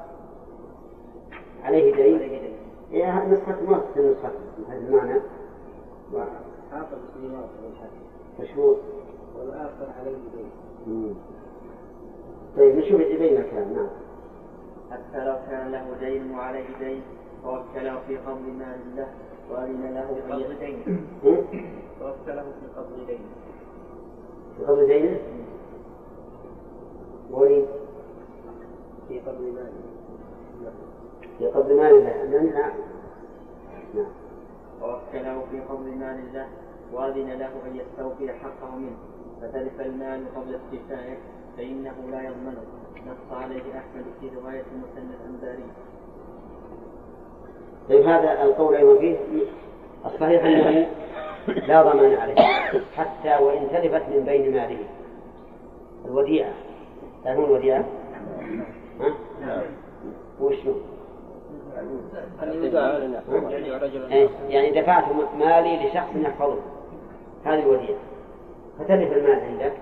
[1.66, 2.42] عليه دين
[2.92, 4.30] هي نسخة ما في النسخة
[4.68, 5.20] هذا المعنى.
[6.72, 7.44] حافظ سليمان
[8.40, 8.76] مشهور.
[9.38, 10.16] والآخر عليه
[10.86, 11.14] دين
[12.56, 13.88] طيب نشوف بين الكلام نعم.
[14.90, 17.02] حتى لو كان له دين وعليه دين
[17.44, 19.08] فوكله في قبض مال له
[19.50, 21.06] وأذن له في قبض دين
[22.00, 23.18] فوكله في قبض دين
[24.58, 25.18] في قبض دينه؟
[27.30, 27.64] ولي
[29.08, 29.95] في قبض ماله
[31.38, 32.72] في قبض مال الله
[33.94, 34.06] نعم.
[34.82, 36.46] ووكله في قبض مال الله
[36.92, 38.96] وأذن له أن يستوفي حقه منه.
[39.42, 41.16] فتلف المال قبل استيفائه
[41.56, 42.62] فإنه لا يضمنه.
[43.06, 45.64] نص عليه أحمد في رواية المثنى الأنباري.
[47.88, 49.16] طيب هذا القول أيضا فيه.
[50.06, 50.86] الصحيح أنه
[51.46, 52.34] لا ضمان عليه
[52.96, 54.84] حتى وإن تلفت من بين ماله.
[56.04, 56.52] الوديعة.
[57.24, 57.84] تعرفون الوديعة؟
[59.42, 59.62] ها؟
[60.40, 60.72] وشو؟
[64.48, 65.04] يعني دفعت
[65.38, 66.58] مالي لشخص يحفظه.
[67.44, 67.98] هذه الوديعة
[68.78, 69.72] فتلف المال عندك.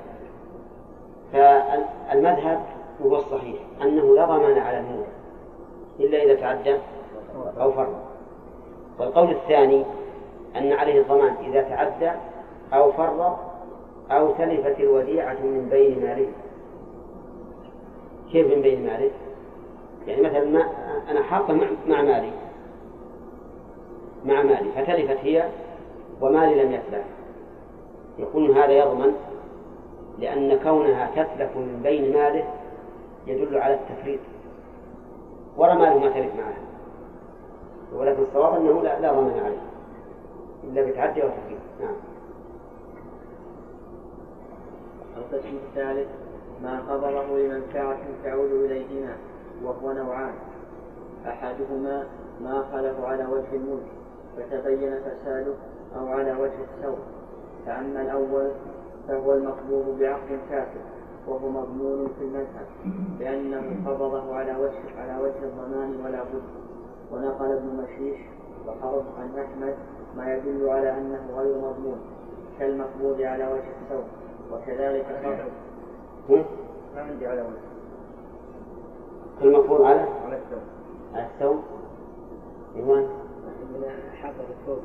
[1.33, 2.61] فالمذهب
[3.03, 5.05] هو الصحيح أنه لا ضمان على المول
[6.01, 6.77] إلا إذا تعدى
[7.61, 7.95] أو فرط
[8.99, 9.85] والقول الثاني
[10.57, 12.11] أن عليه الضمان إذا تعدى
[12.75, 13.37] أو فرط
[14.11, 16.29] أو تلفت الوديعة من بين ماله.
[18.33, 19.11] كيف من بين ماله؟
[20.07, 20.69] يعني مثلا ما
[21.11, 21.55] أنا حاطة
[21.87, 22.31] مع مالي.
[24.25, 24.73] مع مالي.
[24.73, 25.49] فتلفت هي
[26.21, 27.05] ومالي لم يتلف
[28.19, 29.15] يكون هذا يضمن
[30.19, 32.45] لأن كونها تتلف من بين ماله
[33.27, 34.21] يدل على التفريط.
[35.57, 36.55] ولا ماله ما تلف معه.
[37.95, 39.63] ولكن الصواب أنه لا, لا ضمان عليه.
[40.65, 41.61] إلا بتعدي أو تفريط.
[41.81, 41.95] نعم.
[45.17, 46.09] القسم الثالث
[46.63, 49.17] ما قبضه لمنفعة تعود إليهما
[49.65, 50.35] وهو نوعان.
[51.27, 52.07] أحدهما
[52.41, 53.87] ما أخذه على وجه الملك
[54.37, 55.55] فتبين فساده
[55.97, 56.99] أو على وجه السوء
[57.67, 58.51] فأما الأول
[59.09, 60.81] فهو المقبول بعقد كافر
[61.29, 62.67] وهو مضمون في المذهب
[63.21, 66.43] لأنه قبضه على وجه على وجه الضمان ولا بد.
[67.13, 68.21] ونقل ابن مشيش
[68.67, 69.75] وحرم عن أحمد
[70.17, 71.99] ما يدل على أنه غير مضمون
[72.59, 74.05] كالمقبوض على وجه الثوب
[74.53, 75.07] وكذلك
[76.97, 77.74] ما عندي على وجه.
[79.43, 80.63] المفروض على على الثوب.
[81.15, 81.61] على الثوب.
[82.77, 83.09] إيمان.
[84.23, 84.79] حافظ الثوب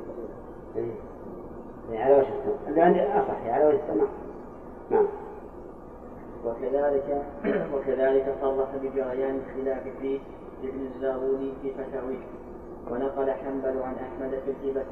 [1.92, 4.08] يعني على وجه السماع اللي عندي أصح يعني على وجه السماع
[4.92, 5.08] نعم.
[6.46, 7.26] وكذلك
[7.74, 10.20] وكذلك صرح بجريان الخلاف فيه
[10.64, 12.26] ابن الزاروني في فتاويه.
[12.92, 14.86] ونقل حنبل عن أحمد في الهبة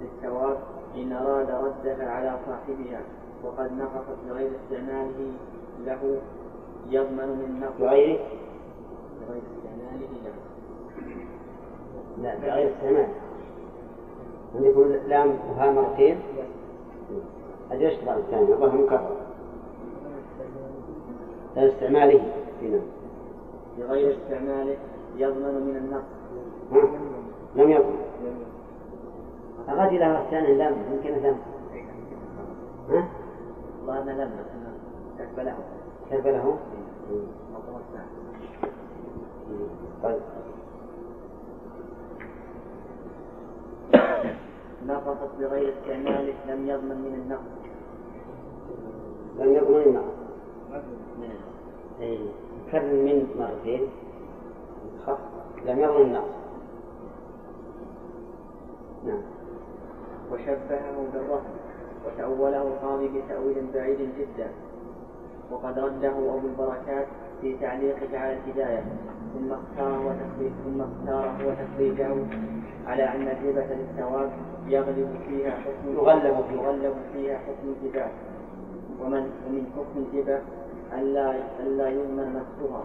[0.00, 0.56] للثواب
[0.96, 3.00] إن أراد ردها على صاحبها.
[3.44, 5.32] وقد نقصت بغير استعماله
[5.86, 6.20] له
[6.90, 7.80] يضمن من نقص.
[7.80, 8.20] بغير
[9.28, 10.34] بغير استعماله له
[12.22, 13.08] لا بغير استعمال
[14.54, 16.16] عندكم لام وها مرتين
[17.72, 19.16] أجل اشتغل الثاني الظاهر مكرر.
[21.56, 22.20] لا استعماله.
[22.62, 22.80] هنا
[23.78, 24.76] بغير استعماله
[25.16, 26.10] يضمن من النقص؟
[27.56, 28.02] لم يضمن.
[29.68, 31.36] أغاد إلى الثاني لام يمكن لام
[32.90, 33.08] ها؟
[33.80, 34.30] والله أنا لم
[35.18, 35.56] كتب له.
[36.10, 36.56] كيف له؟
[40.02, 40.20] طيب.
[44.86, 47.56] نقصت بغير استعماله لم يضمن من النقص.
[49.38, 50.16] لم يضمن النقص.
[52.00, 52.18] أي
[52.72, 53.88] كرر من مرتين؟
[55.06, 55.18] خف.
[55.66, 56.36] لم يضمن النقص.
[59.06, 59.22] نعم.
[60.32, 61.54] وشبهه بالرهن
[62.06, 64.50] وتأوله القاضي بتأويل بعيد جدا.
[65.50, 67.06] وقد رده أبو البركات
[67.40, 68.84] في تعليقه على الهداية.
[69.34, 72.14] ثم اختاره وتخريج ثم اختاره وتخريجه
[72.86, 74.30] على أن الهبة للثواب
[74.68, 76.34] يغلب فيها حكم يغلب.
[76.52, 78.06] يغلب فيها حكم الهبة
[79.00, 80.40] ومن ومن حكم الهبة
[80.98, 82.84] ألا ألا يضمن نفسها.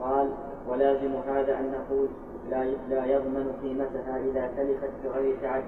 [0.00, 0.30] قال
[0.68, 2.08] ولازم هذا أن نقول
[2.50, 5.62] لا لا يضمن قيمتها إذا تلفت بغير تعد.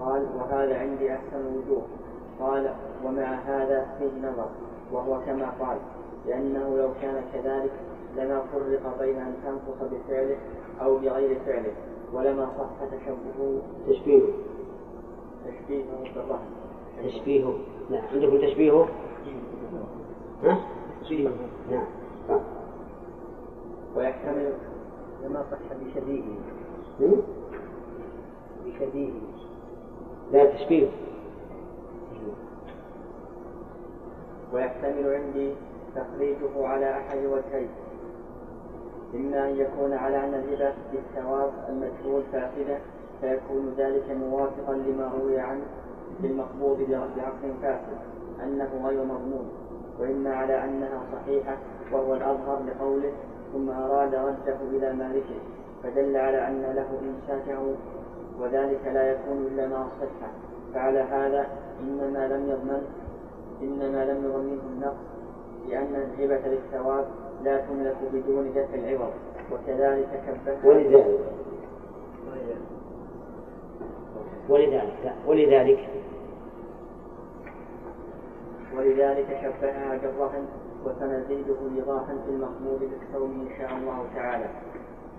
[0.00, 1.82] قال وهذا عندي أحسن الوجوه
[2.40, 2.70] قال
[3.04, 4.48] ومع هذا فيه نظر.
[4.92, 5.78] وهو كما قال
[6.26, 7.72] لأنه لو كان كذلك
[8.16, 10.36] لما فرق بين أن تنقص بفعله
[10.82, 11.72] أو بغير فعله
[12.12, 13.62] ولما صح تشبهه.
[13.88, 14.28] تشبيهه.
[15.46, 16.38] تشبيهه
[17.04, 17.58] تشبيهه.
[17.90, 18.02] نعم.
[18.12, 18.88] عندكم تشبيهه؟
[20.44, 20.58] ها؟
[21.02, 21.32] تشبيهه.
[21.70, 21.86] نعم.
[22.28, 22.40] صح.
[23.96, 24.52] ويحتمل
[25.24, 26.36] لما صح بشبيهه؟
[28.66, 29.12] بشبيهه.
[30.32, 30.88] لا تشبيه
[34.52, 35.52] ويحتمل عندي
[35.96, 37.68] تخريجه على أحد وجهين.
[39.14, 42.78] إما أن يكون على أن الهبة بالثواب المجهول فاسدة
[43.20, 45.64] فيكون ذلك موافقا لما روي عنه
[46.22, 47.98] بالمقبوض بعقل فاسد
[48.42, 49.64] أنه غير مضمون.
[50.00, 51.56] وإما على أنها صحيحة
[51.92, 53.12] وهو الأظهر لقوله
[53.52, 55.38] ثم أراد رده إلى مالكه
[55.82, 57.74] فدل على أن له إمساكه
[58.40, 60.32] وذلك لا يكون إلا مع الصحة
[60.74, 61.46] فعلى هذا
[61.80, 62.82] إنما لم يضمن
[63.62, 65.13] إنما لم يضمنه النقص
[65.68, 67.04] لأن الهبة للثواب
[67.44, 69.12] لا تملك بدون دفع العوض
[69.52, 71.20] وكذلك كبه ولذلك.
[74.48, 75.88] ولذلك لا ولذلك.
[78.76, 80.46] ولذلك شبهها بالرهن
[80.84, 84.46] وسنزيده إيضاحا في المقبول بالثوم إن شاء الله تعالى.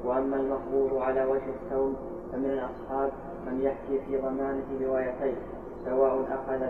[0.06, 1.96] وأما المقبول على وجه الثوم
[2.32, 3.12] فمن الأصحاب
[3.46, 5.36] من يحكي في ضمانة روايتين
[5.86, 6.66] سواء أخذ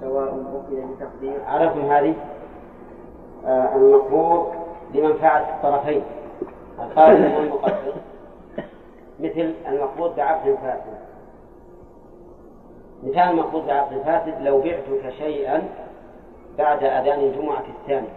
[0.00, 1.44] سواء أخذ بتقدير.
[1.46, 2.14] عرفتم هذه؟
[3.46, 4.52] المقبوض
[4.94, 6.02] لمنفعة الطرفين.
[6.80, 7.92] الخالد والمقدر
[9.20, 10.98] مثل المقبوض بعقد فاسد.
[13.02, 15.62] مثال المقبوض بعقد فاسد لو بعتك شيئا
[16.58, 18.08] بعد أذان الجمعة الثاني.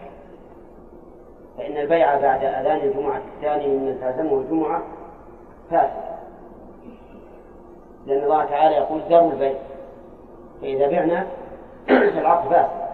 [1.57, 4.81] فإن البيع بعد أذان الجمعة الثاني ممن تلزمه الجمعة
[5.71, 6.07] فاسد.
[8.05, 9.53] لأن الله تعالى يقول ذروا البيع.
[10.61, 11.27] فإذا بعنا
[12.15, 12.86] فالعقد فاسد.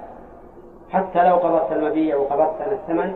[0.94, 3.16] حتى لو قبضت المبيع وقبضت أنا الثمن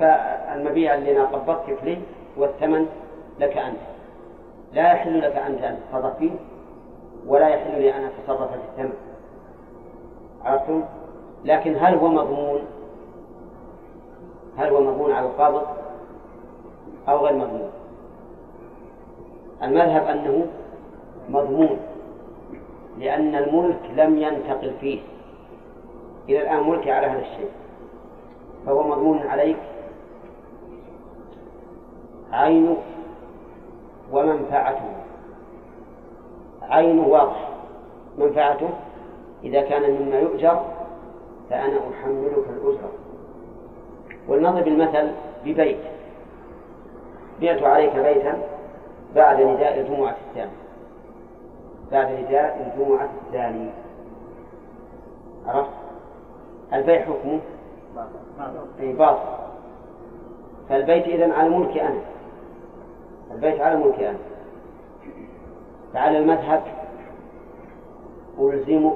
[0.00, 1.98] فالمبيع اللي أنا قبضتك لي
[2.36, 2.86] والثمن
[3.38, 3.78] لك أنت
[4.72, 6.30] لا يحل لك أنت أن تتصرف فيه
[7.26, 8.92] ولا يحل لي أن أتصرف في الثمن
[10.44, 10.82] عرفتم؟
[11.44, 12.60] لكن هل هو مضمون؟
[14.56, 15.62] هل هو مضمون على القابض
[17.08, 17.70] أو غير مضمون؟
[19.62, 20.46] المذهب أنه
[21.28, 21.78] مضمون
[22.98, 25.00] لأن الملك لم ينتقل فيه
[26.28, 27.50] إلى الآن ملكي على هذا الشيء.
[28.66, 29.56] فهو مضمون عليك.
[32.32, 32.76] عينه
[34.12, 34.90] ومنفعته.
[36.62, 37.48] عينه واضح.
[38.18, 38.68] منفعته؟
[39.44, 40.62] إذا كان مما يؤجر
[41.50, 42.90] فأنا أحملك الأجرة
[44.28, 45.10] ولنضرب المثل
[45.44, 45.78] ببيت.
[47.40, 48.38] بعت عليك بيتا
[49.14, 50.50] بعد نداء الجمعة الثاني
[51.92, 53.70] بعد نداء الجمعة الثاني
[55.46, 55.77] عرفت؟
[56.72, 57.40] البيع حكمه؟
[58.80, 59.38] أي باطل.
[60.68, 62.00] فالبيت إذن على ملكي أنا.
[63.34, 64.18] البيت على ملكي أنا.
[65.94, 66.62] فعلى المذهب
[68.38, 68.94] ألزمك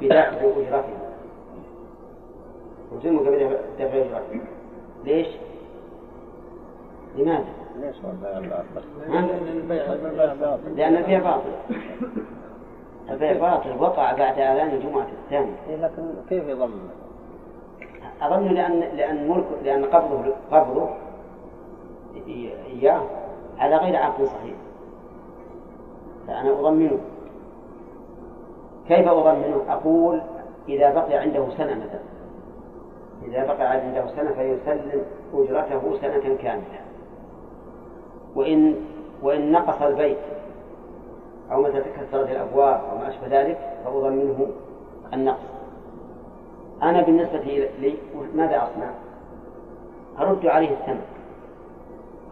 [0.00, 0.84] بدفع أجرته.
[2.92, 4.40] ألزمك بدفع أجرته.
[5.04, 5.28] ليش؟
[7.16, 7.44] لماذا؟
[10.76, 11.52] لأن البيع باطل.
[13.10, 15.56] البيع باطل وقع بعد أذان الجمعة الثانية.
[15.68, 16.90] إيه، لكن كيف يضمن؟
[18.22, 20.88] أظن لأن لأن ملك لأن قبضه قبضه
[22.66, 23.02] إياه
[23.58, 24.54] على غير عقد صحيح.
[26.26, 26.98] فأنا أضمنه.
[28.88, 30.20] كيف أضمنه؟ أقول
[30.68, 32.02] إذا بقي عنده سنة مثلا.
[33.24, 35.02] إذا بقي عنده سنة فيسلم
[35.34, 36.80] أجرته سنة كاملة.
[38.34, 38.74] وإن
[39.22, 40.18] وإن نقص البيت
[41.52, 44.46] أو متى تكسرت الأبواب أو ما أشبه ذلك فأضمنه
[45.12, 45.40] النقص.
[46.82, 47.38] أنا بالنسبة
[47.80, 47.96] لي
[48.34, 48.90] ماذا أصنع؟
[50.20, 51.04] أرد عليه الثمن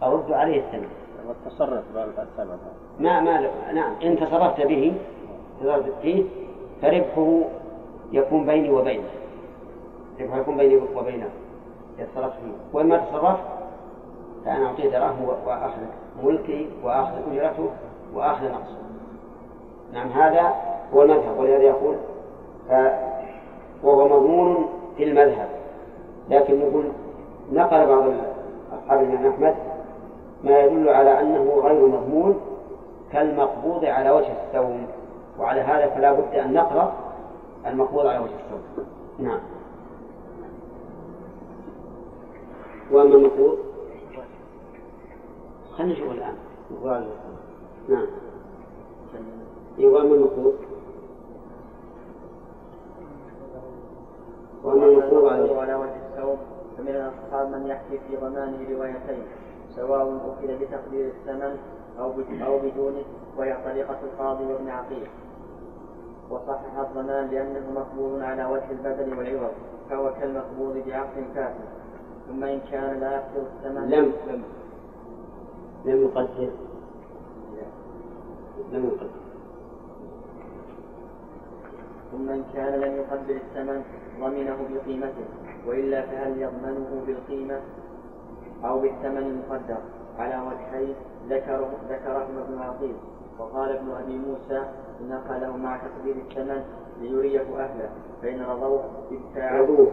[0.03, 0.89] أرد عليه الثمن
[1.27, 2.57] والتصرف بالثمن
[2.99, 3.93] ما ما نعم.
[4.03, 4.93] إن تصرفت به
[5.61, 6.23] تصرفت فيه
[6.81, 7.41] فربحه
[8.11, 9.09] يكون بيني وبينه.
[10.21, 11.29] ربحه يكون بيني وبينه.
[11.99, 12.51] يتصرف فيه.
[12.73, 13.43] وإن ما تصرفت
[14.45, 15.81] فأنا أعطيه دراهم وآخذ
[16.23, 17.69] ملكي وآخذ أجرته
[18.13, 18.90] وآخذ نقصه.
[19.93, 20.55] نعم هذا
[20.93, 21.39] هو المذهب.
[21.39, 21.95] ولهذا يقول
[23.83, 25.49] وهو مضمون في المذهب.
[26.29, 26.83] لكن نقول
[27.51, 28.03] نقل بعض
[28.73, 29.55] أصحاب الإمام أحمد
[30.43, 32.39] ما يدل على أنه غير مضمون
[33.11, 34.87] كالمقبوض على وجه السوم
[35.39, 36.93] وعلى هذا فلا بد أن نقرأ
[37.67, 38.85] المقبوض على وجه السوم
[39.19, 39.39] نعم.
[42.91, 43.57] وأما المقبوض؟
[45.77, 46.35] خلينا نشوف الآن.
[47.89, 48.07] نعم.
[49.79, 50.53] وأما المقبوض
[54.63, 56.37] وأما المفروض على وجه الثوب
[56.77, 59.23] فمن الأصحاب من يحكي في ضمانه روايتين
[59.75, 61.57] سواء أخذ بتقدير الثمن
[61.99, 62.11] أو
[62.45, 63.03] أو بدونه
[63.37, 65.07] وهي طريقة القاضي وابن عقيل.
[66.29, 69.51] وصحح الضمان لأنه مقبول على وجه البدل والعوض
[69.89, 71.63] فهو كالمقبول بعقد كافر
[72.27, 73.89] ثم إن كان لا يقدر الثمن.
[73.89, 74.43] لم لم
[75.85, 76.49] لم يقدر.
[78.71, 79.20] لم يقدر.
[82.11, 83.83] ثم إن كان لم يقدر الثمن
[84.19, 85.25] ضمنه بقيمته
[85.67, 87.59] وإلا فهل يضمنه بالقيمة
[88.63, 89.77] أو بالثمن المقدر؟
[90.19, 90.95] على وجهين
[91.29, 92.95] ذكره ذكرهما ابن عقيل
[93.39, 94.65] وقال ابن أبي موسى
[95.09, 96.63] نقله مع تقدير الثمن
[97.01, 97.89] ليريه أهله
[98.21, 99.87] فإن رضوه ابتاعه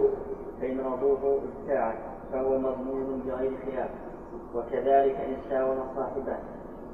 [0.61, 1.95] فإن رضوه ابتاعه
[2.33, 3.91] فهو مضمون بغير خلاف
[4.55, 6.37] وكذلك إن ساوم صاحبه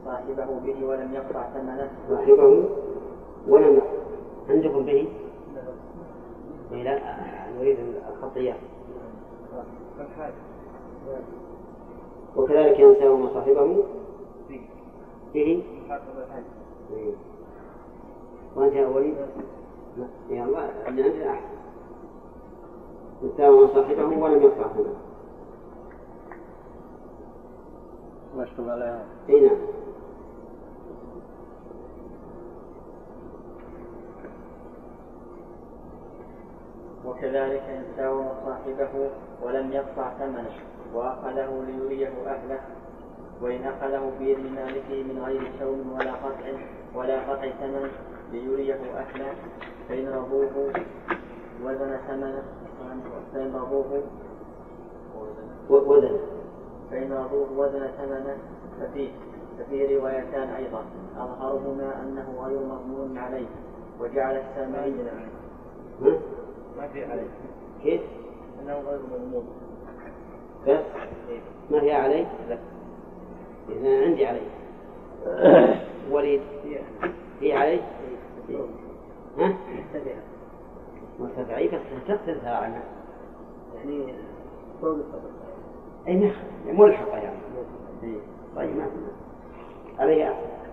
[0.05, 1.91] صاحبه به ولم يقطع ثمنه.
[2.09, 2.64] صاحبه
[3.49, 3.81] ولم
[4.49, 5.09] عندكم به؟
[6.70, 7.01] لا
[7.59, 7.78] نريد
[8.09, 8.57] الخطيات
[12.36, 13.84] وكذلك ينسى صاحبه
[15.34, 15.62] به
[18.57, 19.14] وأنت يا وليد؟
[20.30, 21.55] يا الله أن أنت أحسن.
[23.22, 24.97] ينسى صاحبه ولم يقطع ثمنه
[28.36, 29.57] مشتوم عليها اي نعم.
[37.07, 39.11] وكذلك إن ساوم صاحبه
[39.42, 40.50] ولم يقطع ثمنه
[40.94, 42.61] وأخذه ليريه أهله
[43.42, 46.52] وإن أخذه بإذن مالكه من غير سوم ولا قطع
[46.94, 47.90] ولا قطع ثمن
[48.32, 49.34] ليريه أهله
[49.88, 50.72] فإن رضوه
[51.64, 52.42] وزن ثمنه
[53.32, 54.02] فإن رضوه
[55.70, 56.18] وزن
[56.90, 58.36] فإن رضوه وزن ثمنه
[58.80, 59.11] ففيه
[59.59, 60.84] ففيه روايتان أيضا
[61.16, 63.46] أظهرهما أنه غير مضمون عليه
[64.00, 64.94] وجعل السامري
[66.79, 67.29] ما في عليه.
[67.83, 68.01] كيف؟
[68.62, 69.47] أنه غير مضمون
[70.68, 70.81] بس
[71.70, 72.59] ما هي عليه؟ لا.
[73.68, 74.51] إذا عندي عليه.
[76.12, 76.41] وليد.
[77.41, 77.53] هي.
[77.53, 77.81] عليه؟
[79.39, 79.55] ها؟
[81.20, 82.83] مرتفعي بس تختلف عنها.
[83.75, 84.14] يعني
[84.81, 84.97] فوق
[86.09, 86.33] أي
[86.66, 87.39] ملحقة يعني
[88.57, 88.87] طيب ما
[89.99, 90.25] عليه.
[90.25, 90.64] أحسن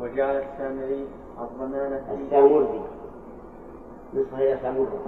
[0.00, 1.06] وجعل السامري
[1.40, 2.82] الضمانة السامري.
[4.14, 5.00] نصف هي سامرة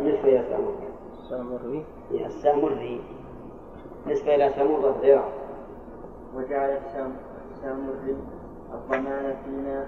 [0.00, 0.92] نصف سامرة
[1.28, 3.00] سامري هي السامري
[4.06, 5.32] نسبة إلى سامرة في العراق.
[6.36, 8.16] وجعل السامري
[8.74, 9.86] الضمان فيما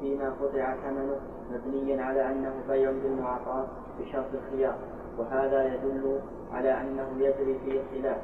[0.00, 1.20] فيما قطع ثمنه
[1.52, 3.66] مبنيا على أنه بيع بالمعاطاة
[4.00, 4.74] بشرط الخيار.
[5.18, 6.20] وهذا يدل
[6.52, 8.20] على أنه يجري فيه الخلاف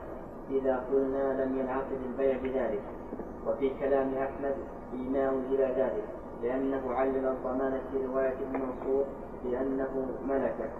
[0.50, 2.82] إذا قلنا لم ينعقد البيع بذلك.
[3.46, 4.54] وفي كلام أحمد
[4.92, 6.04] إيماء إلى ذلك.
[6.47, 9.05] لأنه علل الضمان في رواية ابن منصور
[9.44, 10.70] بأنه ملكه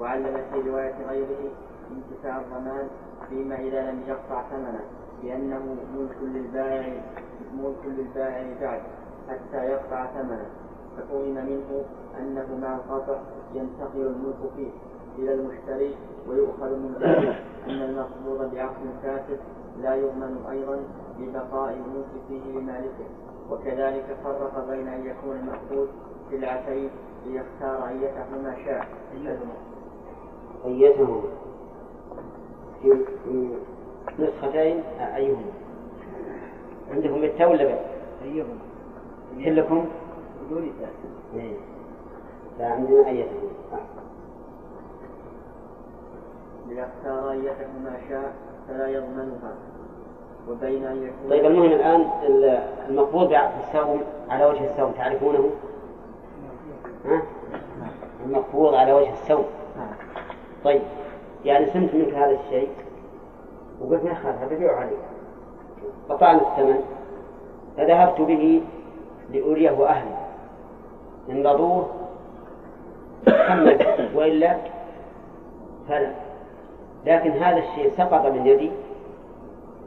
[0.00, 1.50] وعلل في رواية غيره
[1.90, 2.88] انتفاع الضمان
[3.28, 4.80] فيما إذا لم يقطع ثمنه
[5.24, 7.02] لأنه ملك للبائع
[7.54, 8.82] ملك للبائع بعد
[9.28, 10.46] حتى يقطع ثمنه.
[10.96, 11.84] ففهم منه
[12.20, 13.18] أنه مع القطع
[13.54, 14.70] ينتقل الملك فيه
[15.18, 15.94] إلى المشتري
[16.28, 19.38] ويؤخذ من ذلك أن المقبوض بعقد فاسد
[19.82, 20.80] لا يضمن أيضا
[21.18, 23.06] ببقاء الملك فيه لمالكه.
[23.50, 25.88] وكذلك فرق بين أن يكون المأخوذ
[26.30, 26.90] سلعتين
[27.26, 29.54] ليختار أيتهما شاء أيتهما.
[32.82, 33.48] في
[34.18, 35.52] نسختين أيهما.
[36.90, 38.58] عندكم بالتاء ولا باء؟ أيهما.
[39.44, 39.86] كلكم؟
[40.46, 40.90] بدون تاء
[41.34, 41.56] إيه.
[42.58, 43.50] فعندنا أيتهما.
[46.68, 48.34] ليختار أيتهما شاء
[48.68, 49.69] فلا يضمنها.
[51.30, 52.06] طيب المهم الآن
[52.88, 55.50] المقبوض بالسوم على وجه السوم تعرفونه؟
[57.04, 57.22] ها؟
[58.26, 59.44] المقبوض على وجه السوم
[60.64, 60.82] طيب
[61.44, 62.68] يعني سمت منك هذا الشيء
[63.80, 64.98] وقلت يا أخي هذا ببيعه عليك
[66.08, 66.80] قطعنا الثمن
[67.76, 68.62] فذهبت به
[69.32, 70.16] لأريه أهلي.
[71.30, 71.86] إن رضوه
[73.26, 73.78] كمل
[74.14, 74.56] وإلا
[75.88, 76.12] فلا.
[77.06, 78.70] لكن هذا الشيء سقط من يدي.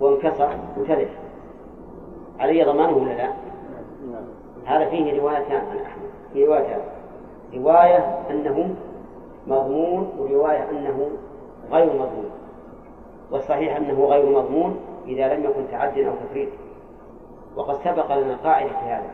[0.03, 1.09] وانكسر وتلف
[2.39, 3.33] علي ضمانه ولا لا؟
[4.65, 6.09] هذا فيه روايتان عن أحمد.
[6.33, 6.81] في روايتان
[7.55, 8.75] رواية أنه
[9.47, 11.09] مضمون ورواية أنه
[11.71, 12.31] غير مضمون.
[13.31, 16.49] والصحيح أنه غير مضمون إذا لم يكن تعد أو تفريط.
[17.55, 19.11] وقد سبق لنا قاعدة في هذا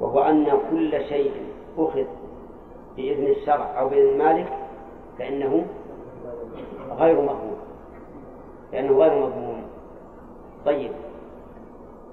[0.00, 1.32] وهو أن كل شيء
[1.78, 2.04] أخذ
[2.96, 4.48] بإذن الشرع أو بإذن المالك
[5.18, 5.66] فإنه
[6.98, 7.56] غير مضمون.
[8.72, 9.51] لأنه غير مضمون.
[10.66, 10.90] طيب.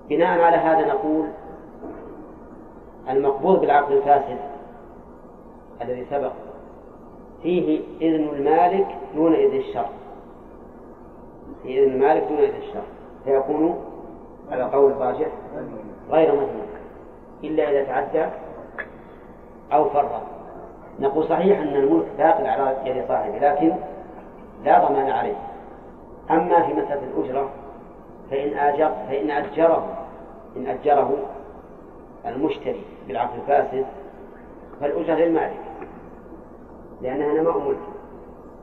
[0.09, 1.27] بناء على هذا نقول
[3.09, 4.37] المقبوض بالعقد الفاسد
[5.81, 6.31] الذي سبق
[7.43, 9.89] فيه إذن المالك دون إذن الشرع.
[11.63, 12.83] في إذن المالك دون إذن الشرع.
[13.25, 13.75] فيكون
[14.51, 15.27] على قول الراجح
[16.11, 16.67] غير مضمون
[17.43, 18.25] إلا إذا تعدى
[19.73, 20.11] أو فرط
[20.99, 23.75] نقول صحيح أن الملك باق على يد صاحبه لكن
[24.63, 25.35] لا ضمان عليه.
[26.31, 27.49] أما في مسألة الأجرة
[28.31, 29.97] فإن أجر فإن أجره
[30.57, 31.17] إن أجره
[32.25, 33.85] المشتري بالعقد الفاسد
[34.81, 35.59] فالأجرة للمالك
[37.01, 37.77] لأنها نماء ملك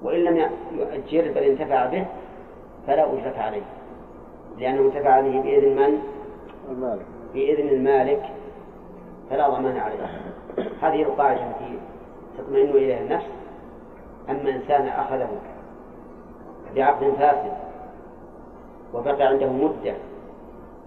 [0.03, 2.07] وإن لم يؤجر بل انتفع به
[2.87, 3.63] فلا أجرة عليه
[4.59, 6.03] لأنه انتفع به بإذن من؟
[6.71, 7.07] المالك.
[7.35, 8.23] بإذن المالك
[9.31, 10.21] فلا ضمان عليه.
[10.83, 11.79] هذه القاعدة التي
[12.39, 13.27] تطمئن إليها النفس
[14.31, 15.29] أما إنسان أخذه
[16.77, 17.66] بعقد فاسد
[18.97, 19.95] وبقي عنده مدة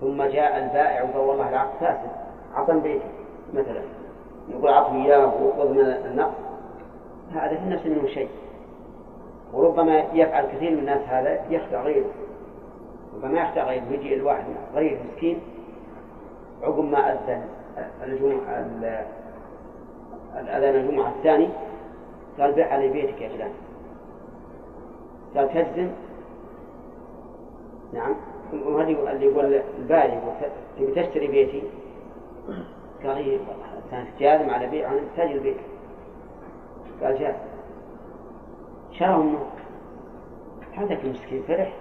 [0.01, 2.10] ثم جاء البائع وقال والله العقد فاسد.
[2.53, 3.05] عطم بيتي
[3.53, 3.82] مثلا.
[4.49, 6.34] يقول أعطني إياه وضمن النقص.
[7.34, 8.30] هذا في النفس منه شيء.
[9.53, 12.10] وربما يفعل كثير من الناس هذا يخدع غيره.
[13.16, 13.84] ربما يخدع غيره.
[13.91, 14.43] يجي الواحد
[14.76, 15.39] غريب مسكين
[16.64, 17.43] عقب ما أذن
[18.03, 18.66] الجمعة
[20.39, 21.49] الأذان الجمعة الثاني
[22.39, 23.51] قال بيع علي بيتك يا فلان.
[25.36, 25.89] قال تجزم
[27.93, 28.15] نعم.
[28.65, 30.21] وهذه اللي يقول البالي
[30.77, 31.63] تبي تشتري بيتي.
[33.03, 33.39] قال إيه
[33.91, 35.57] كانت جازم على بيع عن تاج البيت.
[37.03, 37.47] قال جاء
[38.91, 39.45] شراه منه
[40.73, 41.73] هذاك المسكين فرح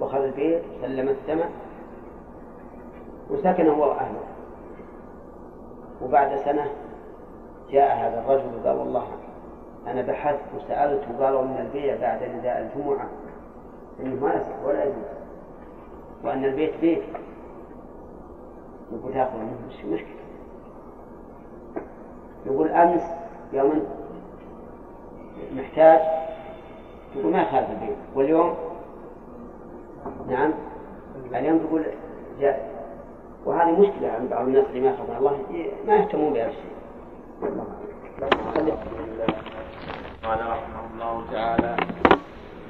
[0.00, 1.50] وأخذ البيت وسلم الثمن
[3.30, 4.20] وسكن هو وأهله.
[6.02, 6.70] وبعد سنة
[7.70, 9.06] جاء هذا الرجل وقال والله
[9.86, 13.08] أنا بحثت وسألت وقالوا إن البيع بعد نداء الجمعة
[14.00, 15.13] إنه ما يصح ولا يجوز.
[16.24, 17.02] وأن البيت بيت
[18.92, 20.24] يقول تاخذ منه مش مشكلة.
[22.46, 23.02] يقول أمس
[23.52, 23.86] يوم
[25.56, 26.00] محتاج.
[27.14, 27.96] تقول ما خالف البيت.
[28.14, 28.54] واليوم
[30.28, 30.52] نعم.
[31.34, 31.84] اليوم تقول
[32.40, 32.74] جاء.
[33.44, 35.16] وهذه مشكلة عند بعض الناس اللي ما يخافون.
[35.16, 35.38] الله
[35.86, 36.74] ما يهتمون بهذا الشيء.
[40.24, 41.76] قال رحمه الله تعالى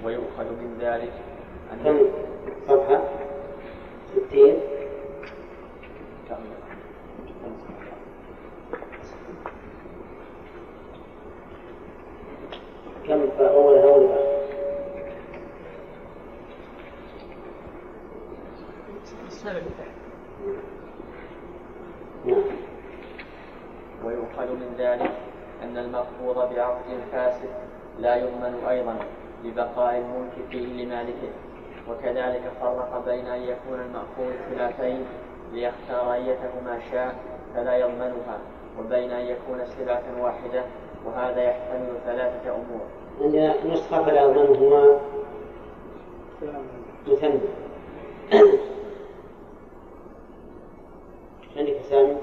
[0.04, 1.12] ويؤخذ من ذلك
[1.72, 1.98] أن
[2.68, 3.00] صفحة
[4.14, 4.56] ستين
[13.08, 14.08] كم أول أول
[22.24, 22.42] نعم.
[24.04, 25.10] ويؤخذ من ذلك
[25.62, 27.48] أن المقبوض بعقد فاسد
[27.98, 28.96] لا يضمن أيضا
[29.44, 31.32] لبقاء الملك فيه لمالكه.
[31.90, 35.04] وكذلك فرق بين أن يكون المأخوذ سلعتين
[35.52, 37.14] ليختار أيتهما شاء
[37.54, 38.38] فلا يضمنها
[38.78, 40.62] وبين أن يكون سلعة واحدة
[41.06, 42.80] وهذا يحتمل ثلاثة أمور.
[43.20, 45.00] عندنا نسخة فلا يضمنهما.
[47.08, 47.40] مثنى
[51.56, 52.16] عندك سامي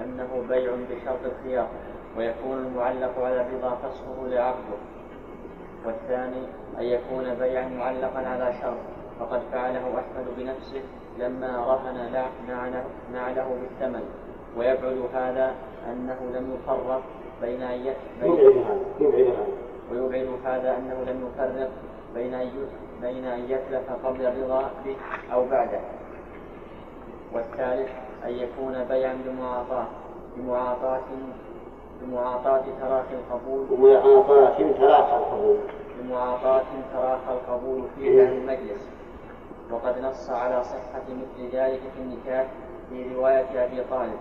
[0.00, 1.68] أنه بيع بشرط الخيار
[2.16, 4.78] ويكون المعلق على الرضا فسخه لعقده
[5.86, 6.46] والثاني
[6.78, 8.76] أن يكون بيعا معلقا على شرط
[9.20, 10.82] فقد فعله أحمد بنفسه
[11.18, 12.12] لما رهن
[13.12, 14.04] نعله بالثمن.
[14.56, 15.54] ويبعد هذا
[15.92, 17.02] أنه لم يفرق
[17.42, 17.94] بين أن
[19.92, 21.70] ويبعد هذا أنه لم يفرق
[22.14, 22.50] بين أن
[23.02, 24.96] بين أن يتلف قبل الرضا به
[25.32, 25.80] أو بعده.
[27.34, 27.90] والثالث
[28.24, 29.86] أن يكون بيعا بمعاطاة
[30.36, 31.00] بمعاطاة
[32.02, 33.66] بمعاطاة تراخي القبول.
[33.70, 35.56] بمعاطاة تراخى القبول.
[35.98, 38.88] بمعاطاة تراخى القبول في عن المجلس.
[39.70, 42.46] وقد نص على صحة مثل ذلك في النكاح
[42.90, 44.18] في رواية أبي طالب.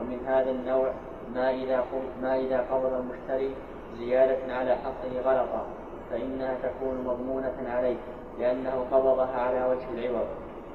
[0.00, 0.92] ومن هذا النوع
[1.34, 1.84] ما إذا
[2.22, 3.54] ما إذا قبض المشتري
[3.98, 5.66] زيادة على حقه غلطا
[6.10, 7.96] فإنها تكون مضمونة عليه
[8.38, 10.26] لأنه قبضها على وجه العوض.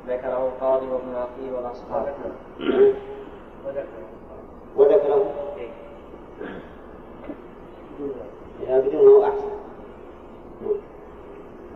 [0.07, 2.13] ذكره القاضي وابن عقيل والأصحاب.
[4.75, 5.25] وذكره؟
[8.61, 9.51] إذا بدونه أحسن.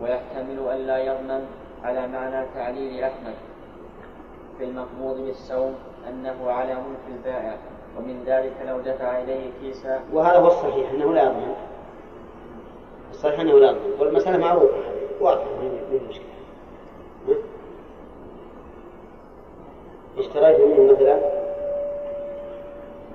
[0.02, 1.46] ويحتمل أن لا يضمن
[1.84, 3.34] على معنى تعليل أحمد
[4.58, 5.74] في المقبوض بالسوم
[6.08, 7.56] أنه على ملك البائع
[7.98, 10.00] ومن ذلك لو دفع إليه كيسا.
[10.12, 11.54] وهذا هو الصحيح أنه لا يضمن.
[13.10, 14.74] الصحيح أنه لا يضمن والمسألة معروفة
[15.20, 16.28] واضحة من المشكلة
[20.18, 21.18] اشتريت منه مثلا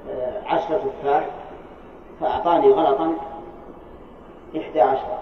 [0.09, 1.29] آه، عشرة تفاح
[2.19, 3.15] فأعطاني غلطا
[4.57, 5.19] إحدى عشرة.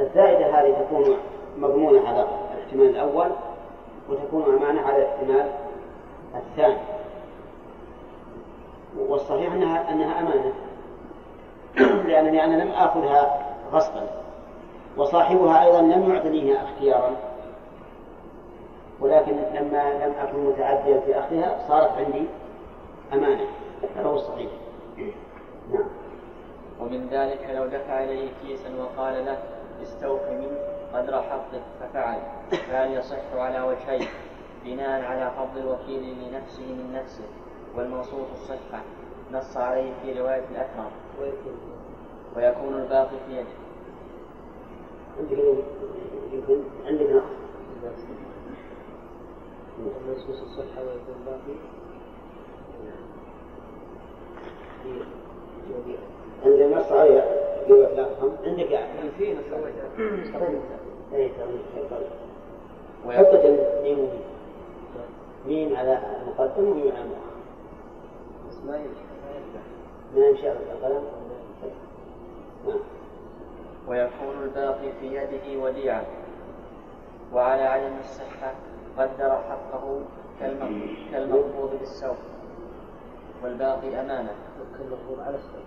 [0.00, 1.16] الزائدة هذه تكون
[1.58, 3.30] مضمونة على الاحتمال الأول
[4.08, 5.50] وتكون أمانة على الاحتمال
[6.34, 6.78] الثاني.
[8.98, 10.52] والصحيح أنها أنها أمانة.
[12.08, 14.06] لأنني أنا لم آخذها غصبا.
[14.96, 17.16] وصاحبها أيضا لم يعطنيها اختيارا.
[19.00, 22.26] ولكن لما لم أكن متعديا في أخذها صارت عندي
[23.12, 23.46] أمانة.
[23.96, 24.50] هذا هو الصحيح.
[25.72, 25.88] نعم.
[26.80, 29.38] ومن ذلك لو دفع إليه كيسا وقال له
[29.82, 30.58] استوفي منه
[30.94, 32.18] قدر حقك ففعل.
[32.50, 34.08] فهل يصح على وجهين
[34.64, 37.24] بناء على قبض الوكيل لنفسه من نفسه
[37.76, 38.82] والموصوف الصحة.
[39.32, 40.90] نص عليه في رواية الأكرم.
[42.36, 43.46] ويكون الباقي في يده.
[46.86, 47.10] عندك
[50.08, 51.58] نقص الصحة ويكون باقي
[56.44, 57.24] عند النص عليها
[58.44, 59.52] عندك يعني في نص
[61.14, 61.30] اي
[63.18, 63.34] حط
[63.82, 64.08] ميم وميم
[65.46, 67.38] ميم على المقدم وميم على المؤخر
[68.48, 69.00] بس ما يمشي
[70.16, 71.02] ما يمشي على القلم
[72.66, 72.78] نعم
[73.88, 76.04] ويكون الباقي في يده وديعة.
[77.34, 78.52] وعلى عدم الصحة
[78.98, 80.00] قدر حقه
[81.12, 82.16] كالمقبوض بالسوق.
[83.42, 84.34] والباقي أمانة.
[84.78, 85.62] كالمقبوض على السوق.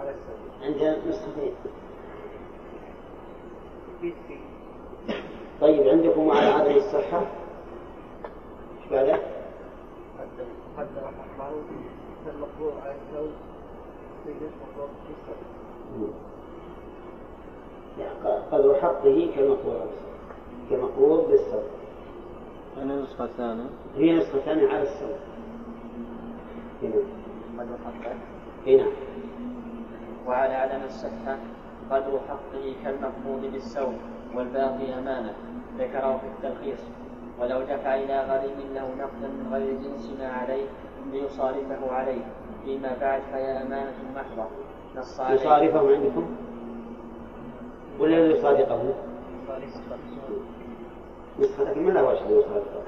[0.00, 1.52] على السوق عندنا نسختين
[5.60, 9.18] طيب عندكم على عدم الصحة؟ إيش بعده؟
[10.78, 11.50] قدر حقه
[12.26, 13.30] كالمقبوض على السوق
[18.52, 19.90] قدر حقه كالمقبوض
[20.70, 21.62] كمقبوض بالسوق
[22.76, 23.70] يعني نسخة ثانية.
[23.96, 25.18] هي نسخة ثانية على السوق
[26.82, 27.02] هنا.
[27.58, 28.37] قدر حقه.
[28.68, 28.86] هنا
[30.26, 31.36] وعلى عدم الصحة
[31.90, 33.94] قدر حقه كالمقبوض بالسوق
[34.34, 35.34] والباقي أمانة.
[35.78, 36.80] ذكره في التلخيص.
[37.40, 40.66] ولو دفع إلى غريم له نقدا من غير جنس ما عليه
[41.12, 42.24] ليصارفه عليه.
[42.64, 44.48] فيما بعد فهي أمانة محضة.
[44.96, 45.40] نص عليه.
[45.40, 46.26] يصارفه عندكم؟
[47.98, 48.94] ولا يصادقه؟
[51.40, 52.82] نسخة لكن ما له وجه يصادقه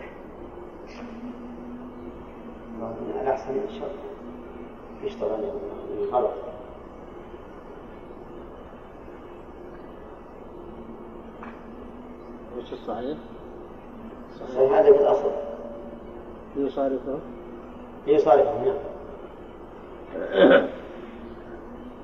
[3.22, 4.09] الأحسن إن شاء الله.
[5.02, 5.44] يشتغل
[6.12, 6.34] خلاص
[12.58, 13.18] وش الصحيح؟
[14.40, 15.30] صحيح هذا بالأصل
[16.56, 17.18] يصارفه؟
[18.06, 18.76] يصارفه نعم.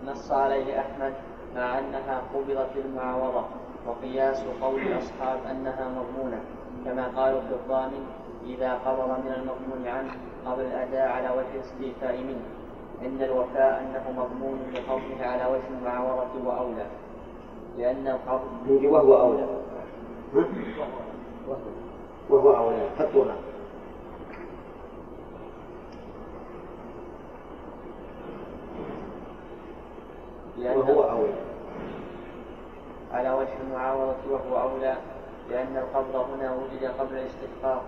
[0.07, 1.13] نص عليه أحمد
[1.57, 3.45] مع أنها قبضت المعاوضة
[3.87, 6.41] وقياس قول الأصحاب أنها مضمونة
[6.85, 8.07] كما قالوا في الضامن
[8.47, 10.11] إذا قبض من المضمون عنه
[10.47, 12.56] قبل الأداء على وجه الاستيفاء منه.
[13.03, 16.87] عند الوفاء أنه مضمون لقبضه على وجه المعاوضة وأولى.
[17.79, 19.47] لأن القبض وهو أولى.
[22.31, 22.89] وهو أولى.
[22.99, 23.37] حطوها
[30.59, 31.35] وهو أولى.
[33.13, 34.97] على وجه المعاوضة وهو أولى.
[35.51, 37.83] لأن القبض هنا وجد قبل الاستحقاق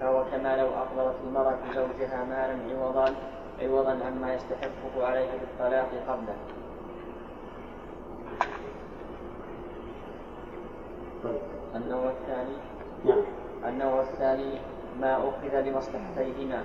[0.00, 3.14] فهو كما لو أقبضت المرأة زوجها مالا عوضا
[3.62, 6.36] عوضا عما يستحقه عليها بالطلاق قبله.
[11.24, 11.40] طيب.
[11.76, 12.56] النوع الثاني؟
[13.04, 13.22] نعم.
[13.64, 14.58] النوع الثاني
[15.00, 16.64] ما أخذ لمصلحتيهما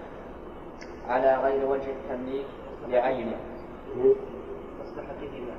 [1.08, 2.46] على غير وجه التمليك
[2.90, 3.38] لعينه.
[4.82, 5.56] مصلحتهما.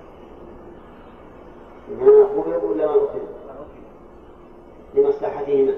[1.88, 3.20] ما أخذ ولا ما أخذ؟
[4.94, 5.74] لمصلحتهما.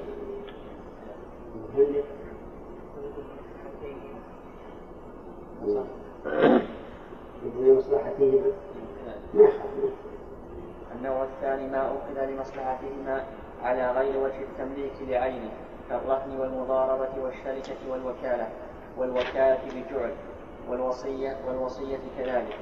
[10.94, 13.24] النوع الثاني ما أخذ لمصلحتهما
[13.62, 15.50] على غير وجه التمليك لعينه
[15.90, 18.48] كالرهن والمضاربة والشركة والوكالة
[18.98, 20.12] والوكالة بجعل
[20.70, 22.56] والوصية والوصية كذلك.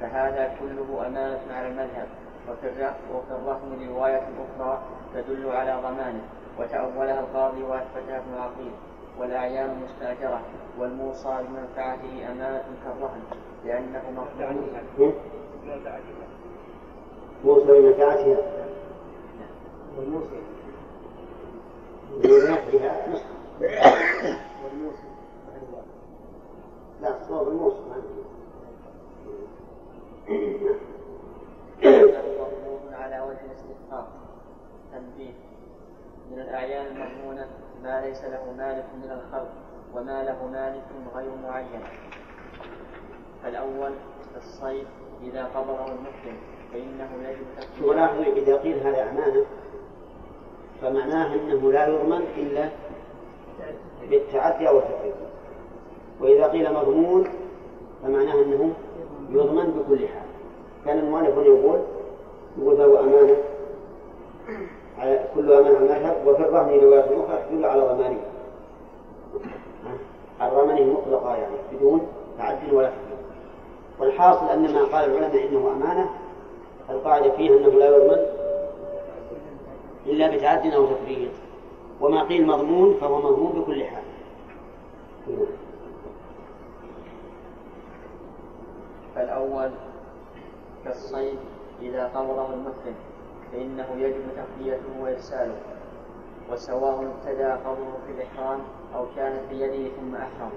[0.00, 2.06] فهذا كله أمانة على المذهب
[2.50, 4.22] وفي الر- وفي الرهن رواية
[4.58, 4.82] أخرى
[5.14, 6.22] تدل على ضمانه
[6.58, 8.72] وتأولها القاضي وأثبتها ابن عقيل
[9.18, 10.40] والأعيان المستأجرة
[10.78, 13.22] والموصى بمنفعته أمانة كالرهن
[13.64, 14.02] لأنه
[14.98, 15.12] هم؟
[17.44, 18.36] موصى بمنفعتها
[19.98, 20.40] والموصي
[22.72, 23.34] بنفعها نسخة
[24.64, 25.08] والموصي
[27.02, 27.76] لا صوب الموصى
[32.92, 34.08] على وجه الاستحقاق
[34.92, 35.32] تنبيه.
[36.30, 37.46] من الأعيان المضمونة
[37.82, 39.52] ما ليس له مالك من الخلق.
[39.96, 40.84] وما له مالك
[41.14, 41.82] غير معين.
[43.46, 43.92] الأول
[44.36, 44.86] الصيد
[45.22, 46.36] إذا قبضه المسلم
[46.72, 49.44] فإنه يجب تقديم ولاحظوا إذا قيل هذا أمانة
[50.80, 52.68] فمعناه أنه لا يضمن إلا
[54.10, 55.14] بالتعدي أو التفريط
[56.20, 57.28] وإذا قيل مضمون
[58.02, 58.72] فمعناه أنه
[59.30, 60.26] يضمن بكل حال.
[60.84, 61.80] كان المؤلف هنا يقول
[62.58, 63.36] يقول فهو أمانة
[64.98, 68.20] على كل أمانة على المذهب وفي الرهن روايات أخرى تدل على ضمانه
[70.48, 72.06] ضمانه مطلقة يعني بدون
[72.38, 73.18] تعد ولا تفريط
[73.98, 76.10] والحاصل أن ما قال العلماء إنه أمانة
[76.90, 78.26] القاعدة فيها أنه لا يضمن
[80.06, 81.30] إلا بتعد أو تفريط.
[82.00, 84.02] وما قيل مضمون فهو مضمون بكل حال.
[89.14, 89.70] فالأول
[90.84, 91.38] كالصيد
[91.82, 92.94] إذا قبضه المسلم
[93.52, 95.56] فإنه يجب تخليته وإرساله.
[96.52, 98.60] وسواء ابتدأ قبضه في الإحرام
[98.94, 100.52] أو كان في يده ثم أحرم.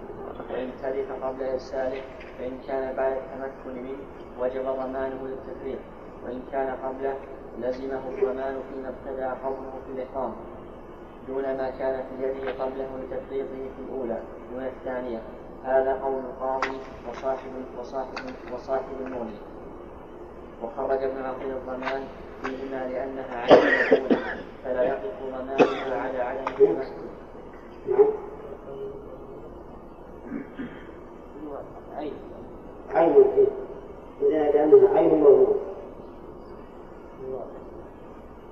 [0.50, 2.02] وإن تلف قبل إرساله
[2.38, 3.98] فإن كان بعد التمكن منه
[4.40, 5.80] وجب ضمانه للتفريق.
[6.26, 7.16] وإن كان قبله
[7.60, 10.34] لزمه الضمان فيما ابتدأ قبضه في الإحرام.
[11.28, 14.20] دون ما كان في يده قبله لتفريطه في الأولى.
[14.54, 15.22] دون الثانية.
[15.64, 16.78] هذا قول القاضي
[17.10, 18.16] وصاحب وصاحب
[18.54, 19.38] وصاحب المولي
[20.64, 22.04] وخرج ابن عقيل الضمان
[22.44, 24.18] فيهما لأنها عين الأولى.
[24.64, 27.08] فلا يقف ضمانها على عدم التمكن.
[31.98, 32.14] عين.
[32.94, 33.48] عين إيه؟
[34.30, 35.60] لأنها عين مضمون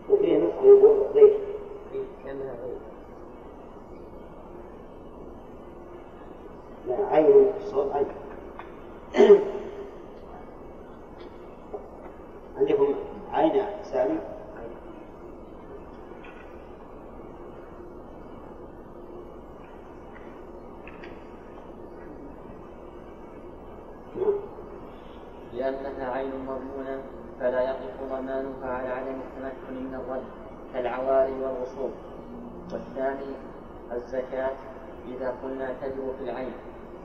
[0.10, 1.40] وفيه نسخة يقول غير.
[6.88, 8.06] لا عين صوت عين.
[12.58, 12.96] عندكم
[13.34, 14.20] عين سامي؟
[25.54, 27.02] لأنها عين مضمونة
[27.40, 30.24] فلا يقف ضمانها على عدم التمكن من الرد
[30.74, 31.92] كالعواري والغصوب.
[32.74, 33.32] والثاني
[33.92, 34.52] الزكاة
[35.08, 36.54] إذا قلنا تجب في العين.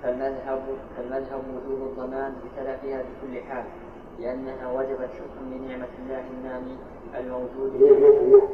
[0.02, 0.62] فالمذهب
[0.96, 3.64] فالمذهب وجوب الضمان بتلفها بكل حال
[4.18, 6.76] لأنها وجبت شكرا لنعمة الله النامي
[7.18, 8.48] الموجود في نعمة الله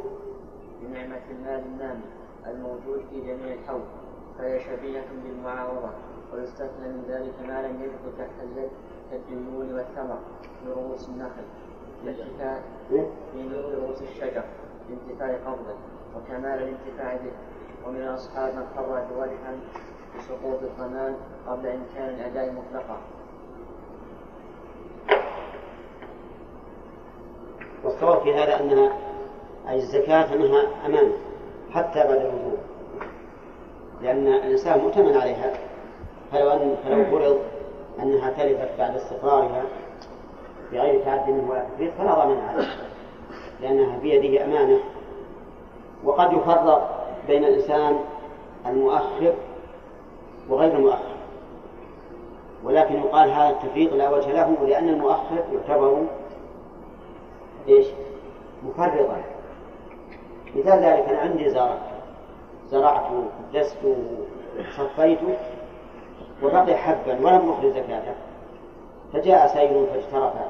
[0.83, 2.05] بنعمة المال النامي
[2.47, 3.81] الموجود في جميع الحول
[4.39, 5.91] فهي شبيهة بالمعاوضة.
[6.37, 8.71] ويستثنى من ذلك ما لم يدخل تحت اليد
[9.11, 10.19] كالديون والثمر
[10.63, 11.45] في رؤوس النخل
[12.05, 12.61] لانتفاع
[12.93, 14.45] إيه؟ في مثل رؤوس الشجر
[14.89, 15.75] لانتفاع قبضه
[16.17, 17.33] وكمال الانتفاع به.
[17.87, 19.55] ومن الأصحاب من خرج وجها
[20.19, 21.17] بسقوط الضمان
[21.49, 22.99] قبل إمكان الأداء مطلقا
[27.85, 28.93] والصواب في هذا أنها
[29.69, 31.13] أي الزكاة أنها أمانة
[31.71, 32.59] حتى بعد الوجوب
[34.03, 35.53] لأن الإنسان مؤتمن عليها
[36.33, 37.39] فلو أن فلو فرض
[38.03, 39.63] أنها تلفت بعد استقرارها
[40.73, 42.77] بغير تعد ولا تفريط فلا ضمان عليها
[43.61, 44.79] لأنها بيده أمانة.
[46.05, 47.99] وقد يفرق بين الإنسان
[48.67, 49.35] المؤخر
[50.49, 51.17] وغير المؤخر.
[52.65, 56.03] ولكن يقال هذا التفريط لا وجه له لأن المؤخر يعتبر
[57.69, 57.87] إيش؟
[58.65, 59.23] مفرطا.
[60.57, 61.77] مثال ذلك أنا عندي زرع.
[62.71, 63.25] زرعته
[63.55, 63.97] دسته
[64.77, 65.37] صفيته
[66.43, 68.15] وبقي حبا ولم أخرج زكاته
[69.13, 70.45] فجاء سيل فاجترفه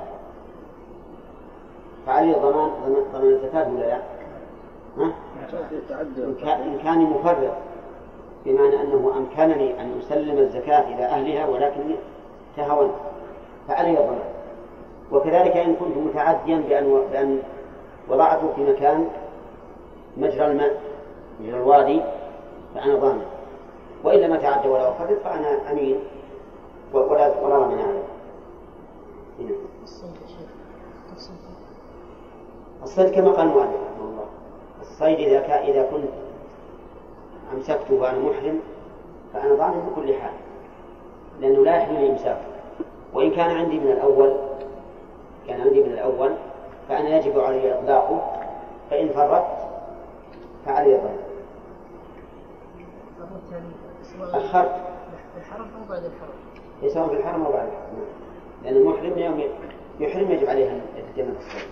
[2.07, 2.71] فعلي ضمان
[3.13, 4.01] ضمان الزكاة ولا لا؟
[4.99, 5.13] ها؟
[6.63, 7.53] إن كان مفرط
[8.47, 11.97] بمعنى أنه أمكنني أن أسلم الزكاة إلى أهلها ولكني
[12.57, 12.95] تهاونت.
[13.69, 14.19] فعلي ضمان.
[15.13, 17.39] وكذلك إن كنت متعديا بأن بأن
[18.09, 19.09] وضعته في مكان
[20.17, 20.81] مجرى الماء
[21.41, 22.03] مجرى الوادي
[22.75, 23.25] فأنا ضامن.
[24.07, 25.99] وإذا ما تعدى ولا أفرط فأنا أمين.
[26.93, 28.03] ولا ولا ضامن عليه.
[32.83, 34.25] الصيد كما قال المؤلف رحمه الله.
[34.81, 36.09] الصيد إذا كان إذا كنت
[37.55, 38.61] أمسكته وأنا محرم
[39.33, 40.35] فأنا ضامن بكل حال.
[41.41, 42.47] لأنه لا يحل لي إمساكه
[43.15, 44.37] وإن كان عندي من الأول
[45.47, 46.33] كان عندي من الأول
[46.89, 48.33] فأنا يجب علي إطلاقه.
[48.91, 49.57] فإن فرطت
[50.67, 51.27] فعلي الضمان
[54.23, 54.71] أخرت
[55.35, 58.05] في الحرم أو بعد الحرم؟ سواء في الحرم أو بعد الحرم.
[58.65, 59.43] لأن المحرم يوم
[60.01, 61.69] يحرم يجب عليه أن يتجنب الصيد.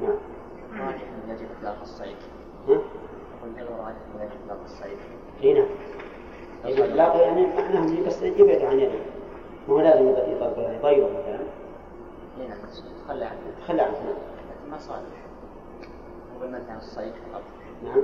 [0.00, 0.16] نعم.
[0.86, 2.16] راجح يجب إطلاق الصيد.
[2.68, 2.78] ها؟
[3.56, 4.98] يقول راجح يجب إطلاق الصيد؟
[5.42, 5.66] اي نعم.
[6.64, 8.98] الإطلاق يعني معناه بس يبعد عن يده.
[9.68, 11.38] مو لازم يطلق يطيره مثلا.
[12.40, 12.58] اي نعم
[13.04, 13.40] تخلى عنه.
[13.60, 15.26] تخلى عنه لكن ما صالح
[16.36, 17.42] وبالمنهي عن الصيد فقط.
[17.84, 18.02] نعم.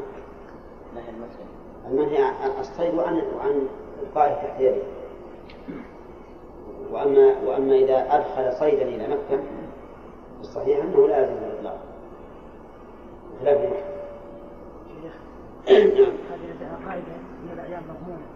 [0.94, 3.68] نهي المسلم المنهي عن الصيد وعن وعن
[4.02, 4.82] إبقائه تحت يده
[6.90, 9.42] وأما وأما إذا أدخل صيدا إلى مكة
[10.40, 11.78] الصحيح أنه لا يلزم الإطلاق.
[13.34, 13.92] بخلاف المحرم
[15.98, 16.12] نعم.
[16.30, 17.02] هذه قاعدة
[17.42, 18.26] من الأعيان مضمونة.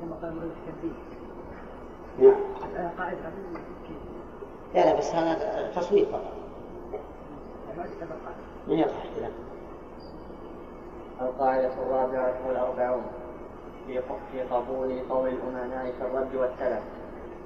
[0.00, 0.98] كما قال مريض التنبيه
[2.18, 2.40] نعم.
[2.98, 3.18] قاعدة
[4.74, 6.32] لا لا بس هذا تصوير فقط.
[8.68, 9.30] ما يصح كذا
[11.20, 13.04] القاعدة الرابعة والأربعون
[13.86, 14.00] في
[14.32, 16.82] في قبول قول الأمناء في الرد والتلف.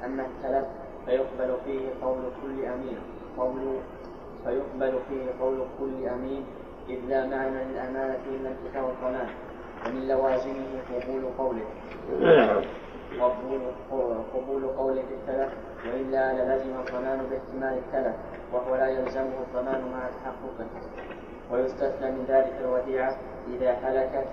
[0.05, 0.67] أما التلف
[1.07, 2.99] فيقبل فيه قول كل أمين
[3.39, 3.77] قول
[4.45, 6.45] فيقبل فيه قول كل أمين
[6.89, 9.29] إذ لا معنى للأمانة إلا انتفاء الضمان
[9.87, 11.65] ومن لوازمه قبول قوله.
[13.21, 13.61] قبول
[14.35, 15.53] قبول قوله في التلف
[15.87, 18.17] وإلا للزم الضمان باحتمال التلف
[18.53, 20.67] وهو لا يلزمه الضمان مع تحققه.
[21.53, 23.17] ويستثنى من ذلك الوديعة
[23.57, 24.29] إذا هلكت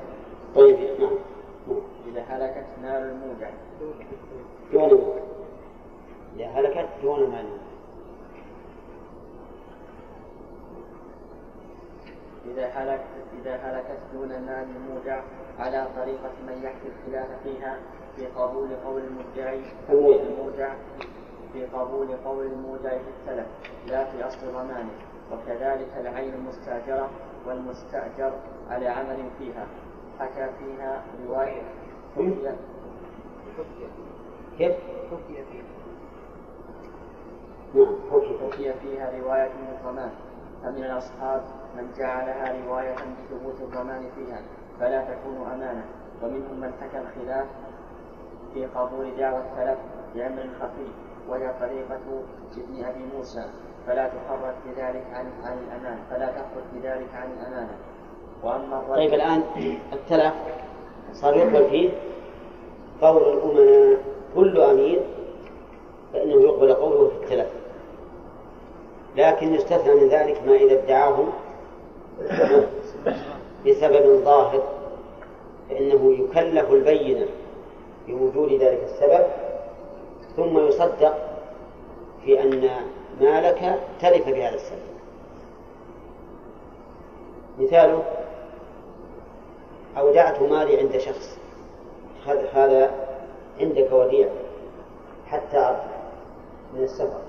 [0.56, 1.18] طيب نعم.
[2.08, 3.50] إذا هلكت نار الموجع
[4.74, 5.24] دون مال
[6.36, 7.46] إذا هلكت دون مال
[12.46, 13.02] إذا هلكت
[13.42, 15.22] إذا هلكت دون المال المودع
[15.60, 17.78] على طريقة من يحكي الخلاف فيها
[18.16, 19.62] في قبول قول المدعي.
[19.90, 20.74] المودع
[21.54, 23.48] في قبول قول المودع في التلف
[23.88, 24.90] لا في أصل ضمانه.
[25.32, 27.10] وكذلك العين المستأجرة
[27.48, 28.34] والمستأجر
[28.70, 29.68] على عمل فيها.
[30.20, 31.62] حكى فيها رواية
[33.58, 33.88] حكي
[34.58, 34.76] كيف؟
[35.10, 35.62] توفي فيه
[37.76, 40.12] نعم حكي حكي فيها رواية من الضمان.
[40.64, 41.44] فمن الأصحاب
[41.78, 44.42] من جعلها رواية بثبوت الضمان فيها
[44.80, 45.86] فلا تكون أمانة.
[46.24, 47.48] ومنهم من حكى الخلاف
[48.54, 49.80] في قبول دعوى التلف
[50.16, 50.88] بأمر خفي
[51.30, 52.24] وهي طريقة
[52.58, 53.50] ابن أبي موسى.
[53.88, 57.78] فلا تخرج بذلك عن عن الأمانة فلا تخرج بذلك عن الأمانة.
[58.44, 59.44] وأما طيب الآن
[59.94, 60.34] التلف.
[61.14, 61.90] صار يقبل فيه.
[63.02, 64.00] قول الأمناء
[64.36, 65.00] كل أمين
[66.14, 67.50] فإنه يقبل قوله في التلف.
[69.16, 71.26] لكن يستثنى من ذلك ما إذا ادعاه
[73.66, 74.64] بسبب ظاهر
[75.70, 77.26] فإنه يكلف البينة
[78.08, 79.26] بوجود ذلك السبب
[80.36, 81.18] ثم يصدق
[82.26, 82.70] في أن
[83.22, 84.96] مالك تلف بهذا السبب
[87.60, 88.04] مثاله
[89.98, 91.38] أودعت مالي عند شخص
[92.54, 92.92] هذا
[93.60, 94.28] عندك وديع
[95.28, 95.96] حتى أرجع
[96.74, 97.22] من السفر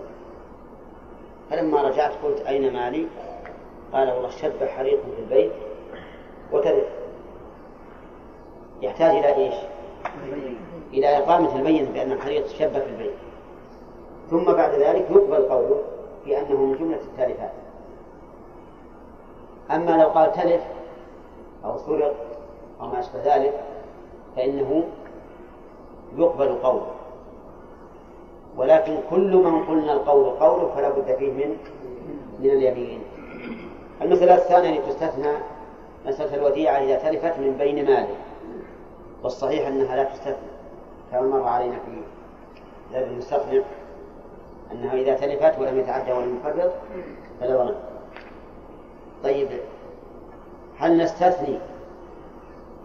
[1.50, 3.06] فلما رجعت قلت أين مالي؟
[3.92, 5.52] قال والله شب حريق في البيت
[6.52, 6.88] وتلف
[8.82, 9.54] يحتاج إلى إيش؟
[10.92, 13.25] إلى إقامة البين بأن الحريق شب في البيت
[14.30, 15.82] ثم بعد ذلك يقبل قوله
[16.24, 17.52] في أنه من جملة التالفات
[19.70, 20.62] أما لو قال تلف
[21.64, 22.14] أو سرق
[22.80, 23.60] أو ما أشبه ذلك
[24.36, 24.84] فإنه
[26.16, 26.86] يقبل قوله.
[28.56, 31.56] ولكن كل من قلنا القول قوله فلا بد فيه من
[32.40, 33.00] من اليمين
[34.02, 35.32] المسألة الثانية التي تستثنى
[36.06, 38.14] مسألة الوديعة إذا تلفت من بين ماله.
[39.22, 40.56] والصحيح أنها لا تستثنى.
[41.12, 42.00] كما مر علينا في
[42.92, 43.62] ذلك المستقنع
[44.72, 46.72] أنها إذا تلفت ولم يتعدى ولم يفرط
[47.40, 47.74] فلا ضمان
[49.24, 49.48] طيب
[50.78, 51.58] هل نستثني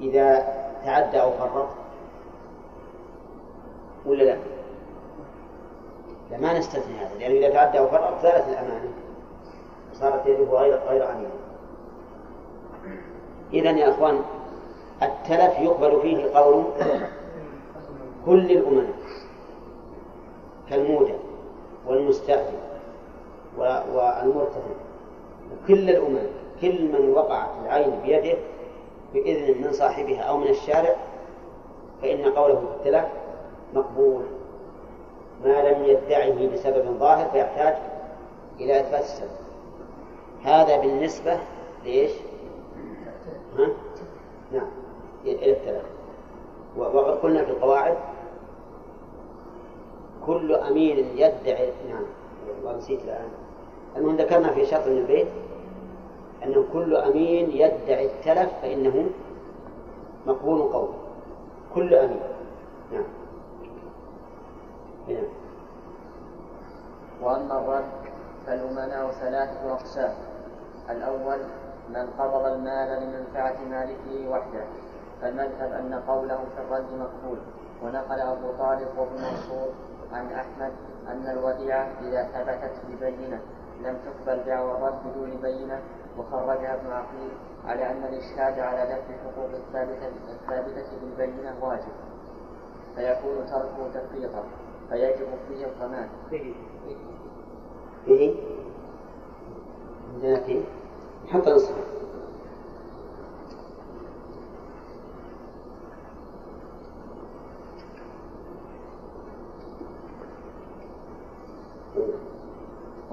[0.01, 0.39] إذا
[0.85, 1.67] تعدى أو فرط؟
[4.05, 4.37] ولا لا؟
[6.31, 8.91] لا ما نستثني هذا لأنه إذا تعدى أو فرط زالت الأمانة.
[9.93, 11.29] صارت يده غير غير أمينة
[13.53, 14.21] إذا يا أخوان
[15.01, 16.63] التلف يقبل فيه قول
[18.25, 18.93] كل الأمناء
[20.69, 21.13] كالمودع
[21.87, 22.59] والمستأذن
[23.57, 24.75] والمرتهن
[25.67, 26.27] كل الأمم
[26.61, 28.37] كل من وقعت العين بيده
[29.13, 30.95] بإذن من صاحبها أو من الشارع
[32.01, 33.05] فإن قوله التلف
[33.73, 34.23] مقبول
[35.45, 37.75] ما لم يدعه بسبب ظاهر فيحتاج
[38.59, 39.29] إلى إثبات السبب
[40.43, 41.39] هذا بالنسبة
[41.85, 42.11] لإيش؟
[43.57, 43.67] ها؟
[44.51, 44.67] نعم
[45.25, 45.85] إلى التلف
[46.77, 47.97] وقد قلنا في القواعد
[50.25, 52.05] كل أمين يدعي نعم
[52.47, 53.29] والله نسيت الآن.
[53.97, 55.27] المهم ذكرنا في شرط من البيت
[56.43, 59.09] أنه كل أمين يدعي التلف فإنه
[60.27, 60.93] مقبول قوله.
[61.75, 62.21] كل أمين
[62.91, 63.03] نعم.
[65.07, 65.27] نعم.
[67.21, 67.91] وأما الرد
[68.45, 70.13] فالأمناء ثلاثة أقسام.
[70.89, 71.39] الأول
[71.89, 74.63] من قبض المال لمنفعة مالكه وحده.
[75.21, 77.37] فالمذهب أن قوله في الرد مقبول.
[77.83, 79.69] ونقل أبو طالب وابن منصور
[80.13, 80.71] عن أحمد
[81.07, 83.41] أن الوديعة إذا ثبتت ببينة
[83.83, 85.81] لم تقبل دعوى الرد بدون بينة
[86.17, 87.31] وخرجها ابن عقيل
[87.65, 91.93] على أن الإشهاد على دفع الحقوق الثابتة الثابتة بالبينة واجب
[92.95, 94.43] فيكون تركه تفريطا
[94.89, 96.53] فيجب فيه الضمان فيه
[100.13, 100.61] عندنا فيه
[101.25, 101.90] نحط نصف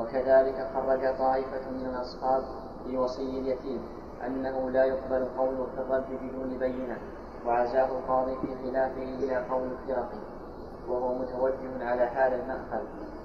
[0.08, 2.42] وكذلك خرج طائفة من الأصحاب
[2.84, 3.82] في وصي اليتيم
[4.26, 6.98] أنه لا يقبل قوله في الرد بدون بينة
[7.46, 10.18] وعزاه القاضي في خلافه إلى قول الفرقي
[10.88, 12.84] وهو متوجه على هذا المأخذ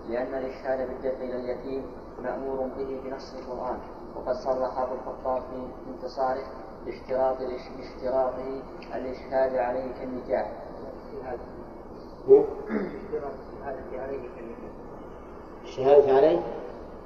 [0.10, 1.84] لأن الإشهاد بالدفع إلى اليتيم
[2.24, 3.78] مأمور به بنص القرآن
[4.16, 6.44] وقد صرح أبو الخطاب في انتصاره
[6.86, 7.38] باشتراط
[7.78, 8.62] باشتراطه
[8.96, 10.52] الإشهاد عليه كالنكاح.
[11.10, 11.42] الشهادة
[14.00, 14.72] عليه كالنكاح.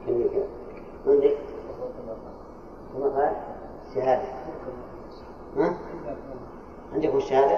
[0.08, 1.38] عندك؟
[2.94, 3.36] كما قال
[3.96, 4.28] شهادة.
[5.58, 5.78] ها؟
[6.94, 7.58] عندكم الشهادة؟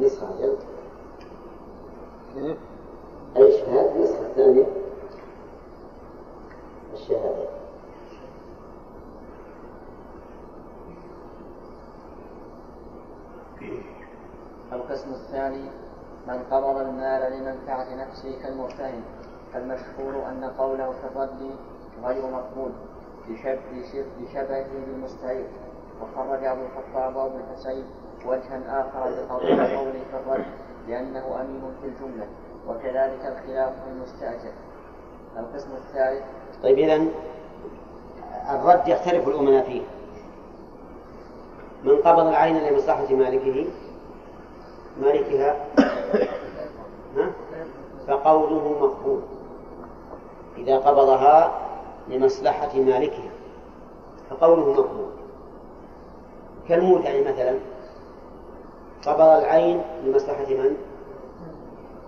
[0.00, 0.56] نسخة أجل
[3.36, 4.66] الشهادة النسخة الثانية
[6.92, 7.48] الشهادة.
[14.72, 15.70] القسم الثاني
[16.28, 19.02] من قبض المال لمنفعة نفسه كالمرتهن.
[19.52, 21.50] فالمشهور أن قوله في الرد
[22.04, 22.70] غير مقبول
[23.28, 25.46] لشبهه بالمستعير
[26.02, 27.84] وخرج أبو الخطاب وابن الحسين
[28.26, 30.44] وجها آخر لقول قوله في الرد
[30.88, 32.26] لأنه أمين في الجملة
[32.68, 34.52] وكذلك الخلاف في المستأجر.
[35.36, 36.24] القسم الثالث.
[36.62, 37.06] طيب إذا
[38.50, 39.82] الرد يختلف الأمناء فيه.
[41.84, 43.66] من قبض العين لمصلحة مالكه
[45.02, 45.56] مالكها
[47.16, 47.30] ها؟
[48.08, 49.22] فقوله مقبول.
[50.60, 51.52] إذا قبضها
[52.08, 53.30] لمصلحة مالكها
[54.30, 55.10] فقوله مقبول.
[56.68, 57.54] كالمودع مثلا
[59.06, 60.76] قبض العين لمصلحة من؟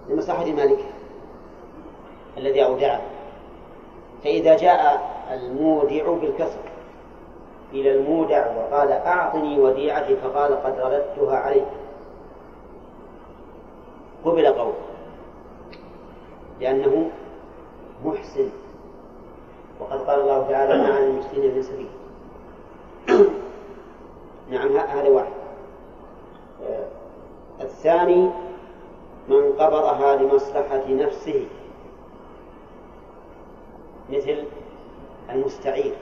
[0.09, 0.93] لمصلحة مالكها
[2.37, 3.01] الذي أودعه.
[4.25, 6.73] فإذا جاء المودع بالكسر
[7.73, 11.67] إلى المودع وقال أعطني وديعتي فقال قد رددتها عليك.
[14.25, 14.75] قبل قوله
[16.61, 17.11] لأنه
[18.05, 18.49] محسن.
[19.81, 21.89] وقد قال الله تعالى ما على المسلمين من سبيل.
[24.51, 25.33] نعم هذا واحد.
[26.63, 26.87] آه،
[27.61, 28.31] الثاني
[29.29, 31.47] من قبضها لمصلحة نفسه.
[34.11, 34.45] مثل
[35.31, 35.95] المستعير.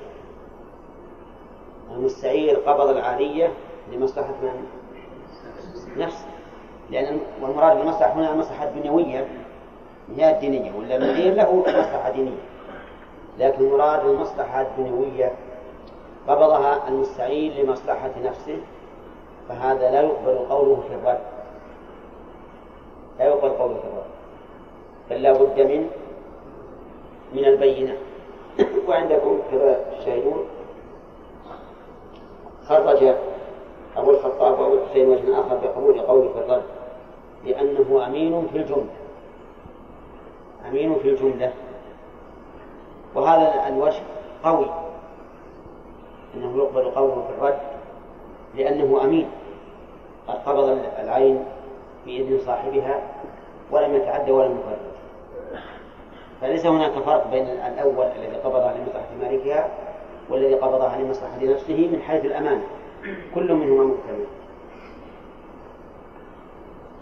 [1.91, 3.53] المستعير قبض العارية
[3.93, 4.67] لمصلحة من؟
[5.97, 6.27] نفسه.
[6.91, 9.29] لأن والمراد بالمصلحة هنا المصلحة الدنيوية
[10.17, 12.43] هي الدينية ولا المدير له مصلحة دينية.
[13.39, 15.33] لكن المراد المصلحة الدنيوية
[16.29, 18.59] قبضها المستعين لمصلحة نفسه
[19.49, 21.21] فهذا لا يقبل قوله في الرد.
[23.19, 24.11] لا يقبل قوله في الرد.
[25.11, 25.91] بل لا بد من
[27.35, 27.97] من البينة.
[28.89, 30.45] وعندكم كذا الشاهدون.
[32.69, 33.15] خرج
[33.97, 36.63] أبو الخطاب وأبو الحسين وجه آخر بقبول قوله في الرد
[37.45, 39.00] لأنه أمين في الجملة.
[40.69, 41.53] أمين في الجملة
[43.15, 44.03] وهذا الوجه
[44.45, 44.67] قوي.
[46.35, 47.61] أنه يقبل قوله في الرد
[48.55, 49.29] لأنه أمين.
[50.29, 51.45] قد قبض العين
[52.07, 53.03] بإذن صاحبها
[53.71, 54.79] ولم يتعدى ولم يفرط.
[56.41, 59.69] فليس هناك فرق بين الأول الذي قبضها لمصلحة مالكها
[60.31, 62.63] والذي قبضها لمصلحة نفسه من حيث الأمانة.
[63.35, 64.27] كل منهما مكتمل.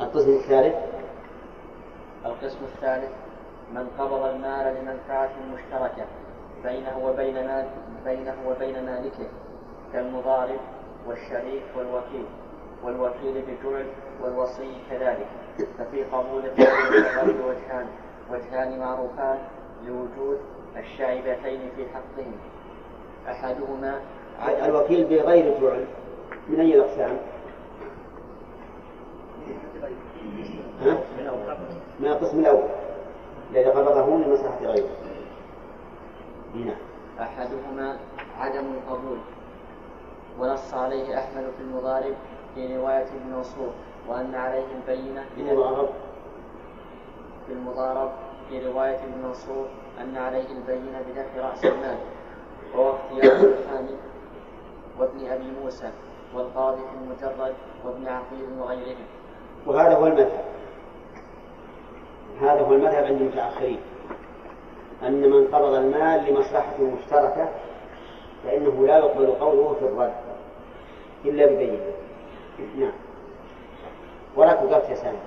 [0.00, 0.74] القسم الثالث.
[2.26, 3.10] القسم الثالث.
[3.74, 6.06] من قبض المال لمنفعة مشتركة
[6.64, 7.66] بينه وبين مال
[8.04, 9.26] بينه وبين مالكه
[9.92, 10.60] كالمضارب
[11.06, 12.24] والشريك والوكيل
[12.84, 13.86] والوكيل بجعل
[14.22, 15.26] والوصي كذلك.
[15.78, 17.86] ففي قبول القول وجهان
[18.30, 19.38] وجهان معروفان
[19.86, 20.38] لوجود
[20.76, 22.36] الشائبتين في حقهم.
[23.28, 24.00] أحدهما
[24.64, 25.84] الوكيل بغير جعل
[26.48, 27.18] من أي الأقسام؟
[32.00, 32.87] من القسم الأول.
[33.50, 34.88] الذي قبضه لمصلحة غيره.
[36.54, 36.76] نعم
[37.20, 37.98] أحدهما
[38.38, 39.18] عدم القبول.
[40.38, 42.14] ونص عليه أحمد في المضارب
[42.54, 43.70] في رواية ابن منصور
[44.08, 45.88] وأن عليه البينة المضارب.
[47.46, 48.10] في المضارب
[48.48, 49.66] في رواية ابن منصور
[50.00, 51.98] أن عليه البينة بدفع رأس المال.
[52.74, 53.96] وهو اختيار الحامل
[54.98, 55.90] وابن أبي موسى
[56.34, 57.54] والقاضي في المجرد
[57.84, 59.06] وابن عقيل وغيرهم.
[59.66, 60.44] وهذا هو المذهب.
[62.40, 63.80] هذا هو المذهب عند المتأخرين.
[65.02, 67.48] أن من قبض المال لمصلحة مشتركة
[68.44, 70.14] فإنه لا يقبل قوله في الرد
[71.24, 71.92] إلا ببينة.
[72.78, 72.92] نعم.
[74.36, 75.18] ولك قلت يا سامي.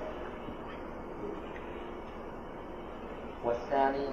[3.45, 4.07] والثاني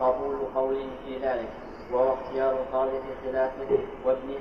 [0.00, 0.76] قبول قول
[1.06, 1.48] في ذلك
[1.92, 4.38] وهو اختيار القاضي في خلافه وابنه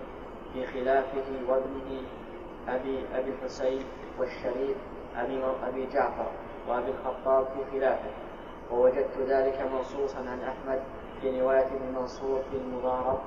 [0.54, 2.02] في خلافه وابنه
[2.68, 3.84] أبي أبي الحسين
[4.20, 4.78] والشريف
[5.18, 6.26] أبي أبي جعفر.
[6.70, 8.10] وأبي الخطاب في خلافه
[8.72, 10.82] ووجدت ذلك منصوصا عن أحمد
[11.22, 13.20] في رواية ابن منصور في المضارب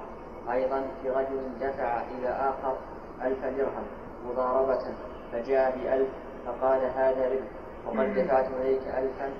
[0.50, 2.76] أيضا في رجل دفع إلى آخر
[3.22, 3.84] ألف درهم
[4.26, 4.94] مضاربة
[5.32, 6.08] فجاء بألف
[6.46, 7.48] فقال هذا ربح
[7.86, 9.30] وقد دفعت إليك ألفا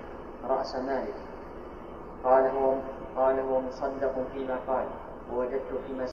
[0.49, 1.15] رأس مالك.
[2.25, 2.75] قال هو
[3.16, 4.87] قال هو مصدق فيما قال
[5.33, 6.07] ووجدت فيما